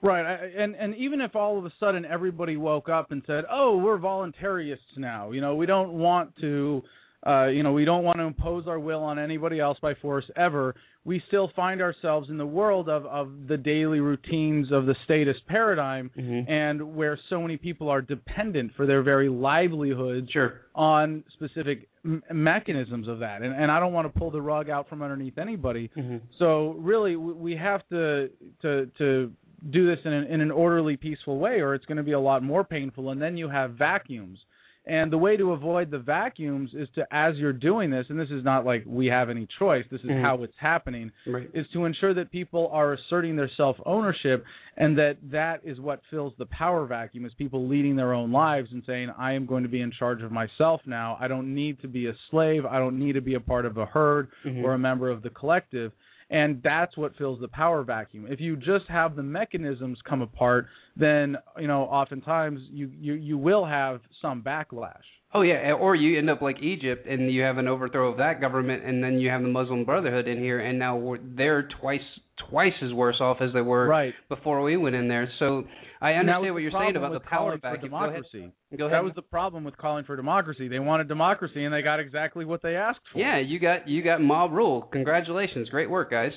Right, 0.00 0.24
I- 0.24 0.62
and 0.62 0.76
and 0.76 0.94
even 0.94 1.20
if 1.20 1.34
all 1.34 1.58
of 1.58 1.64
a 1.64 1.72
sudden 1.80 2.04
everybody 2.04 2.56
woke 2.56 2.88
up 2.88 3.10
and 3.10 3.22
said, 3.26 3.44
"Oh, 3.50 3.76
we're 3.78 3.98
voluntarists 3.98 4.96
now," 4.96 5.32
you 5.32 5.40
know, 5.40 5.56
we 5.56 5.66
don't 5.66 5.92
want 5.94 6.36
to, 6.36 6.82
uh, 7.26 7.46
you 7.46 7.62
know, 7.64 7.72
we 7.72 7.84
don't 7.84 8.04
want 8.04 8.18
to 8.18 8.24
impose 8.24 8.68
our 8.68 8.78
will 8.78 9.02
on 9.02 9.18
anybody 9.18 9.58
else 9.58 9.76
by 9.80 9.94
force 9.94 10.24
ever. 10.36 10.74
We 11.04 11.20
still 11.26 11.48
find 11.56 11.80
ourselves 11.80 12.28
in 12.30 12.36
the 12.38 12.46
world 12.46 12.88
of 12.88 13.06
of 13.06 13.48
the 13.48 13.56
daily 13.56 13.98
routines 13.98 14.70
of 14.70 14.86
the 14.86 14.94
statist 15.04 15.44
paradigm, 15.48 16.10
and 16.48 16.94
where 16.94 17.18
so 17.28 17.40
many 17.40 17.56
people 17.56 17.88
are 17.88 18.02
dependent 18.02 18.74
for 18.76 18.86
their 18.86 19.02
very 19.02 19.28
livelihoods 19.28 20.30
sure. 20.30 20.60
on 20.76 21.24
specific 21.32 21.88
m- 22.04 22.22
mechanisms 22.32 23.08
of 23.08 23.18
that, 23.20 23.42
and, 23.42 23.52
and 23.54 23.70
I 23.70 23.80
don't 23.80 23.92
want 23.94 24.12
to 24.12 24.16
pull 24.18 24.30
the 24.30 24.42
rug 24.42 24.68
out 24.70 24.88
from 24.88 25.02
underneath 25.02 25.38
anybody. 25.38 25.90
Mm-hmm. 25.96 26.18
So 26.38 26.76
really, 26.78 27.14
w- 27.14 27.34
we 27.36 27.56
have 27.56 27.82
to 27.88 28.28
to 28.62 28.86
to 28.98 29.32
do 29.70 29.86
this 29.86 29.98
in 30.04 30.12
an, 30.12 30.24
in 30.26 30.40
an 30.40 30.50
orderly, 30.50 30.96
peaceful 30.96 31.38
way, 31.38 31.60
or 31.60 31.74
it's 31.74 31.84
going 31.86 31.96
to 31.98 32.02
be 32.02 32.12
a 32.12 32.20
lot 32.20 32.42
more 32.42 32.64
painful. 32.64 33.10
And 33.10 33.20
then 33.20 33.36
you 33.36 33.48
have 33.48 33.72
vacuums. 33.72 34.38
And 34.86 35.12
the 35.12 35.18
way 35.18 35.36
to 35.36 35.52
avoid 35.52 35.90
the 35.90 35.98
vacuums 35.98 36.70
is 36.72 36.88
to, 36.94 37.06
as 37.10 37.36
you're 37.36 37.52
doing 37.52 37.90
this, 37.90 38.06
and 38.08 38.18
this 38.18 38.30
is 38.30 38.42
not 38.42 38.64
like 38.64 38.84
we 38.86 39.04
have 39.08 39.28
any 39.28 39.46
choice. 39.58 39.84
This 39.90 40.00
is 40.00 40.06
Mhm. 40.08 40.22
how 40.22 40.42
it's 40.44 40.56
happening. 40.56 41.10
Right. 41.26 41.50
Is 41.52 41.68
to 41.74 41.84
ensure 41.84 42.14
that 42.14 42.30
people 42.30 42.70
are 42.72 42.94
asserting 42.94 43.36
their 43.36 43.50
self 43.50 43.76
ownership, 43.84 44.46
and 44.78 44.96
that 44.96 45.18
that 45.30 45.60
is 45.62 45.78
what 45.78 46.00
fills 46.10 46.32
the 46.38 46.46
power 46.46 46.86
vacuum. 46.86 47.26
Is 47.26 47.34
people 47.34 47.66
leading 47.68 47.96
their 47.96 48.14
own 48.14 48.32
lives 48.32 48.72
and 48.72 48.82
saying, 48.86 49.10
"I 49.18 49.32
am 49.34 49.44
going 49.44 49.62
to 49.64 49.68
be 49.68 49.82
in 49.82 49.90
charge 49.90 50.22
of 50.22 50.32
myself 50.32 50.80
now. 50.86 51.18
I 51.20 51.28
don't 51.28 51.54
need 51.54 51.80
to 51.82 51.88
be 51.88 52.06
a 52.06 52.14
slave. 52.30 52.64
I 52.64 52.78
don't 52.78 52.98
need 52.98 53.12
to 53.12 53.20
be 53.20 53.34
a 53.34 53.40
part 53.40 53.66
of 53.66 53.76
a 53.76 53.84
herd 53.84 54.28
Mhm. 54.46 54.64
or 54.64 54.72
a 54.72 54.78
member 54.78 55.10
of 55.10 55.20
the 55.20 55.30
collective." 55.30 55.92
And 56.30 56.60
that's 56.62 56.96
what 56.96 57.16
fills 57.16 57.40
the 57.40 57.48
power 57.48 57.82
vacuum. 57.82 58.26
If 58.28 58.40
you 58.40 58.56
just 58.56 58.86
have 58.88 59.16
the 59.16 59.22
mechanisms 59.22 59.98
come 60.08 60.22
apart, 60.22 60.66
then 60.96 61.36
you 61.58 61.66
know 61.66 61.82
oftentimes 61.82 62.60
you 62.70 62.90
you 62.98 63.14
you 63.14 63.38
will 63.38 63.64
have 63.64 64.00
some 64.20 64.42
backlash. 64.42 64.96
Oh 65.34 65.42
yeah, 65.42 65.72
or 65.72 65.94
you 65.94 66.18
end 66.18 66.30
up 66.30 66.40
like 66.40 66.62
Egypt 66.62 67.06
and 67.06 67.30
you 67.30 67.42
have 67.42 67.58
an 67.58 67.68
overthrow 67.68 68.10
of 68.10 68.16
that 68.16 68.40
government, 68.40 68.84
and 68.84 69.04
then 69.04 69.18
you 69.18 69.28
have 69.28 69.42
the 69.42 69.48
Muslim 69.48 69.84
Brotherhood 69.84 70.26
in 70.26 70.38
here, 70.38 70.58
and 70.60 70.78
now 70.78 71.16
they're 71.36 71.68
twice 71.80 72.00
twice 72.48 72.72
as 72.82 72.92
worse 72.94 73.16
off 73.20 73.38
as 73.40 73.52
they 73.52 73.60
were 73.60 73.86
Right. 73.86 74.14
before 74.28 74.62
we 74.62 74.76
went 74.76 74.94
in 74.94 75.08
there. 75.08 75.28
So 75.38 75.64
I 76.00 76.12
And 76.12 76.28
that 76.28 76.40
was 76.40 76.48
understand 76.48 76.54
what 76.54 76.62
you're 76.62 76.70
saying 76.70 76.96
about 76.96 77.12
the 77.12 77.20
power 77.20 77.58
calling 77.58 77.58
for 77.60 77.68
vacuum. 77.72 77.90
Go 77.90 77.96
ahead. 77.96 78.08
democracy. 78.14 78.52
Go 78.78 78.84
ahead. 78.86 78.94
That 78.96 79.04
was 79.04 79.12
the 79.16 79.22
problem 79.22 79.64
with 79.64 79.76
calling 79.76 80.04
for 80.04 80.14
democracy. 80.16 80.68
They 80.68 80.78
wanted 80.78 81.08
democracy, 81.08 81.64
and 81.64 81.74
they 81.74 81.82
got 81.82 81.98
exactly 82.00 82.44
what 82.46 82.62
they 82.62 82.76
asked 82.76 83.00
for. 83.12 83.18
Yeah, 83.18 83.38
you 83.38 83.58
got 83.58 83.86
you 83.88 84.02
got 84.02 84.22
mob 84.22 84.52
rule. 84.52 84.82
Congratulations, 84.82 85.68
great 85.68 85.90
work, 85.90 86.10
guys. 86.10 86.32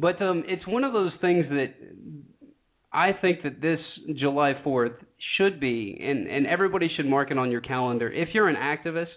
But 0.00 0.20
um, 0.20 0.42
it's 0.48 0.66
one 0.66 0.82
of 0.82 0.92
those 0.92 1.12
things 1.20 1.44
that 1.50 1.74
I 2.94 3.10
think 3.20 3.42
that 3.42 3.60
this 3.60 3.80
July 4.16 4.52
Fourth 4.62 4.92
should 5.36 5.58
be, 5.58 5.98
and 6.00 6.28
and 6.28 6.46
everybody 6.46 6.88
should 6.94 7.06
mark 7.06 7.32
it 7.32 7.38
on 7.38 7.50
your 7.50 7.60
calendar. 7.60 8.10
If 8.10 8.28
you're 8.32 8.48
an 8.48 8.56
activist, 8.56 9.12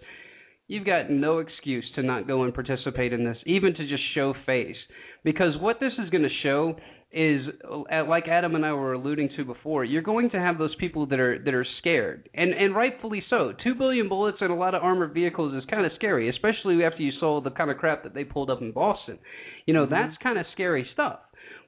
you've 0.67 0.85
got 0.85 1.11
no 1.11 1.37
excuse 1.37 1.85
to 1.95 2.01
not 2.01 2.27
go 2.27 2.43
and 2.43 2.53
participate 2.53 3.13
in 3.13 3.23
this, 3.23 3.37
even 3.45 3.75
to 3.75 3.87
just 3.87 4.03
show 4.15 4.33
face, 4.47 4.75
because 5.23 5.53
what 5.61 5.79
this 5.79 5.93
is 6.03 6.09
going 6.09 6.23
to 6.23 6.29
show 6.41 6.75
is 7.11 7.41
uh, 7.63 8.03
like 8.05 8.27
Adam 8.27 8.55
and 8.55 8.65
I 8.65 8.73
were 8.73 8.93
alluding 8.93 9.29
to 9.37 9.45
before, 9.45 9.85
you're 9.85 10.01
going 10.01 10.29
to 10.31 10.39
have 10.39 10.57
those 10.57 10.75
people 10.75 11.05
that 11.05 11.19
are 11.19 11.37
that 11.45 11.53
are 11.53 11.65
scared, 11.79 12.29
and 12.33 12.53
and 12.53 12.75
rightfully 12.75 13.23
so. 13.29 13.53
Two 13.63 13.75
billion 13.75 14.09
bullets 14.09 14.39
and 14.41 14.51
a 14.51 14.55
lot 14.55 14.73
of 14.73 14.83
armored 14.83 15.13
vehicles 15.13 15.53
is 15.53 15.69
kind 15.69 15.85
of 15.85 15.91
scary, 15.95 16.29
especially 16.29 16.83
after 16.83 17.03
you 17.03 17.11
saw 17.19 17.41
the 17.41 17.51
kind 17.51 17.71
of 17.71 17.77
crap 17.77 18.03
that 18.03 18.13
they 18.13 18.23
pulled 18.23 18.49
up 18.49 18.61
in 18.61 18.71
Boston. 18.71 19.19
You 19.67 19.73
know, 19.73 19.85
that's 19.85 20.17
kind 20.21 20.37
of 20.39 20.45
scary 20.53 20.87
stuff. 20.93 21.19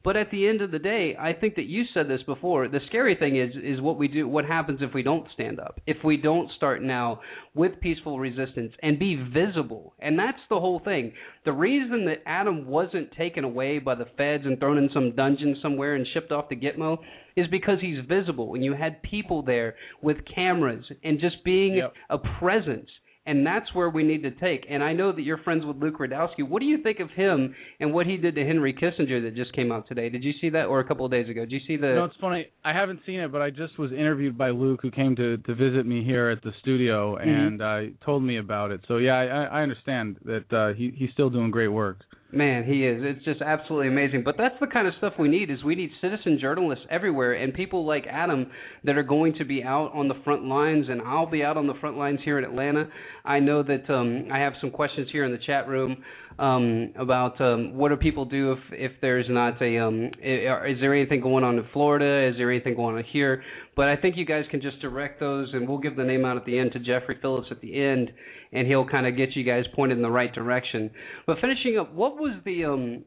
But 0.01 0.15
at 0.15 0.31
the 0.31 0.47
end 0.47 0.61
of 0.61 0.71
the 0.71 0.79
day, 0.79 1.13
I 1.19 1.33
think 1.33 1.55
that 1.55 1.65
you 1.65 1.83
said 1.93 2.07
this 2.07 2.23
before. 2.23 2.69
The 2.69 2.79
scary 2.87 3.15
thing 3.15 3.35
is 3.35 3.51
is 3.61 3.81
what 3.81 3.97
we 3.97 4.07
do. 4.07 4.29
What 4.29 4.45
happens 4.45 4.79
if 4.81 4.93
we 4.93 5.03
don't 5.03 5.27
stand 5.33 5.59
up? 5.59 5.81
If 5.85 5.97
we 6.05 6.15
don't 6.15 6.49
start 6.55 6.81
now 6.81 7.19
with 7.53 7.81
peaceful 7.81 8.17
resistance 8.17 8.71
and 8.81 8.97
be 8.97 9.15
visible? 9.15 9.93
And 9.99 10.17
that's 10.17 10.39
the 10.49 10.59
whole 10.59 10.79
thing. 10.79 11.11
The 11.43 11.51
reason 11.51 12.05
that 12.05 12.23
Adam 12.25 12.65
wasn't 12.65 13.11
taken 13.11 13.43
away 13.43 13.79
by 13.79 13.95
the 13.95 14.07
feds 14.17 14.45
and 14.45 14.57
thrown 14.57 14.77
in 14.77 14.89
some 14.93 15.15
dungeon 15.17 15.57
somewhere 15.61 15.95
and 15.95 16.07
shipped 16.13 16.31
off 16.31 16.47
to 16.47 16.55
Gitmo 16.55 16.99
is 17.35 17.47
because 17.47 17.79
he's 17.81 17.99
visible 18.07 18.55
and 18.55 18.63
you 18.63 18.73
had 18.73 19.01
people 19.03 19.41
there 19.41 19.75
with 20.01 20.17
cameras 20.33 20.85
and 21.03 21.19
just 21.19 21.43
being 21.43 21.75
Yep. 21.75 21.93
a 22.09 22.17
presence. 22.39 22.89
And 23.29 23.45
that's 23.45 23.73
where 23.75 23.89
we 23.89 24.03
need 24.03 24.23
to 24.23 24.31
take. 24.31 24.65
And 24.69 24.83
I 24.83 24.91
know 24.93 25.11
that 25.11 25.21
you're 25.21 25.37
friends 25.37 25.63
with 25.63 25.77
Luke 25.77 25.99
Rudkowski. 25.99 26.47
What 26.47 26.61
do 26.61 26.65
you 26.65 26.81
think 26.81 26.99
of 26.99 27.09
him 27.11 27.53
and 27.79 27.93
what 27.93 28.07
he 28.07 28.17
did 28.17 28.33
to 28.35 28.43
Henry 28.43 28.73
Kissinger 28.73 29.21
that 29.23 29.35
just 29.35 29.53
came 29.53 29.71
out 29.71 29.87
today? 29.87 30.09
Did 30.09 30.23
you 30.23 30.33
see 30.41 30.49
that, 30.49 30.65
or 30.65 30.79
a 30.79 30.83
couple 30.83 31.05
of 31.05 31.11
days 31.11 31.29
ago? 31.29 31.41
Did 31.41 31.51
you 31.51 31.59
see 31.67 31.77
the? 31.77 31.89
No, 31.93 32.05
it's 32.05 32.15
funny. 32.19 32.47
I 32.65 32.73
haven't 32.73 33.01
seen 33.05 33.19
it, 33.19 33.31
but 33.31 33.41
I 33.41 33.51
just 33.51 33.77
was 33.77 33.91
interviewed 33.91 34.35
by 34.37 34.49
Luke, 34.49 34.79
who 34.81 34.89
came 34.89 35.15
to 35.17 35.37
to 35.37 35.53
visit 35.53 35.85
me 35.85 36.03
here 36.03 36.29
at 36.29 36.41
the 36.41 36.51
studio, 36.61 37.17
Mm-hmm. 37.17 37.29
and 37.29 37.61
uh, 37.61 37.79
told 38.03 38.23
me 38.23 38.37
about 38.37 38.71
it. 38.71 38.81
So 38.87 38.97
yeah, 38.97 39.13
I, 39.15 39.59
I 39.59 39.61
understand 39.61 40.17
that 40.25 40.51
uh, 40.51 40.73
he 40.73 40.91
he's 40.97 41.11
still 41.13 41.29
doing 41.29 41.51
great 41.51 41.67
work. 41.83 41.97
Man, 42.31 42.63
he 42.63 42.85
is. 42.85 43.01
It's 43.03 43.25
just 43.25 43.41
absolutely 43.41 43.87
amazing. 43.87 44.21
But 44.23 44.35
that's 44.37 44.53
the 44.59 44.67
kind 44.67 44.87
of 44.87 44.93
stuff 44.99 45.13
we 45.17 45.27
need 45.27 45.49
is 45.49 45.63
we 45.63 45.73
need 45.73 45.89
citizen 45.99 46.37
journalists 46.39 46.85
everywhere 46.91 47.33
and 47.33 47.51
people 47.51 47.87
like 47.87 48.05
Adam 48.07 48.51
that 48.83 48.97
are 48.97 49.03
going 49.03 49.33
to 49.39 49.45
be 49.45 49.63
out 49.63 49.91
on 49.95 50.07
the 50.07 50.13
front 50.23 50.45
lines 50.45 50.85
and 50.89 51.01
I'll 51.01 51.29
be 51.29 51.43
out 51.43 51.57
on 51.57 51.65
the 51.65 51.73
front 51.81 51.97
lines 51.97 52.19
here 52.23 52.37
in 52.37 52.43
Atlanta. 52.43 52.87
I 53.25 53.39
know 53.39 53.63
that 53.63 53.89
um 53.91 54.27
I 54.31 54.37
have 54.39 54.53
some 54.61 54.69
questions 54.69 55.07
here 55.11 55.25
in 55.25 55.31
the 55.31 55.39
chat 55.43 55.67
room 55.67 56.03
um 56.37 56.93
about 56.99 57.41
um 57.41 57.73
what 57.73 57.89
do 57.89 57.95
people 57.95 58.25
do 58.25 58.51
if 58.51 58.59
if 58.73 58.91
there's 59.01 59.25
not 59.27 59.59
a 59.59 59.79
um 59.79 60.11
is 60.21 60.79
there 60.79 60.93
anything 60.93 61.21
going 61.21 61.43
on 61.43 61.57
in 61.57 61.65
Florida? 61.73 62.29
Is 62.29 62.37
there 62.37 62.51
anything 62.51 62.75
going 62.75 62.95
on 62.95 63.03
here? 63.11 63.41
But 63.75 63.87
I 63.87 63.95
think 63.95 64.17
you 64.17 64.25
guys 64.25 64.43
can 64.51 64.61
just 64.61 64.79
direct 64.81 65.19
those 65.19 65.49
and 65.53 65.67
we'll 65.67 65.79
give 65.79 65.95
the 65.95 66.03
name 66.03 66.25
out 66.25 66.37
at 66.37 66.45
the 66.45 66.59
end 66.59 66.73
to 66.73 66.79
Jeffrey 66.79 67.17
Phillips 67.23 67.47
at 67.49 67.59
the 67.59 67.83
end 67.83 68.11
and 68.51 68.67
he'll 68.67 68.87
kind 68.87 69.05
of 69.07 69.15
get 69.15 69.35
you 69.35 69.43
guys 69.43 69.63
pointed 69.75 69.97
in 69.97 70.01
the 70.01 70.09
right 70.09 70.33
direction. 70.33 70.89
But 71.27 71.37
finishing 71.41 71.77
up, 71.77 71.93
what 71.93 72.15
was 72.15 72.39
the 72.45 72.65
um 72.65 73.03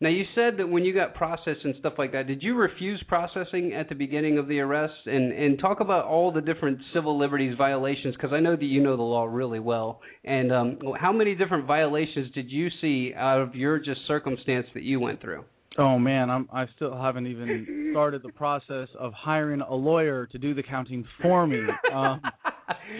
now 0.00 0.10
you 0.10 0.24
said 0.36 0.58
that 0.58 0.68
when 0.68 0.84
you 0.84 0.94
got 0.94 1.14
processed 1.14 1.64
and 1.64 1.74
stuff 1.80 1.94
like 1.98 2.12
that, 2.12 2.28
did 2.28 2.40
you 2.40 2.54
refuse 2.54 3.02
processing 3.08 3.72
at 3.72 3.88
the 3.88 3.96
beginning 3.96 4.38
of 4.38 4.46
the 4.46 4.60
arrest 4.60 4.94
and 5.06 5.32
and 5.32 5.58
talk 5.58 5.80
about 5.80 6.04
all 6.04 6.30
the 6.32 6.40
different 6.40 6.78
civil 6.94 7.18
liberties 7.18 7.56
violations 7.58 8.14
because 8.14 8.32
I 8.32 8.40
know 8.40 8.54
that 8.54 8.64
you 8.64 8.80
know 8.80 8.96
the 8.96 9.02
law 9.02 9.24
really 9.24 9.60
well. 9.60 10.00
And 10.24 10.52
um 10.52 10.78
how 11.00 11.12
many 11.12 11.34
different 11.34 11.66
violations 11.66 12.30
did 12.32 12.50
you 12.50 12.68
see 12.80 13.12
out 13.16 13.40
of 13.40 13.54
your 13.54 13.78
just 13.78 14.00
circumstance 14.06 14.66
that 14.74 14.82
you 14.82 15.00
went 15.00 15.20
through? 15.20 15.44
Oh 15.78 15.98
man, 15.98 16.30
I'm 16.30 16.48
I 16.52 16.66
still 16.76 16.96
haven't 16.96 17.26
even 17.26 17.90
started 17.92 18.22
the 18.22 18.32
process 18.32 18.88
of 18.98 19.12
hiring 19.12 19.60
a 19.60 19.74
lawyer 19.74 20.26
to 20.26 20.38
do 20.38 20.54
the 20.54 20.62
counting 20.62 21.04
for 21.22 21.46
me. 21.46 21.62
Um, 21.92 22.20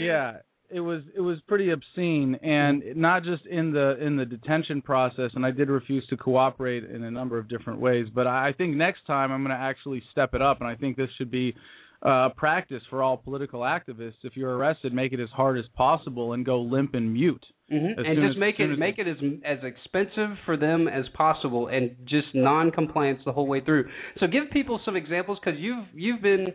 yeah, 0.00 0.38
it 0.70 0.80
was 0.80 1.02
it 1.16 1.20
was 1.20 1.38
pretty 1.46 1.70
obscene, 1.70 2.34
and 2.42 2.82
not 2.96 3.24
just 3.24 3.46
in 3.46 3.72
the 3.72 3.96
in 4.04 4.16
the 4.16 4.24
detention 4.24 4.82
process. 4.82 5.30
And 5.34 5.44
I 5.44 5.50
did 5.50 5.68
refuse 5.68 6.06
to 6.08 6.16
cooperate 6.16 6.84
in 6.84 7.04
a 7.04 7.10
number 7.10 7.38
of 7.38 7.48
different 7.48 7.80
ways. 7.80 8.06
But 8.14 8.26
I 8.26 8.48
I 8.48 8.52
think 8.52 8.76
next 8.76 9.06
time 9.06 9.32
I'm 9.32 9.42
going 9.42 9.56
to 9.56 9.62
actually 9.62 10.02
step 10.12 10.34
it 10.34 10.42
up, 10.42 10.60
and 10.60 10.68
I 10.68 10.74
think 10.74 10.96
this 10.96 11.10
should 11.16 11.30
be 11.30 11.54
uh, 12.02 12.28
practice 12.36 12.82
for 12.90 13.02
all 13.02 13.16
political 13.16 13.60
activists. 13.60 14.22
If 14.22 14.36
you're 14.36 14.56
arrested, 14.56 14.92
make 14.92 15.12
it 15.12 15.20
as 15.20 15.30
hard 15.30 15.58
as 15.58 15.64
possible 15.74 16.32
and 16.32 16.44
go 16.44 16.60
limp 16.60 16.94
and 16.94 17.12
mute. 17.12 17.44
Mm-hmm. 17.72 18.00
And 18.00 18.16
just 18.16 18.36
as- 18.36 18.38
make 18.38 18.60
it 18.60 18.72
as 18.72 18.78
make 18.78 18.98
it 18.98 19.06
as 19.06 19.16
as 19.44 19.58
expensive 19.62 20.36
for 20.46 20.56
them 20.56 20.88
as 20.88 21.04
possible, 21.14 21.68
and 21.68 21.96
just 22.04 22.28
non-compliance 22.34 23.20
the 23.26 23.32
whole 23.32 23.46
way 23.46 23.60
through. 23.60 23.88
So 24.20 24.26
give 24.26 24.50
people 24.52 24.80
some 24.84 24.96
examples 24.96 25.38
because 25.42 25.60
you've 25.60 25.84
you've 25.94 26.22
been 26.22 26.46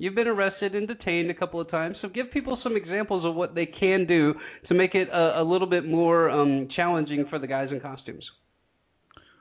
you've 0.00 0.14
been 0.14 0.26
arrested 0.26 0.74
and 0.74 0.88
detained 0.88 1.30
a 1.30 1.34
couple 1.34 1.60
of 1.60 1.70
times. 1.70 1.94
So 2.00 2.08
give 2.08 2.30
people 2.32 2.58
some 2.62 2.74
examples 2.74 3.24
of 3.24 3.34
what 3.34 3.54
they 3.54 3.66
can 3.66 4.06
do 4.06 4.32
to 4.68 4.74
make 4.74 4.94
it 4.94 5.08
a, 5.10 5.42
a 5.42 5.44
little 5.44 5.68
bit 5.68 5.86
more 5.86 6.30
um, 6.30 6.68
challenging 6.74 7.26
for 7.28 7.38
the 7.38 7.46
guys 7.46 7.68
in 7.70 7.80
costumes. 7.80 8.24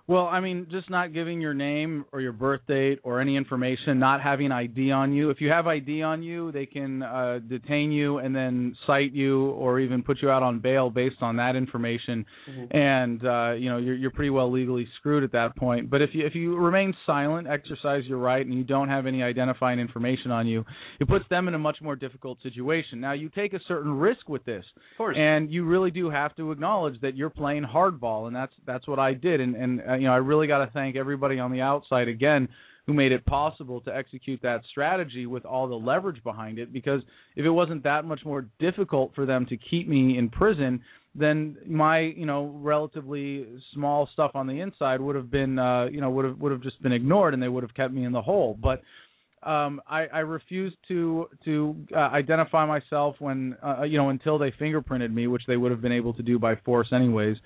Well, 0.09 0.25
I 0.25 0.39
mean, 0.39 0.65
just 0.71 0.89
not 0.89 1.13
giving 1.13 1.39
your 1.39 1.53
name 1.53 2.03
or 2.11 2.19
your 2.19 2.31
birth 2.31 2.61
date 2.67 2.97
or 3.03 3.21
any 3.21 3.37
information, 3.37 3.99
not 3.99 4.23
having 4.23 4.51
ID 4.51 4.89
on 4.89 5.13
you. 5.13 5.29
If 5.29 5.39
you 5.39 5.49
have 5.51 5.67
ID 5.67 6.01
on 6.01 6.23
you, 6.23 6.51
they 6.51 6.65
can 6.65 7.03
uh, 7.03 7.37
detain 7.47 7.91
you 7.91 8.17
and 8.17 8.35
then 8.35 8.75
cite 8.87 9.11
you 9.13 9.51
or 9.51 9.79
even 9.79 10.01
put 10.01 10.17
you 10.23 10.31
out 10.31 10.41
on 10.41 10.61
bail 10.61 10.89
based 10.89 11.17
on 11.21 11.35
that 11.35 11.55
information. 11.55 12.25
And 12.71 13.23
uh, 13.23 13.51
you 13.51 13.69
know, 13.69 13.77
you're 13.77 13.93
you're 13.93 14.09
pretty 14.09 14.31
well 14.31 14.51
legally 14.51 14.87
screwed 14.97 15.23
at 15.23 15.31
that 15.33 15.55
point. 15.55 15.91
But 15.91 16.01
if 16.01 16.09
you 16.13 16.25
if 16.25 16.33
you 16.33 16.57
remain 16.57 16.95
silent, 17.05 17.47
exercise 17.47 18.01
your 18.07 18.17
right, 18.17 18.43
and 18.43 18.55
you 18.55 18.63
don't 18.63 18.89
have 18.89 19.05
any 19.05 19.21
identifying 19.21 19.77
information 19.77 20.31
on 20.31 20.47
you, 20.47 20.65
it 20.99 21.07
puts 21.07 21.25
them 21.29 21.47
in 21.47 21.53
a 21.53 21.59
much 21.59 21.77
more 21.83 21.95
difficult 21.95 22.39
situation. 22.41 22.99
Now, 22.99 23.13
you 23.13 23.29
take 23.29 23.53
a 23.53 23.59
certain 23.67 23.91
risk 23.91 24.27
with 24.27 24.43
this, 24.43 24.65
Of 24.93 24.97
course. 24.97 25.17
and 25.19 25.51
you 25.51 25.65
really 25.65 25.91
do 25.91 26.09
have 26.09 26.35
to 26.37 26.51
acknowledge 26.51 26.99
that 27.01 27.15
you're 27.15 27.29
playing 27.29 27.63
hardball, 27.63 28.25
and 28.25 28.35
that's 28.35 28.53
that's 28.65 28.87
what 28.87 28.97
I 28.97 29.13
did. 29.13 29.39
And 29.39 29.55
and 29.55 29.81
uh, 29.87 29.98
you 29.99 30.07
know, 30.07 30.13
I 30.13 30.17
really 30.17 30.47
got 30.47 30.65
to 30.65 30.71
thank 30.71 30.95
everybody 30.95 31.39
on 31.39 31.51
the 31.51 31.61
outside 31.61 32.07
again 32.07 32.47
who 32.85 32.93
made 32.93 33.11
it 33.11 33.23
possible 33.25 33.81
to 33.81 33.95
execute 33.95 34.41
that 34.41 34.61
strategy 34.71 35.27
with 35.27 35.45
all 35.45 35.67
the 35.67 35.75
leverage 35.75 36.23
behind 36.23 36.57
it. 36.57 36.73
Because 36.73 37.01
if 37.35 37.45
it 37.45 37.49
wasn't 37.51 37.83
that 37.83 38.03
much 38.03 38.21
more 38.25 38.47
difficult 38.59 39.13
for 39.13 39.27
them 39.27 39.45
to 39.47 39.57
keep 39.57 39.87
me 39.87 40.17
in 40.17 40.27
prison, 40.29 40.81
then 41.13 41.57
my 41.67 41.99
you 41.99 42.25
know 42.25 42.51
relatively 42.61 43.45
small 43.73 44.09
stuff 44.13 44.31
on 44.33 44.47
the 44.47 44.59
inside 44.59 45.01
would 45.01 45.15
have 45.15 45.29
been 45.29 45.59
uh, 45.59 45.85
you 45.85 46.01
know 46.01 46.09
would 46.09 46.25
have 46.25 46.37
would 46.39 46.51
have 46.51 46.61
just 46.61 46.81
been 46.81 46.91
ignored, 46.91 47.33
and 47.33 47.41
they 47.41 47.47
would 47.47 47.63
have 47.63 47.73
kept 47.75 47.93
me 47.93 48.05
in 48.05 48.11
the 48.11 48.21
hole. 48.21 48.57
But 48.61 48.81
um 49.43 49.81
I, 49.87 50.07
I 50.07 50.19
refused 50.19 50.77
to 50.89 51.29
to 51.45 51.75
uh, 51.95 51.99
identify 51.99 52.65
myself 52.65 53.15
when 53.19 53.55
uh, 53.63 53.83
you 53.83 53.97
know 53.97 54.09
until 54.09 54.37
they 54.37 54.51
fingerprinted 54.51 55.11
me, 55.13 55.27
which 55.27 55.43
they 55.47 55.57
would 55.57 55.71
have 55.71 55.81
been 55.81 55.91
able 55.91 56.13
to 56.13 56.23
do 56.23 56.37
by 56.39 56.55
force 56.65 56.89
anyways. 56.93 57.37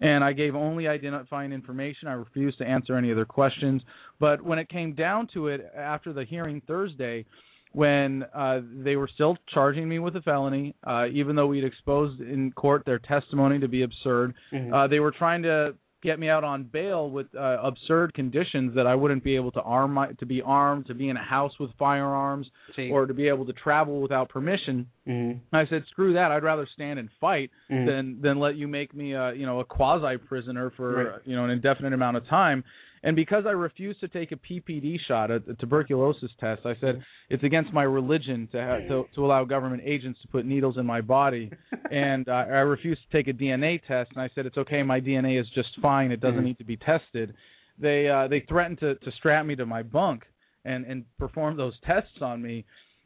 And 0.00 0.24
I 0.24 0.32
gave 0.32 0.54
only 0.54 0.88
identifying 0.88 1.52
information. 1.52 2.08
I 2.08 2.12
refused 2.14 2.58
to 2.58 2.64
answer 2.64 2.96
any 2.96 3.12
other 3.12 3.24
questions. 3.26 3.82
But 4.18 4.42
when 4.42 4.58
it 4.58 4.68
came 4.68 4.94
down 4.94 5.28
to 5.34 5.48
it, 5.48 5.60
after 5.76 6.12
the 6.12 6.24
hearing 6.24 6.62
Thursday, 6.66 7.26
when 7.72 8.22
uh, 8.34 8.60
they 8.84 8.96
were 8.96 9.08
still 9.12 9.36
charging 9.52 9.88
me 9.88 9.98
with 9.98 10.14
a 10.16 10.20
felony, 10.22 10.74
uh, 10.86 11.06
even 11.12 11.34
though 11.36 11.46
we'd 11.46 11.64
exposed 11.64 12.20
in 12.20 12.52
court 12.52 12.84
their 12.84 12.98
testimony 12.98 13.58
to 13.58 13.68
be 13.68 13.82
absurd. 13.82 14.34
Mhm. 14.52 14.72
Uh, 14.72 14.86
they 14.88 15.00
were 15.00 15.10
trying 15.12 15.42
to 15.42 15.74
get 16.02 16.18
me 16.18 16.28
out 16.28 16.42
on 16.44 16.64
bail 16.64 17.08
with 17.10 17.26
uh, 17.34 17.58
absurd 17.62 18.12
conditions 18.14 18.74
that 18.74 18.86
I 18.86 18.94
wouldn't 18.94 19.22
be 19.22 19.36
able 19.36 19.52
to 19.52 19.60
arm 19.62 19.94
my, 19.94 20.08
to 20.12 20.26
be 20.26 20.42
armed, 20.42 20.86
to 20.86 20.94
be 20.94 21.08
in 21.08 21.16
a 21.16 21.22
house 21.22 21.52
with 21.60 21.70
firearms, 21.78 22.46
See. 22.74 22.90
or 22.90 23.06
to 23.06 23.14
be 23.14 23.28
able 23.28 23.46
to 23.46 23.52
travel 23.52 24.00
without 24.00 24.28
permission. 24.28 24.86
Mhm. 25.06 25.40
I 25.52 25.66
said, 25.66 25.84
"Screw 25.90 26.12
that! 26.14 26.30
I'd 26.32 26.42
rather 26.42 26.66
stand 26.74 26.98
and 26.98 27.08
fight 27.20 27.50
Mhm. 27.70 27.86
than 27.86 28.20
than 28.20 28.38
let 28.40 28.56
you 28.56 28.68
make 28.68 28.94
me 28.94 29.12
a 29.14 29.32
you 29.32 29.46
know 29.46 29.60
a 29.60 29.64
quasi 29.64 30.16
prisoner 30.18 30.70
for 30.70 31.04
Right. 31.12 31.20
you 31.24 31.36
know 31.36 31.44
an 31.44 31.50
indefinite 31.50 31.92
amount 31.92 32.16
of 32.16 32.26
time." 32.26 32.64
And 33.04 33.16
because 33.16 33.44
I 33.46 33.50
refused 33.50 33.98
to 34.00 34.08
take 34.08 34.30
a 34.32 34.36
PPD 34.36 34.96
shot, 35.08 35.30
a, 35.30 35.36
a 35.50 35.54
tuberculosis 35.58 36.30
test, 36.38 36.62
I 36.64 36.74
said 36.80 37.02
it's 37.30 37.42
against 37.42 37.72
my 37.72 37.82
religion 37.82 38.48
to 38.52 38.58
have, 38.60 38.80
to 38.88 39.04
to 39.14 39.26
allow 39.26 39.44
government 39.44 39.82
agents 39.84 40.20
to 40.22 40.28
put 40.28 40.46
needles 40.46 40.76
in 40.78 40.86
my 40.86 41.00
body, 41.00 41.50
and 41.90 42.28
uh, 42.28 42.32
I 42.32 42.60
refused 42.60 43.00
to 43.10 43.16
take 43.16 43.26
a 43.26 43.36
DNA 43.36 43.80
test. 43.88 44.10
And 44.12 44.20
I 44.22 44.30
said 44.34 44.46
it's 44.46 44.56
okay, 44.58 44.82
my 44.84 45.00
DNA 45.00 45.40
is 45.40 45.48
just 45.54 45.70
fine; 45.80 46.12
it 46.12 46.20
doesn't 46.20 46.40
Mhm. 46.40 46.44
need 46.44 46.58
to 46.58 46.64
be 46.64 46.76
tested. 46.76 47.34
They 47.78 48.08
uh, 48.08 48.28
they 48.28 48.40
threatened 48.40 48.78
to 48.80 48.94
to 48.94 49.10
strap 49.18 49.46
me 49.46 49.56
to 49.56 49.66
my 49.66 49.82
bunk 49.82 50.22
and 50.64 50.84
and 50.86 51.04
perform 51.18 51.56
those 51.56 51.74
tests 51.84 52.20
on 52.20 52.40
me 52.40 52.64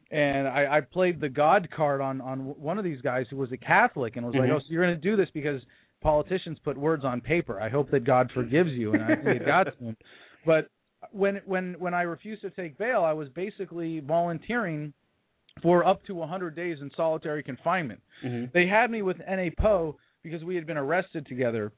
and 0.09 0.47
I, 0.47 0.77
I 0.77 0.81
played 0.81 1.19
the 1.19 1.27
God 1.27 1.67
card 1.75 1.99
on 2.01 2.21
on 2.21 2.39
one 2.39 2.77
of 2.77 2.83
these 2.85 3.01
guys 3.01 3.25
who 3.29 3.35
was 3.37 3.51
a 3.51 3.57
Catholic 3.57 4.15
and 4.15 4.25
was 4.25 4.35
like, 4.35 4.49
Mhm. 4.49 4.53
"Oh, 4.55 4.59
so 4.59 4.65
you're 4.69 4.83
going 4.85 4.95
to 4.95 5.01
do 5.01 5.15
this 5.17 5.29
because 5.33 5.61
politicians 6.01 6.57
put 6.63 6.77
words 6.77 7.03
on 7.03 7.21
paper. 7.21 7.59
I 7.59 7.69
hope 7.69 7.89
that 7.91 8.03
God 8.03 8.31
forgives 8.33 8.71
you." 8.71 8.93
And 8.93 9.03
I 9.03 9.37
got 9.37 9.63
to 9.63 9.71
him. 9.83 9.97
But 10.45 10.69
when 11.11 11.37
when 11.45 11.75
when 11.79 11.93
I 11.93 12.03
refused 12.03 12.41
to 12.41 12.49
take 12.49 12.77
bail, 12.77 13.03
I 13.03 13.13
was 13.13 13.29
basically 13.29 13.99
volunteering 13.99 14.93
for 15.61 15.85
up 15.85 16.03
to 16.05 16.13
100 16.13 16.55
days 16.55 16.77
in 16.81 16.91
solitary 16.95 17.41
confinement. 17.41 18.01
Mhm. 18.23 18.51
They 18.51 18.67
had 18.67 18.91
me 18.91 19.01
with 19.01 19.19
NA 19.27 19.49
Poe 19.49 19.97
because 20.23 20.43
we 20.43 20.55
had 20.55 20.67
been 20.67 20.77
arrested 20.77 21.25
together 21.25 21.71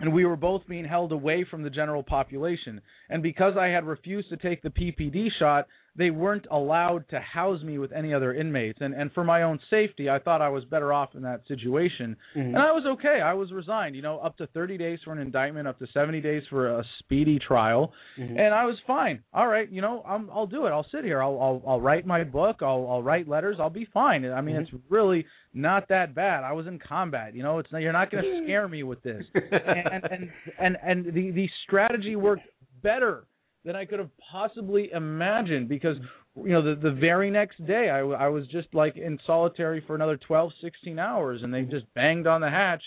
and 0.00 0.12
we 0.12 0.24
were 0.24 0.36
both 0.36 0.66
being 0.66 0.84
held 0.84 1.12
away 1.12 1.44
from 1.44 1.62
the 1.62 1.70
general 1.70 2.02
population. 2.02 2.80
And 3.08 3.22
because 3.22 3.56
I 3.56 3.68
had 3.68 3.84
refused 3.84 4.28
to 4.30 4.36
take 4.36 4.62
the 4.62 4.70
PPD 4.70 5.30
shot, 5.38 5.68
they 5.96 6.10
weren't 6.10 6.46
allowed 6.50 7.08
to 7.10 7.20
house 7.20 7.62
me 7.62 7.78
with 7.78 7.92
any 7.92 8.12
other 8.12 8.34
inmates. 8.34 8.78
And 8.80 8.94
and 8.94 9.12
for 9.12 9.22
my 9.24 9.42
own 9.42 9.60
safety, 9.70 10.10
I 10.10 10.18
thought 10.18 10.42
I 10.42 10.48
was 10.48 10.64
better 10.64 10.92
off 10.92 11.14
in 11.14 11.22
that 11.22 11.46
situation. 11.46 12.16
Mhm. 12.36 12.46
And 12.46 12.58
I 12.58 12.72
was 12.72 12.84
okay. 12.84 13.20
I 13.20 13.32
was 13.34 13.52
resigned, 13.52 13.94
you 13.94 14.02
know, 14.02 14.18
up 14.18 14.36
to 14.38 14.46
30 14.48 14.76
days 14.76 14.98
for 15.04 15.12
an 15.12 15.18
indictment, 15.20 15.68
up 15.68 15.78
to 15.78 15.86
70 15.94 16.20
days 16.20 16.42
for 16.50 16.78
a 16.78 16.84
speedy 16.98 17.38
trial, 17.38 17.92
Mhm. 18.18 18.38
and 18.38 18.52
I 18.54 18.66
was 18.66 18.78
fine. 18.86 19.22
All 19.32 19.46
right, 19.46 19.68
you 19.70 19.80
know, 19.82 20.02
I'm, 20.06 20.28
I'll 20.30 20.46
do 20.48 20.66
it. 20.66 20.70
I'll 20.70 20.86
sit 20.90 21.04
here. 21.04 21.22
I'll 21.22 21.38
I'll, 21.40 21.62
I'll 21.66 21.80
write 21.80 22.06
my 22.06 22.24
book. 22.24 22.56
I'll 22.62 22.86
I'll 22.90 23.02
write 23.02 23.28
letters. 23.28 23.56
I'll 23.60 23.70
be 23.70 23.84
fine. 23.86 24.24
I 24.24 24.40
mean, 24.40 24.56
Mhm. 24.56 24.62
it's 24.62 24.70
really 24.88 25.26
not 25.52 25.86
that 25.88 26.14
bad. 26.14 26.42
I 26.42 26.52
was 26.52 26.66
in 26.66 26.80
combat. 26.80 27.34
You 27.36 27.44
know, 27.44 27.58
it's 27.60 27.70
not, 27.70 27.78
you're 27.82 27.92
not 27.92 28.10
going 28.10 28.24
to 28.24 28.42
scare 28.44 28.66
me 28.66 28.82
with 28.82 29.00
this. 29.02 29.24
and 29.34 30.04
and 30.10 30.32
and 30.58 30.76
and 30.82 31.04
the 31.14 31.30
the 31.30 31.48
strategy 31.64 32.16
worked 32.16 32.42
better 32.82 33.24
than 33.64 33.76
I 33.76 33.84
could 33.84 33.98
have 33.98 34.10
possibly 34.30 34.90
imagined 34.92 35.68
because 35.68 35.96
you 36.36 36.52
know 36.52 36.62
the 36.62 36.80
the 36.80 36.90
very 36.90 37.30
next 37.30 37.64
day 37.66 37.90
I 37.90 37.98
w- 37.98 38.16
I 38.16 38.28
was 38.28 38.46
just 38.48 38.68
like 38.72 38.96
in 38.96 39.18
solitary 39.26 39.82
for 39.86 39.94
another 39.94 40.16
12 40.16 40.52
16 40.62 40.98
hours 40.98 41.40
and 41.42 41.52
they 41.52 41.62
just 41.62 41.86
banged 41.94 42.26
on 42.26 42.40
the 42.40 42.50
hatch 42.50 42.82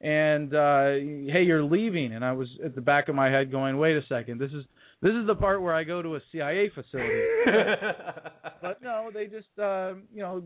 and 0.00 0.54
uh 0.54 1.32
hey 1.32 1.42
you're 1.42 1.62
leaving 1.62 2.12
and 2.14 2.24
I 2.24 2.32
was 2.32 2.48
at 2.64 2.74
the 2.74 2.80
back 2.80 3.08
of 3.08 3.14
my 3.14 3.30
head 3.30 3.50
going 3.50 3.78
wait 3.78 3.96
a 3.96 4.02
second 4.08 4.38
this 4.38 4.52
is 4.52 4.64
this 5.02 5.12
is 5.12 5.26
the 5.26 5.34
part 5.34 5.62
where 5.62 5.74
I 5.74 5.84
go 5.84 6.02
to 6.02 6.16
a 6.16 6.20
CIA 6.30 6.70
facility 6.74 7.22
but 8.60 8.82
no, 8.82 9.10
they 9.12 9.26
just 9.26 9.48
uh, 9.58 9.94
you 10.12 10.22
know 10.22 10.42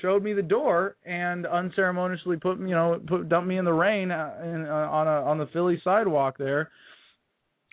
showed 0.00 0.22
me 0.22 0.32
the 0.32 0.42
door 0.42 0.96
and 1.04 1.46
unceremoniously 1.46 2.36
put 2.36 2.58
you 2.60 2.68
know 2.68 3.00
put 3.06 3.28
dumped 3.28 3.48
me 3.48 3.58
in 3.58 3.64
the 3.64 3.72
rain 3.72 4.10
uh, 4.10 4.34
in, 4.42 4.66
uh, 4.66 4.88
on 4.90 5.06
a 5.06 5.28
on 5.28 5.38
the 5.38 5.46
Philly 5.52 5.80
sidewalk 5.82 6.38
there. 6.38 6.70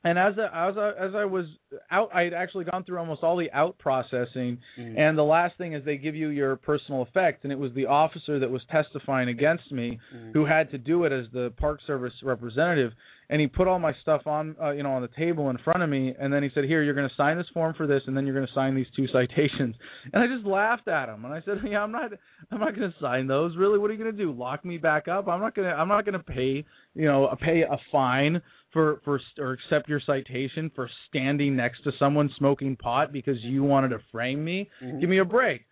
And 0.04 0.18
as 0.20 0.36
I, 0.38 0.70
as 0.70 0.78
I, 0.78 0.90
as 1.08 1.16
I 1.16 1.26
was 1.26 1.46
out, 1.90 2.10
I 2.14 2.22
had 2.22 2.34
actually 2.34 2.66
gone 2.66 2.84
through 2.84 3.00
almost 3.00 3.24
all 3.24 3.36
the 3.36 3.52
out 3.52 3.78
processing. 3.80 4.60
Mhm. 4.78 4.98
And 4.98 5.18
the 5.18 5.24
last 5.24 5.58
thing 5.58 5.74
is 5.74 5.84
they 5.84 5.98
give 5.98 6.16
you 6.16 6.30
your 6.30 6.56
personal 6.56 7.02
effects, 7.02 7.40
and 7.44 7.52
it 7.52 7.58
was 7.58 7.74
the 7.74 7.88
officer 7.88 8.38
that 8.40 8.50
was 8.50 8.64
testifying 8.66 9.28
against 9.30 9.72
me 9.72 10.00
Mhm. 10.14 10.34
who 10.34 10.46
had 10.46 10.70
to 10.72 10.78
do 10.78 11.04
it 11.06 11.12
as 11.12 11.30
the 11.32 11.52
Park 11.58 11.82
Service 11.82 12.14
representative. 12.24 12.94
And 13.30 13.42
he 13.42 13.48
put 13.48 13.68
all 13.68 13.78
my 13.80 13.92
stuff 14.02 14.26
on, 14.26 14.56
uh, 14.62 14.70
you 14.70 14.84
know, 14.84 14.92
on 14.94 15.02
the 15.02 15.10
table 15.10 15.50
in 15.50 15.58
front 15.58 15.84
of 15.84 15.90
me, 15.90 16.16
and 16.18 16.32
then 16.32 16.44
he 16.44 16.50
said, 16.50 16.64
"Here, 16.64 16.82
you're 16.82 16.94
going 16.94 17.10
to 17.10 17.16
sign 17.16 17.36
this 17.36 17.50
form 17.50 17.74
for 17.74 17.86
this, 17.86 18.08
and 18.08 18.16
then 18.16 18.26
you're 18.26 18.34
going 18.36 18.48
to 18.48 18.54
sign 18.54 18.74
these 18.74 18.90
two 18.92 19.06
citations." 19.18 19.76
And 20.14 20.24
I 20.24 20.28
just 20.28 20.46
laughed 20.46 20.88
at 20.88 21.10
him, 21.10 21.26
and 21.26 21.34
I 21.34 21.42
said, 21.42 21.60
"Yeah, 21.66 21.84
I'm 21.84 21.92
not, 21.92 22.14
I'm 22.52 22.60
not 22.60 22.74
going 22.78 22.90
to 22.90 22.98
sign 23.00 23.28
those. 23.28 23.58
Really, 23.58 23.80
what 23.80 23.90
are 23.90 23.94
you 23.96 24.00
going 24.02 24.16
to 24.16 24.18
do? 24.18 24.32
Lock 24.32 24.64
me 24.64 24.78
back 24.78 25.10
up? 25.10 25.28
I'm 25.28 25.42
not 25.42 25.56
going 25.56 25.68
to, 25.68 25.76
I'm 25.76 25.90
not 25.90 26.06
going 26.06 26.14
to 26.14 26.24
pay, 26.24 26.64
you 26.96 27.06
know, 27.06 27.36
pay 27.42 27.64
a 27.64 27.78
fine 27.92 28.42
for 28.74 29.02
for 29.04 29.20
or 29.40 29.54
accept 29.54 29.90
your 29.90 30.00
citation 30.00 30.70
for 30.76 30.90
standing 31.08 31.56
next 31.56 31.84
to 31.84 31.92
someone 31.98 32.30
smoking 32.38 32.76
pot 32.76 33.12
because 33.12 33.38
you 33.44 33.64
wanted 33.64 33.90
to 33.90 34.00
frame 34.12 34.44
me. 34.44 34.70
Mhm. 34.82 35.00
Give 35.00 35.10
me 35.10 35.20
a 35.20 35.26
break." 35.26 35.66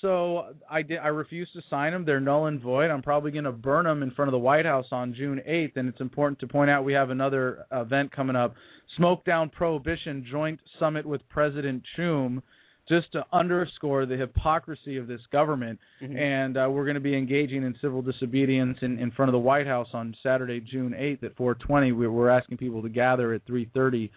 So 0.00 0.54
I 0.68 0.82
did. 0.82 0.98
I 0.98 1.08
refused 1.08 1.52
to 1.52 1.62
sign 1.70 1.92
them. 1.92 2.04
They're 2.04 2.18
null 2.18 2.46
and 2.46 2.60
void. 2.60 2.90
I'm 2.90 3.02
probably 3.02 3.30
going 3.30 3.44
to 3.44 3.52
burn 3.52 3.84
them 3.84 4.02
in 4.02 4.10
front 4.10 4.28
of 4.28 4.32
the 4.32 4.38
White 4.38 4.66
House 4.66 4.88
on 4.90 5.14
June 5.14 5.40
8th. 5.46 5.76
And 5.76 5.88
it's 5.88 6.00
important 6.00 6.40
to 6.40 6.48
point 6.48 6.70
out 6.70 6.84
we 6.84 6.94
have 6.94 7.10
another 7.10 7.66
event 7.70 8.10
coming 8.10 8.34
up: 8.34 8.56
Smoke 8.96 9.24
Down 9.24 9.48
Prohibition 9.48 10.24
Joint 10.24 10.60
Summit 10.78 11.06
with 11.06 11.28
President 11.28 11.84
Choom, 11.96 12.42
just 12.92 13.10
to 13.12 13.24
underscore 13.32 14.04
the 14.04 14.16
hypocrisy 14.16 14.98
of 14.98 15.06
this 15.06 15.20
government. 15.32 15.78
Mhm. 16.02 16.16
And 16.18 16.56
uh, 16.56 16.68
we're 16.70 16.84
going 16.84 16.94
to 16.94 17.00
be 17.00 17.16
engaging 17.16 17.62
in 17.62 17.74
civil 17.80 18.02
disobedience 18.02 18.78
in, 18.82 18.98
in 18.98 19.10
front 19.12 19.30
of 19.30 19.32
the 19.32 19.38
White 19.38 19.66
House 19.66 19.88
on 19.94 20.14
Saturday, 20.22 20.60
June 20.60 20.92
8th 20.92 21.22
at 21.24 21.36
4:20. 21.36 21.96
We, 21.96 22.06
we're 22.06 22.28
asking 22.28 22.58
people 22.58 22.82
to 22.82 22.88
gather 22.88 23.32
at 23.32 23.46
3:30. 23.46 24.10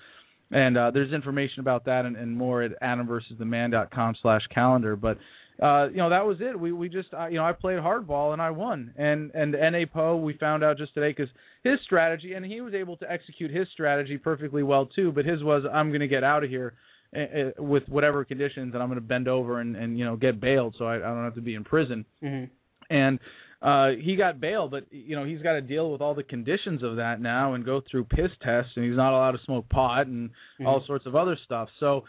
And 0.52 0.78
uh, 0.78 0.92
there's 0.92 1.12
information 1.12 1.62
about 1.62 1.86
that 1.86 2.06
and, 2.06 2.16
and 2.16 2.38
more 2.38 2.62
at 2.62 2.80
adamversustheman.com 2.82 4.16
slash 4.22 4.42
calendar. 4.54 4.96
But 4.96 5.18
uh, 5.62 5.88
you 5.90 5.98
know 5.98 6.10
that 6.10 6.26
was 6.26 6.38
it. 6.42 6.60
We 6.60 6.74
we 6.74 6.90
just 6.90 7.14
uh, 7.14 7.28
you 7.28 7.38
know 7.38 7.46
I 7.46 7.54
played 7.54 7.80
hardball 7.80 8.34
and 8.34 8.42
I 8.42 8.52
won. 8.52 8.94
And 8.98 9.32
and 9.34 9.54
Na 9.54 9.86
Poe 9.92 10.18
we 10.18 10.34
found 10.34 10.64
out 10.64 10.78
just 10.78 10.94
today 10.94 11.12
because 11.12 11.30
his 11.64 11.80
strategy 11.86 12.34
and 12.34 12.46
he 12.46 12.60
was 12.60 12.74
able 12.74 12.98
to 12.98 13.10
execute 13.10 13.52
his 13.52 13.68
strategy 13.72 14.18
perfectly 14.18 14.64
well 14.64 14.86
too. 14.86 15.14
But 15.14 15.26
his 15.26 15.44
was 15.44 15.64
I'm 15.72 15.90
going 15.90 16.02
to 16.02 16.08
get 16.10 16.26
out 16.26 16.44
of 16.44 16.50
here 16.50 16.74
uh, 17.16 17.20
uh, 17.60 17.64
with 17.64 17.84
whatever 17.90 18.26
conditions 18.26 18.74
and 18.74 18.82
I'm 18.84 18.90
going 18.90 19.00
to 19.00 19.06
bend 19.06 19.28
over 19.28 19.60
and 19.62 19.76
and 19.76 19.98
you 19.98 20.06
know 20.06 20.16
get 20.16 20.40
bailed 20.40 20.76
so 20.78 20.86
I, 20.86 20.96
I 20.98 21.00
don't 21.00 21.24
have 21.24 21.36
to 21.36 21.42
be 21.42 21.56
in 21.56 21.64
prison. 21.64 22.06
Mhm. 22.22 22.50
And 22.90 23.20
uh 23.62 23.92
he 24.00 24.16
got 24.16 24.40
bail, 24.40 24.68
but 24.68 24.84
you 24.92 25.16
know 25.16 25.24
he's 25.24 25.42
got 25.42 25.54
to 25.54 25.62
deal 25.62 25.92
with 25.92 26.02
all 26.02 26.14
the 26.14 26.24
conditions 26.24 26.84
of 26.84 26.98
that 26.98 27.22
now 27.22 27.54
and 27.54 27.64
go 27.66 27.82
through 27.90 28.04
piss 28.06 28.32
tests 28.44 28.72
and 28.76 28.86
he's 28.86 28.98
not 28.98 29.14
allowed 29.14 29.32
to 29.32 29.40
smoke 29.46 29.68
pot 29.70 30.08
and 30.08 30.30
all 30.66 30.82
Mhm. 30.82 30.88
sorts 30.88 31.06
of 31.06 31.16
other 31.16 31.38
stuff. 31.46 31.70
So 31.80 32.04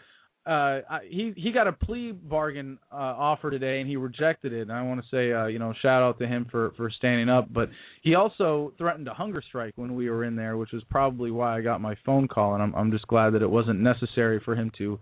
uh 0.47 0.81
he 1.09 1.33
he 1.35 1.51
got 1.51 1.67
a 1.67 1.73
plea 1.73 2.11
bargain 2.11 2.79
uh 2.91 2.95
offer 2.95 3.51
today 3.51 3.79
and 3.81 3.89
he 3.89 3.97
rejected 3.97 4.53
it 4.53 4.61
and 4.61 4.71
I 4.71 4.81
want 4.83 5.01
to 5.01 5.07
say 5.11 5.33
uh 5.33 5.47
you 5.47 5.59
know 5.59 5.73
shout 5.81 6.01
out 6.01 6.17
to 6.19 6.27
him 6.27 6.47
for 6.49 6.71
for 6.77 6.89
standing 6.89 7.29
up 7.29 7.51
but 7.51 7.69
he 8.01 8.15
also 8.15 8.73
threatened 8.77 9.07
a 9.07 9.13
hunger 9.13 9.43
strike 9.47 9.73
when 9.75 9.95
we 9.95 10.09
were 10.09 10.23
in 10.23 10.35
there 10.35 10.55
which 10.57 10.71
was 10.71 10.83
probably 10.89 11.31
why 11.31 11.57
I 11.57 11.61
got 11.61 11.81
my 11.81 11.95
phone 12.05 12.27
call 12.27 12.53
and 12.53 12.63
I'm 12.63 12.73
I'm 12.75 12.91
just 12.91 13.07
glad 13.07 13.31
that 13.33 13.41
it 13.41 13.49
wasn't 13.49 13.79
necessary 13.81 14.39
for 14.43 14.55
him 14.55 14.71
to 14.77 14.99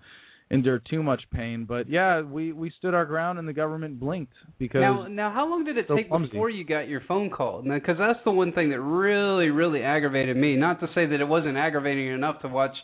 endure 0.52 0.80
too 0.90 1.02
much 1.02 1.24
pain 1.34 1.66
but 1.66 1.90
yeah 1.90 2.22
we 2.22 2.52
we 2.52 2.72
stood 2.78 2.94
our 2.94 3.06
ground 3.06 3.40
and 3.40 3.48
the 3.48 3.54
government 3.54 4.00
blinked 4.00 4.34
because 4.60 4.82
Now, 4.82 5.08
now, 5.08 5.32
how 5.32 5.50
long 5.50 5.64
did 5.66 5.76
it 5.78 5.86
so 5.88 5.96
take 5.96 6.08
clumsy. 6.08 6.30
before 6.32 6.52
you 6.52 6.64
got 6.64 6.88
your 6.88 7.02
phone 7.08 7.32
call? 7.32 7.64
Because 7.64 7.98
that's 7.98 8.20
the 8.26 8.32
one 8.32 8.52
thing 8.54 8.70
that 8.70 8.80
really, 8.80 9.50
really 9.50 9.82
aggravated 9.82 10.38
me. 10.38 10.56
Not 10.56 10.80
to 10.82 10.88
say 10.94 11.08
that 11.08 11.20
it 11.20 11.28
wasn't 11.28 11.58
aggravating 11.58 12.10
enough 12.10 12.42
to 12.44 12.48
watch, 12.48 12.76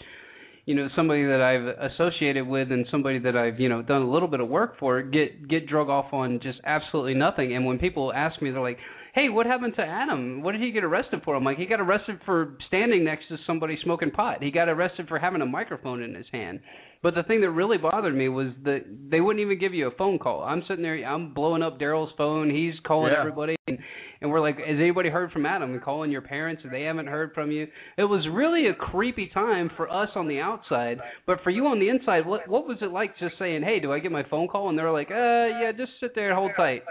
you 0.66 0.76
know, 0.76 0.88
somebody 0.95 1.24
that 1.26 1.41
I've 1.41 1.91
associated 1.91 2.47
with 2.47 2.72
and 2.72 2.86
somebody 2.91 3.20
that 3.20 3.36
I've, 3.36 3.59
you 3.59 3.68
know, 3.70 3.82
done 3.82 4.01
a 4.03 4.09
little 4.12 4.28
bit 4.28 4.39
of 4.39 4.47
work 4.47 4.78
for 4.80 5.01
get 5.01 5.47
get 5.47 5.68
drug 5.68 5.89
off 5.89 6.14
on 6.14 6.39
just 6.41 6.59
absolutely 6.64 7.16
nothing. 7.16 7.55
And 7.55 7.66
when 7.66 7.80
people 7.80 8.14
ask 8.14 8.41
me, 8.41 8.51
they're 8.51 8.62
like, 8.62 8.78
"Hey, 9.16 9.30
what 9.30 9.45
happened 9.45 9.74
to 9.78 9.82
Adam? 9.82 10.43
What 10.43 10.51
did 10.53 10.62
he 10.62 10.72
get 10.72 10.84
arrested 10.84 11.22
for?" 11.24 11.36
I'm 11.36 11.43
like, 11.43 11.57
"He 11.57 11.66
got 11.66 11.82
arrested 11.82 12.20
for 12.26 12.57
standing 12.68 13.03
next 13.03 13.28
to 13.30 13.38
somebody 13.47 13.78
smoking 13.84 14.12
pot. 14.12 14.43
He 14.43 14.51
got 14.51 14.70
arrested 14.70 15.07
for 15.07 15.18
having 15.18 15.41
a 15.41 15.45
microphone 15.45 16.03
in 16.03 16.14
his 16.14 16.28
hand." 16.32 16.59
But 17.03 17.16
the 17.16 17.24
thing 17.24 17.41
that 17.41 17.49
really 17.49 17.80
bothered 17.80 18.16
me 18.16 18.30
was 18.30 18.49
that 18.64 18.84
they 19.09 19.22
wouldn't 19.22 19.41
even 19.43 19.57
give 19.57 19.74
you 19.74 19.88
a 19.88 19.91
phone 19.91 20.20
call. 20.20 20.43
I'm 20.43 20.62
sitting 20.68 20.84
there, 20.84 21.03
I'm 21.03 21.34
blowing 21.34 21.64
up 21.64 21.80
Daryl's 21.80 22.12
phone. 22.16 22.51
He's 22.51 22.80
calling 22.82 23.12
Yeah. 23.12 23.20
everybody, 23.22 23.55
and, 23.68 23.80
and 24.22 24.30
we're 24.30 24.39
like, 24.39 24.57
"Has 24.57 24.78
anybody 24.80 25.09
heard 25.09 25.32
from 25.32 25.45
Adam?" 25.45 25.72
And 25.74 25.82
calling 25.82 26.11
your 26.11 26.22
parents, 26.22 26.63
and 26.63 26.72
they 26.72 26.84
haven't 26.84 27.07
heard 27.07 27.34
from 27.34 27.51
you. 27.51 27.67
It 27.97 28.03
was 28.03 28.28
really 28.32 28.67
a 28.67 28.74
creepy 28.74 29.28
time 29.34 29.69
for 29.76 29.89
us 29.91 30.09
on 30.15 30.28
the 30.28 30.39
outside, 30.39 30.99
but 31.26 31.41
for 31.43 31.49
you 31.49 31.67
on 31.67 31.80
the 31.80 31.89
inside, 31.89 32.26
what 32.26 32.47
what 32.47 32.67
was 32.67 32.78
it 32.82 32.91
like? 32.91 33.17
Just 33.17 33.38
saying, 33.39 33.63
"Hey, 33.63 33.80
do 33.80 33.91
I 33.91 33.99
get 33.99 34.11
my 34.11 34.24
phone 34.24 34.47
call?" 34.47 34.69
And 34.69 34.78
they're 34.78 34.91
like, 34.91 35.11
"Uh, 35.11 35.59
yeah, 35.61 35.72
just 35.76 35.91
sit 35.99 36.15
there 36.15 36.30
and 36.30 36.38
hold 36.38 36.51
tight." 36.55 36.84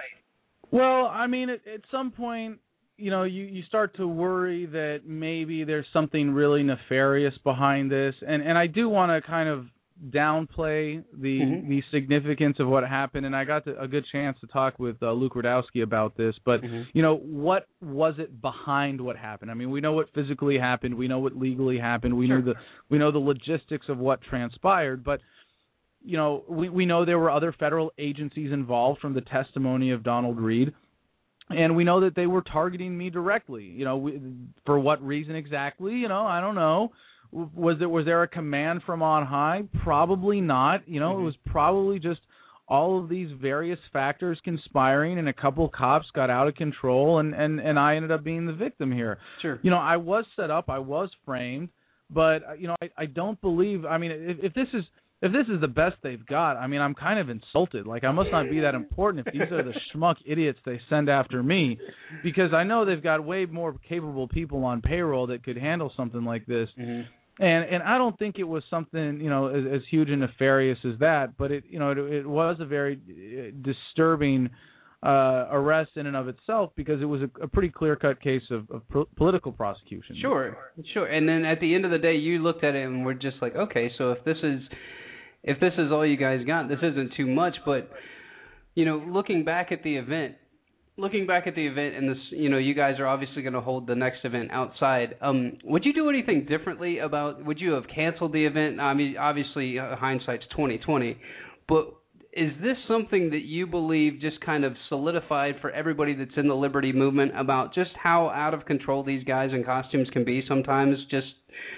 Well, 0.70 1.06
I 1.06 1.26
mean, 1.26 1.50
at, 1.50 1.66
at 1.66 1.80
some 1.90 2.10
point, 2.10 2.58
you 2.96 3.10
know, 3.10 3.24
you 3.24 3.44
you 3.44 3.62
start 3.64 3.96
to 3.96 4.06
worry 4.06 4.66
that 4.66 5.00
maybe 5.06 5.64
there's 5.64 5.86
something 5.92 6.32
really 6.32 6.62
nefarious 6.62 7.34
behind 7.44 7.90
this, 7.90 8.14
and 8.26 8.42
and 8.42 8.58
I 8.58 8.66
do 8.66 8.88
want 8.88 9.10
to 9.10 9.26
kind 9.26 9.48
of 9.48 9.66
downplay 10.08 11.04
the 11.12 11.40
Mhm. 11.40 11.68
the 11.68 11.82
significance 11.90 12.58
of 12.58 12.68
what 12.68 12.86
happened, 12.86 13.26
and 13.26 13.36
I 13.36 13.44
got 13.44 13.64
to, 13.64 13.78
a 13.80 13.86
good 13.86 14.06
chance 14.06 14.38
to 14.40 14.46
talk 14.46 14.78
with 14.78 15.02
uh, 15.02 15.12
Luke 15.12 15.34
Rudkowski 15.34 15.82
about 15.82 16.16
this. 16.16 16.38
But 16.44 16.62
Mhm. 16.62 16.86
you 16.94 17.02
know, 17.02 17.16
what 17.16 17.66
was 17.82 18.18
it 18.18 18.40
behind 18.40 19.00
what 19.00 19.16
happened? 19.16 19.50
I 19.50 19.54
mean, 19.54 19.70
we 19.70 19.80
know 19.80 19.92
what 19.92 20.08
physically 20.14 20.58
happened, 20.58 20.94
we 20.94 21.06
know 21.08 21.18
what 21.18 21.36
legally 21.36 21.78
happened, 21.78 22.16
we 22.16 22.26
know 22.26 22.40
the 22.40 22.54
we 22.88 22.98
know 22.98 23.10
the 23.10 23.18
logistics 23.18 23.88
of 23.88 23.98
what 23.98 24.22
transpired, 24.22 25.04
but 25.04 25.20
you 26.02 26.16
know, 26.16 26.44
we 26.48 26.68
we 26.70 26.86
know 26.86 27.04
there 27.04 27.18
were 27.18 27.30
other 27.30 27.52
federal 27.52 27.92
agencies 27.98 28.52
involved 28.52 29.00
from 29.00 29.12
the 29.12 29.20
testimony 29.20 29.90
of 29.90 30.02
Donald 30.02 30.40
Reed. 30.40 30.72
And 31.50 31.74
we 31.74 31.82
know 31.82 31.98
that 32.00 32.14
they 32.14 32.28
were 32.28 32.42
targeting 32.42 32.96
me 32.96 33.10
directly. 33.10 33.64
You 33.64 33.84
know, 33.84 33.96
we, 33.96 34.20
for 34.64 34.78
what 34.78 35.02
reason 35.04 35.34
exactly? 35.34 35.94
You 35.96 36.06
know, 36.06 36.24
I 36.24 36.40
don't 36.40 36.54
know. 36.54 36.92
Was 37.32 37.76
there 37.78 37.88
was 37.88 38.04
there 38.06 38.22
a 38.22 38.28
command 38.28 38.82
from 38.84 39.02
on 39.02 39.26
high? 39.26 39.62
Probably 39.84 40.40
not. 40.40 40.88
You 40.88 41.00
know, 41.00 41.14
Mhm. 41.14 41.20
it 41.20 41.24
was 41.24 41.36
probably 41.46 41.98
just 41.98 42.20
all 42.68 42.98
of 43.00 43.08
these 43.08 43.30
various 43.32 43.78
factors 43.92 44.40
conspiring, 44.44 45.18
and 45.18 45.28
a 45.28 45.32
couple 45.32 45.68
cops 45.68 46.08
got 46.12 46.30
out 46.30 46.48
of 46.48 46.54
control, 46.54 47.18
and 47.18 47.34
and 47.34 47.60
and 47.60 47.78
I 47.78 47.96
ended 47.96 48.10
up 48.10 48.22
being 48.24 48.46
the 48.46 48.52
victim 48.52 48.90
here 48.92 49.18
Sure. 49.42 49.58
you 49.62 49.70
know, 49.70 49.78
I 49.78 49.96
was 49.96 50.24
set 50.36 50.50
up, 50.50 50.68
I 50.70 50.78
was 50.78 51.10
framed, 51.24 51.68
but 52.10 52.42
uh, 52.48 52.52
you 52.54 52.66
know, 52.68 52.76
I, 52.82 52.90
I 52.96 53.06
don't 53.06 53.40
believe. 53.40 53.84
I 53.86 53.98
mean, 53.98 54.10
if, 54.12 54.38
if 54.44 54.54
this 54.54 54.68
is 54.72 54.84
if 55.22 55.32
this 55.32 55.46
is 55.48 55.60
the 55.60 55.68
best 55.68 55.96
they've 56.02 56.24
got, 56.24 56.56
I 56.56 56.66
mean, 56.66 56.80
I'm 56.80 56.94
kind 56.94 57.18
of 57.18 57.28
insulted. 57.28 57.86
Like, 57.86 58.04
I 58.04 58.10
must 58.10 58.30
not 58.32 58.48
be 58.48 58.60
that 58.60 58.74
important 58.74 59.26
if 59.26 59.32
these 59.34 59.52
are 59.52 59.62
the 59.62 59.74
schmuck 59.94 60.16
idiots 60.24 60.58
they 60.64 60.80
send 60.88 61.10
after 61.10 61.42
me, 61.42 61.78
because 62.22 62.54
I 62.54 62.64
know 62.64 62.86
they've 62.86 63.02
got 63.02 63.22
way 63.22 63.44
more 63.44 63.74
capable 63.86 64.28
people 64.28 64.64
on 64.64 64.80
payroll 64.80 65.26
that 65.26 65.42
could 65.44 65.58
handle 65.58 65.92
something 65.94 66.24
like 66.24 66.46
this. 66.46 66.70
Mhm. 66.78 67.04
And 67.40 67.64
and 67.64 67.82
I 67.82 67.96
don't 67.96 68.18
think 68.18 68.38
it 68.38 68.44
was 68.44 68.62
something 68.68 69.18
you 69.20 69.30
know 69.30 69.48
as, 69.48 69.64
as 69.76 69.80
huge 69.90 70.10
and 70.10 70.20
nefarious 70.20 70.78
as 70.84 70.98
that, 71.00 71.38
but 71.38 71.50
it 71.50 71.64
you 71.68 71.78
know 71.78 71.90
it, 71.92 71.98
it 71.98 72.26
was 72.26 72.58
a 72.60 72.66
very 72.66 73.00
uh, 73.08 73.56
disturbing 73.62 74.50
uh, 75.02 75.46
arrest 75.50 75.92
in 75.96 76.06
and 76.06 76.16
of 76.16 76.28
itself 76.28 76.70
because 76.76 77.00
it 77.00 77.06
was 77.06 77.22
a, 77.22 77.44
a 77.44 77.48
pretty 77.48 77.70
clear 77.70 77.96
cut 77.96 78.20
case 78.20 78.42
of, 78.50 78.70
of 78.70 78.86
po- 78.90 79.08
political 79.16 79.52
prosecution. 79.52 80.16
Sure, 80.20 80.54
sure. 80.92 81.06
And 81.06 81.26
then 81.26 81.46
at 81.46 81.60
the 81.60 81.74
end 81.74 81.86
of 81.86 81.90
the 81.90 81.98
day, 81.98 82.16
you 82.16 82.42
looked 82.42 82.62
at 82.62 82.74
it 82.74 82.84
and 82.84 83.06
were 83.06 83.14
just 83.14 83.36
like, 83.40 83.56
okay, 83.56 83.90
so 83.96 84.12
if 84.12 84.22
this 84.24 84.36
is 84.42 84.60
if 85.42 85.58
this 85.60 85.72
is 85.78 85.90
all 85.90 86.06
you 86.06 86.18
guys 86.18 86.44
got, 86.46 86.68
this 86.68 86.80
isn't 86.82 87.12
too 87.16 87.26
much. 87.26 87.54
But 87.64 87.88
you 88.74 88.84
know, 88.84 88.98
looking 88.98 89.44
back 89.44 89.72
at 89.72 89.82
the 89.82 89.96
event, 89.96 90.34
looking 91.00 91.26
back 91.26 91.46
at 91.46 91.54
the 91.54 91.66
event, 91.66 91.96
and 91.96 92.08
this, 92.08 92.18
you 92.30 92.48
know, 92.48 92.58
you 92.58 92.74
guys 92.74 92.98
are 92.98 93.06
obviously 93.06 93.42
going 93.42 93.54
to 93.54 93.60
hold 93.60 93.86
the 93.86 93.94
next 93.94 94.24
event 94.24 94.50
outside. 94.52 95.16
Um, 95.20 95.58
would 95.64 95.84
you 95.84 95.92
do 95.92 96.08
anything 96.08 96.46
differently 96.46 96.98
about? 96.98 97.44
Would 97.44 97.58
you 97.58 97.72
have 97.72 97.84
canceled 97.92 98.32
the 98.32 98.44
event? 98.44 98.80
I 98.80 98.94
mean, 98.94 99.16
obviously, 99.16 99.78
uh, 99.78 99.96
hindsight's 99.96 100.44
twenty 100.54 100.78
twenty, 100.78 101.18
but 101.68 101.94
is 102.32 102.52
this 102.62 102.76
something 102.86 103.30
that 103.30 103.42
you 103.42 103.66
believe 103.66 104.20
just 104.20 104.40
kind 104.40 104.64
of 104.64 104.74
solidified 104.88 105.56
for 105.60 105.70
everybody 105.70 106.14
that's 106.14 106.36
in 106.36 106.46
the 106.46 106.54
liberty 106.54 106.92
movement 106.92 107.32
about 107.36 107.74
just 107.74 107.90
how 108.00 108.28
out 108.28 108.54
of 108.54 108.64
control 108.66 109.02
these 109.02 109.24
guys 109.24 109.50
in 109.52 109.64
costumes 109.64 110.08
can 110.12 110.24
be 110.24 110.44
sometimes 110.46 110.96
just 111.10 111.26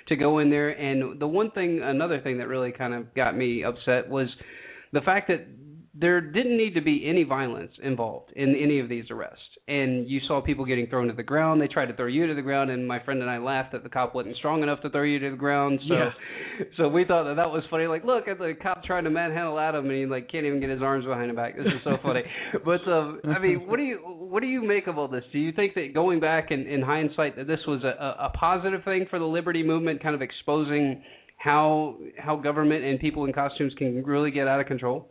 to 0.09 0.17
go 0.17 0.41
in 0.41 0.51
there 0.51 0.69
and 0.69 1.19
the 1.19 1.27
one 1.27 1.51
thing 1.53 1.81
another 1.83 2.21
thing 2.21 2.37
that 2.37 2.49
really 2.49 2.71
kind 2.71 2.93
of 2.93 3.15
got 3.15 3.35
me 3.35 3.65
upset 3.65 4.09
was 4.11 4.29
the 4.93 5.01
fact 5.01 5.29
that 5.29 5.47
there 5.95 6.23
didn't 6.23 6.57
need 6.57 6.75
to 6.75 6.81
be 6.81 7.05
any 7.07 7.23
violence 7.23 7.73
involved 7.83 8.33
in 8.35 8.55
any 8.57 8.81
of 8.81 8.89
these 8.89 9.05
arrests. 9.11 9.43
And 9.69 10.09
you 10.09 10.21
saw 10.27 10.41
people 10.41 10.65
getting 10.65 10.87
thrown 10.87 11.09
to 11.09 11.13
the 11.13 11.23
ground. 11.23 11.61
They 11.61 11.69
tried 11.69 11.87
to 11.87 11.95
throw 11.95 12.07
you 12.07 12.27
to 12.27 12.35
the 12.35 12.43
ground, 12.43 12.71
and 12.71 12.89
my 12.89 13.03
friend 13.05 13.21
and 13.21 13.31
I 13.31 13.39
laughed 13.39 13.73
that 13.73 13.83
the 13.83 13.91
cop 13.91 14.15
wasn't 14.15 14.37
strong 14.37 14.63
enough 14.63 14.81
to 14.83 14.91
throw 14.91 15.03
you 15.03 15.19
to 15.19 15.31
the 15.31 15.37
ground. 15.37 15.81
So, 15.87 15.95
Yeah. 15.95 16.11
so 16.79 16.89
we 16.89 17.05
thought 17.05 17.25
that 17.25 17.37
that 17.37 17.51
was 17.51 17.63
funny. 17.71 17.87
Like, 17.87 18.05
look 18.05 18.27
at 18.27 18.39
the 18.39 18.55
cop 18.61 18.85
trying 18.85 19.05
to 19.05 19.11
manhandle 19.11 19.59
Adam, 19.59 19.85
and 19.85 19.95
he 19.95 20.07
like 20.07 20.31
can't 20.31 20.47
even 20.47 20.61
get 20.61 20.71
his 20.71 20.83
arms 20.83 21.05
behind 21.05 21.31
his 21.31 21.37
back. 21.37 21.57
This 21.57 21.67
is 21.67 21.85
so 21.85 21.99
funny. 22.03 22.23
but 22.65 22.81
um, 22.91 23.21
I 23.25 23.39
mean, 23.39 23.67
what 23.67 23.77
do 23.77 23.83
you 23.83 23.99
what 23.99 24.41
do 24.41 24.47
you 24.47 24.63
make 24.67 24.87
of 24.87 24.99
all 24.99 25.09
this? 25.09 25.25
Do 25.31 25.39
you 25.39 25.53
think 25.53 25.75
that 25.75 25.93
going 25.93 26.21
back 26.21 26.51
in, 26.51 26.67
in 26.67 26.81
hindsight 26.81 27.37
that 27.37 27.47
this 27.47 27.61
was 27.67 27.85
a, 27.85 28.03
a, 28.03 28.27
a 28.27 28.31
positive 28.31 28.83
thing 28.85 29.07
for 29.11 29.19
the 29.19 29.27
liberty 29.27 29.63
movement, 29.63 30.03
kind 30.03 30.15
of 30.15 30.23
exposing 30.23 31.03
how 31.37 31.99
how 32.19 32.37
government 32.37 32.83
and 32.83 32.99
people 32.99 33.27
in 33.27 33.33
costumes 33.33 33.75
can 33.77 34.03
really 34.05 34.31
get 34.31 34.49
out 34.49 34.59
of 34.59 34.67
control? 34.67 35.09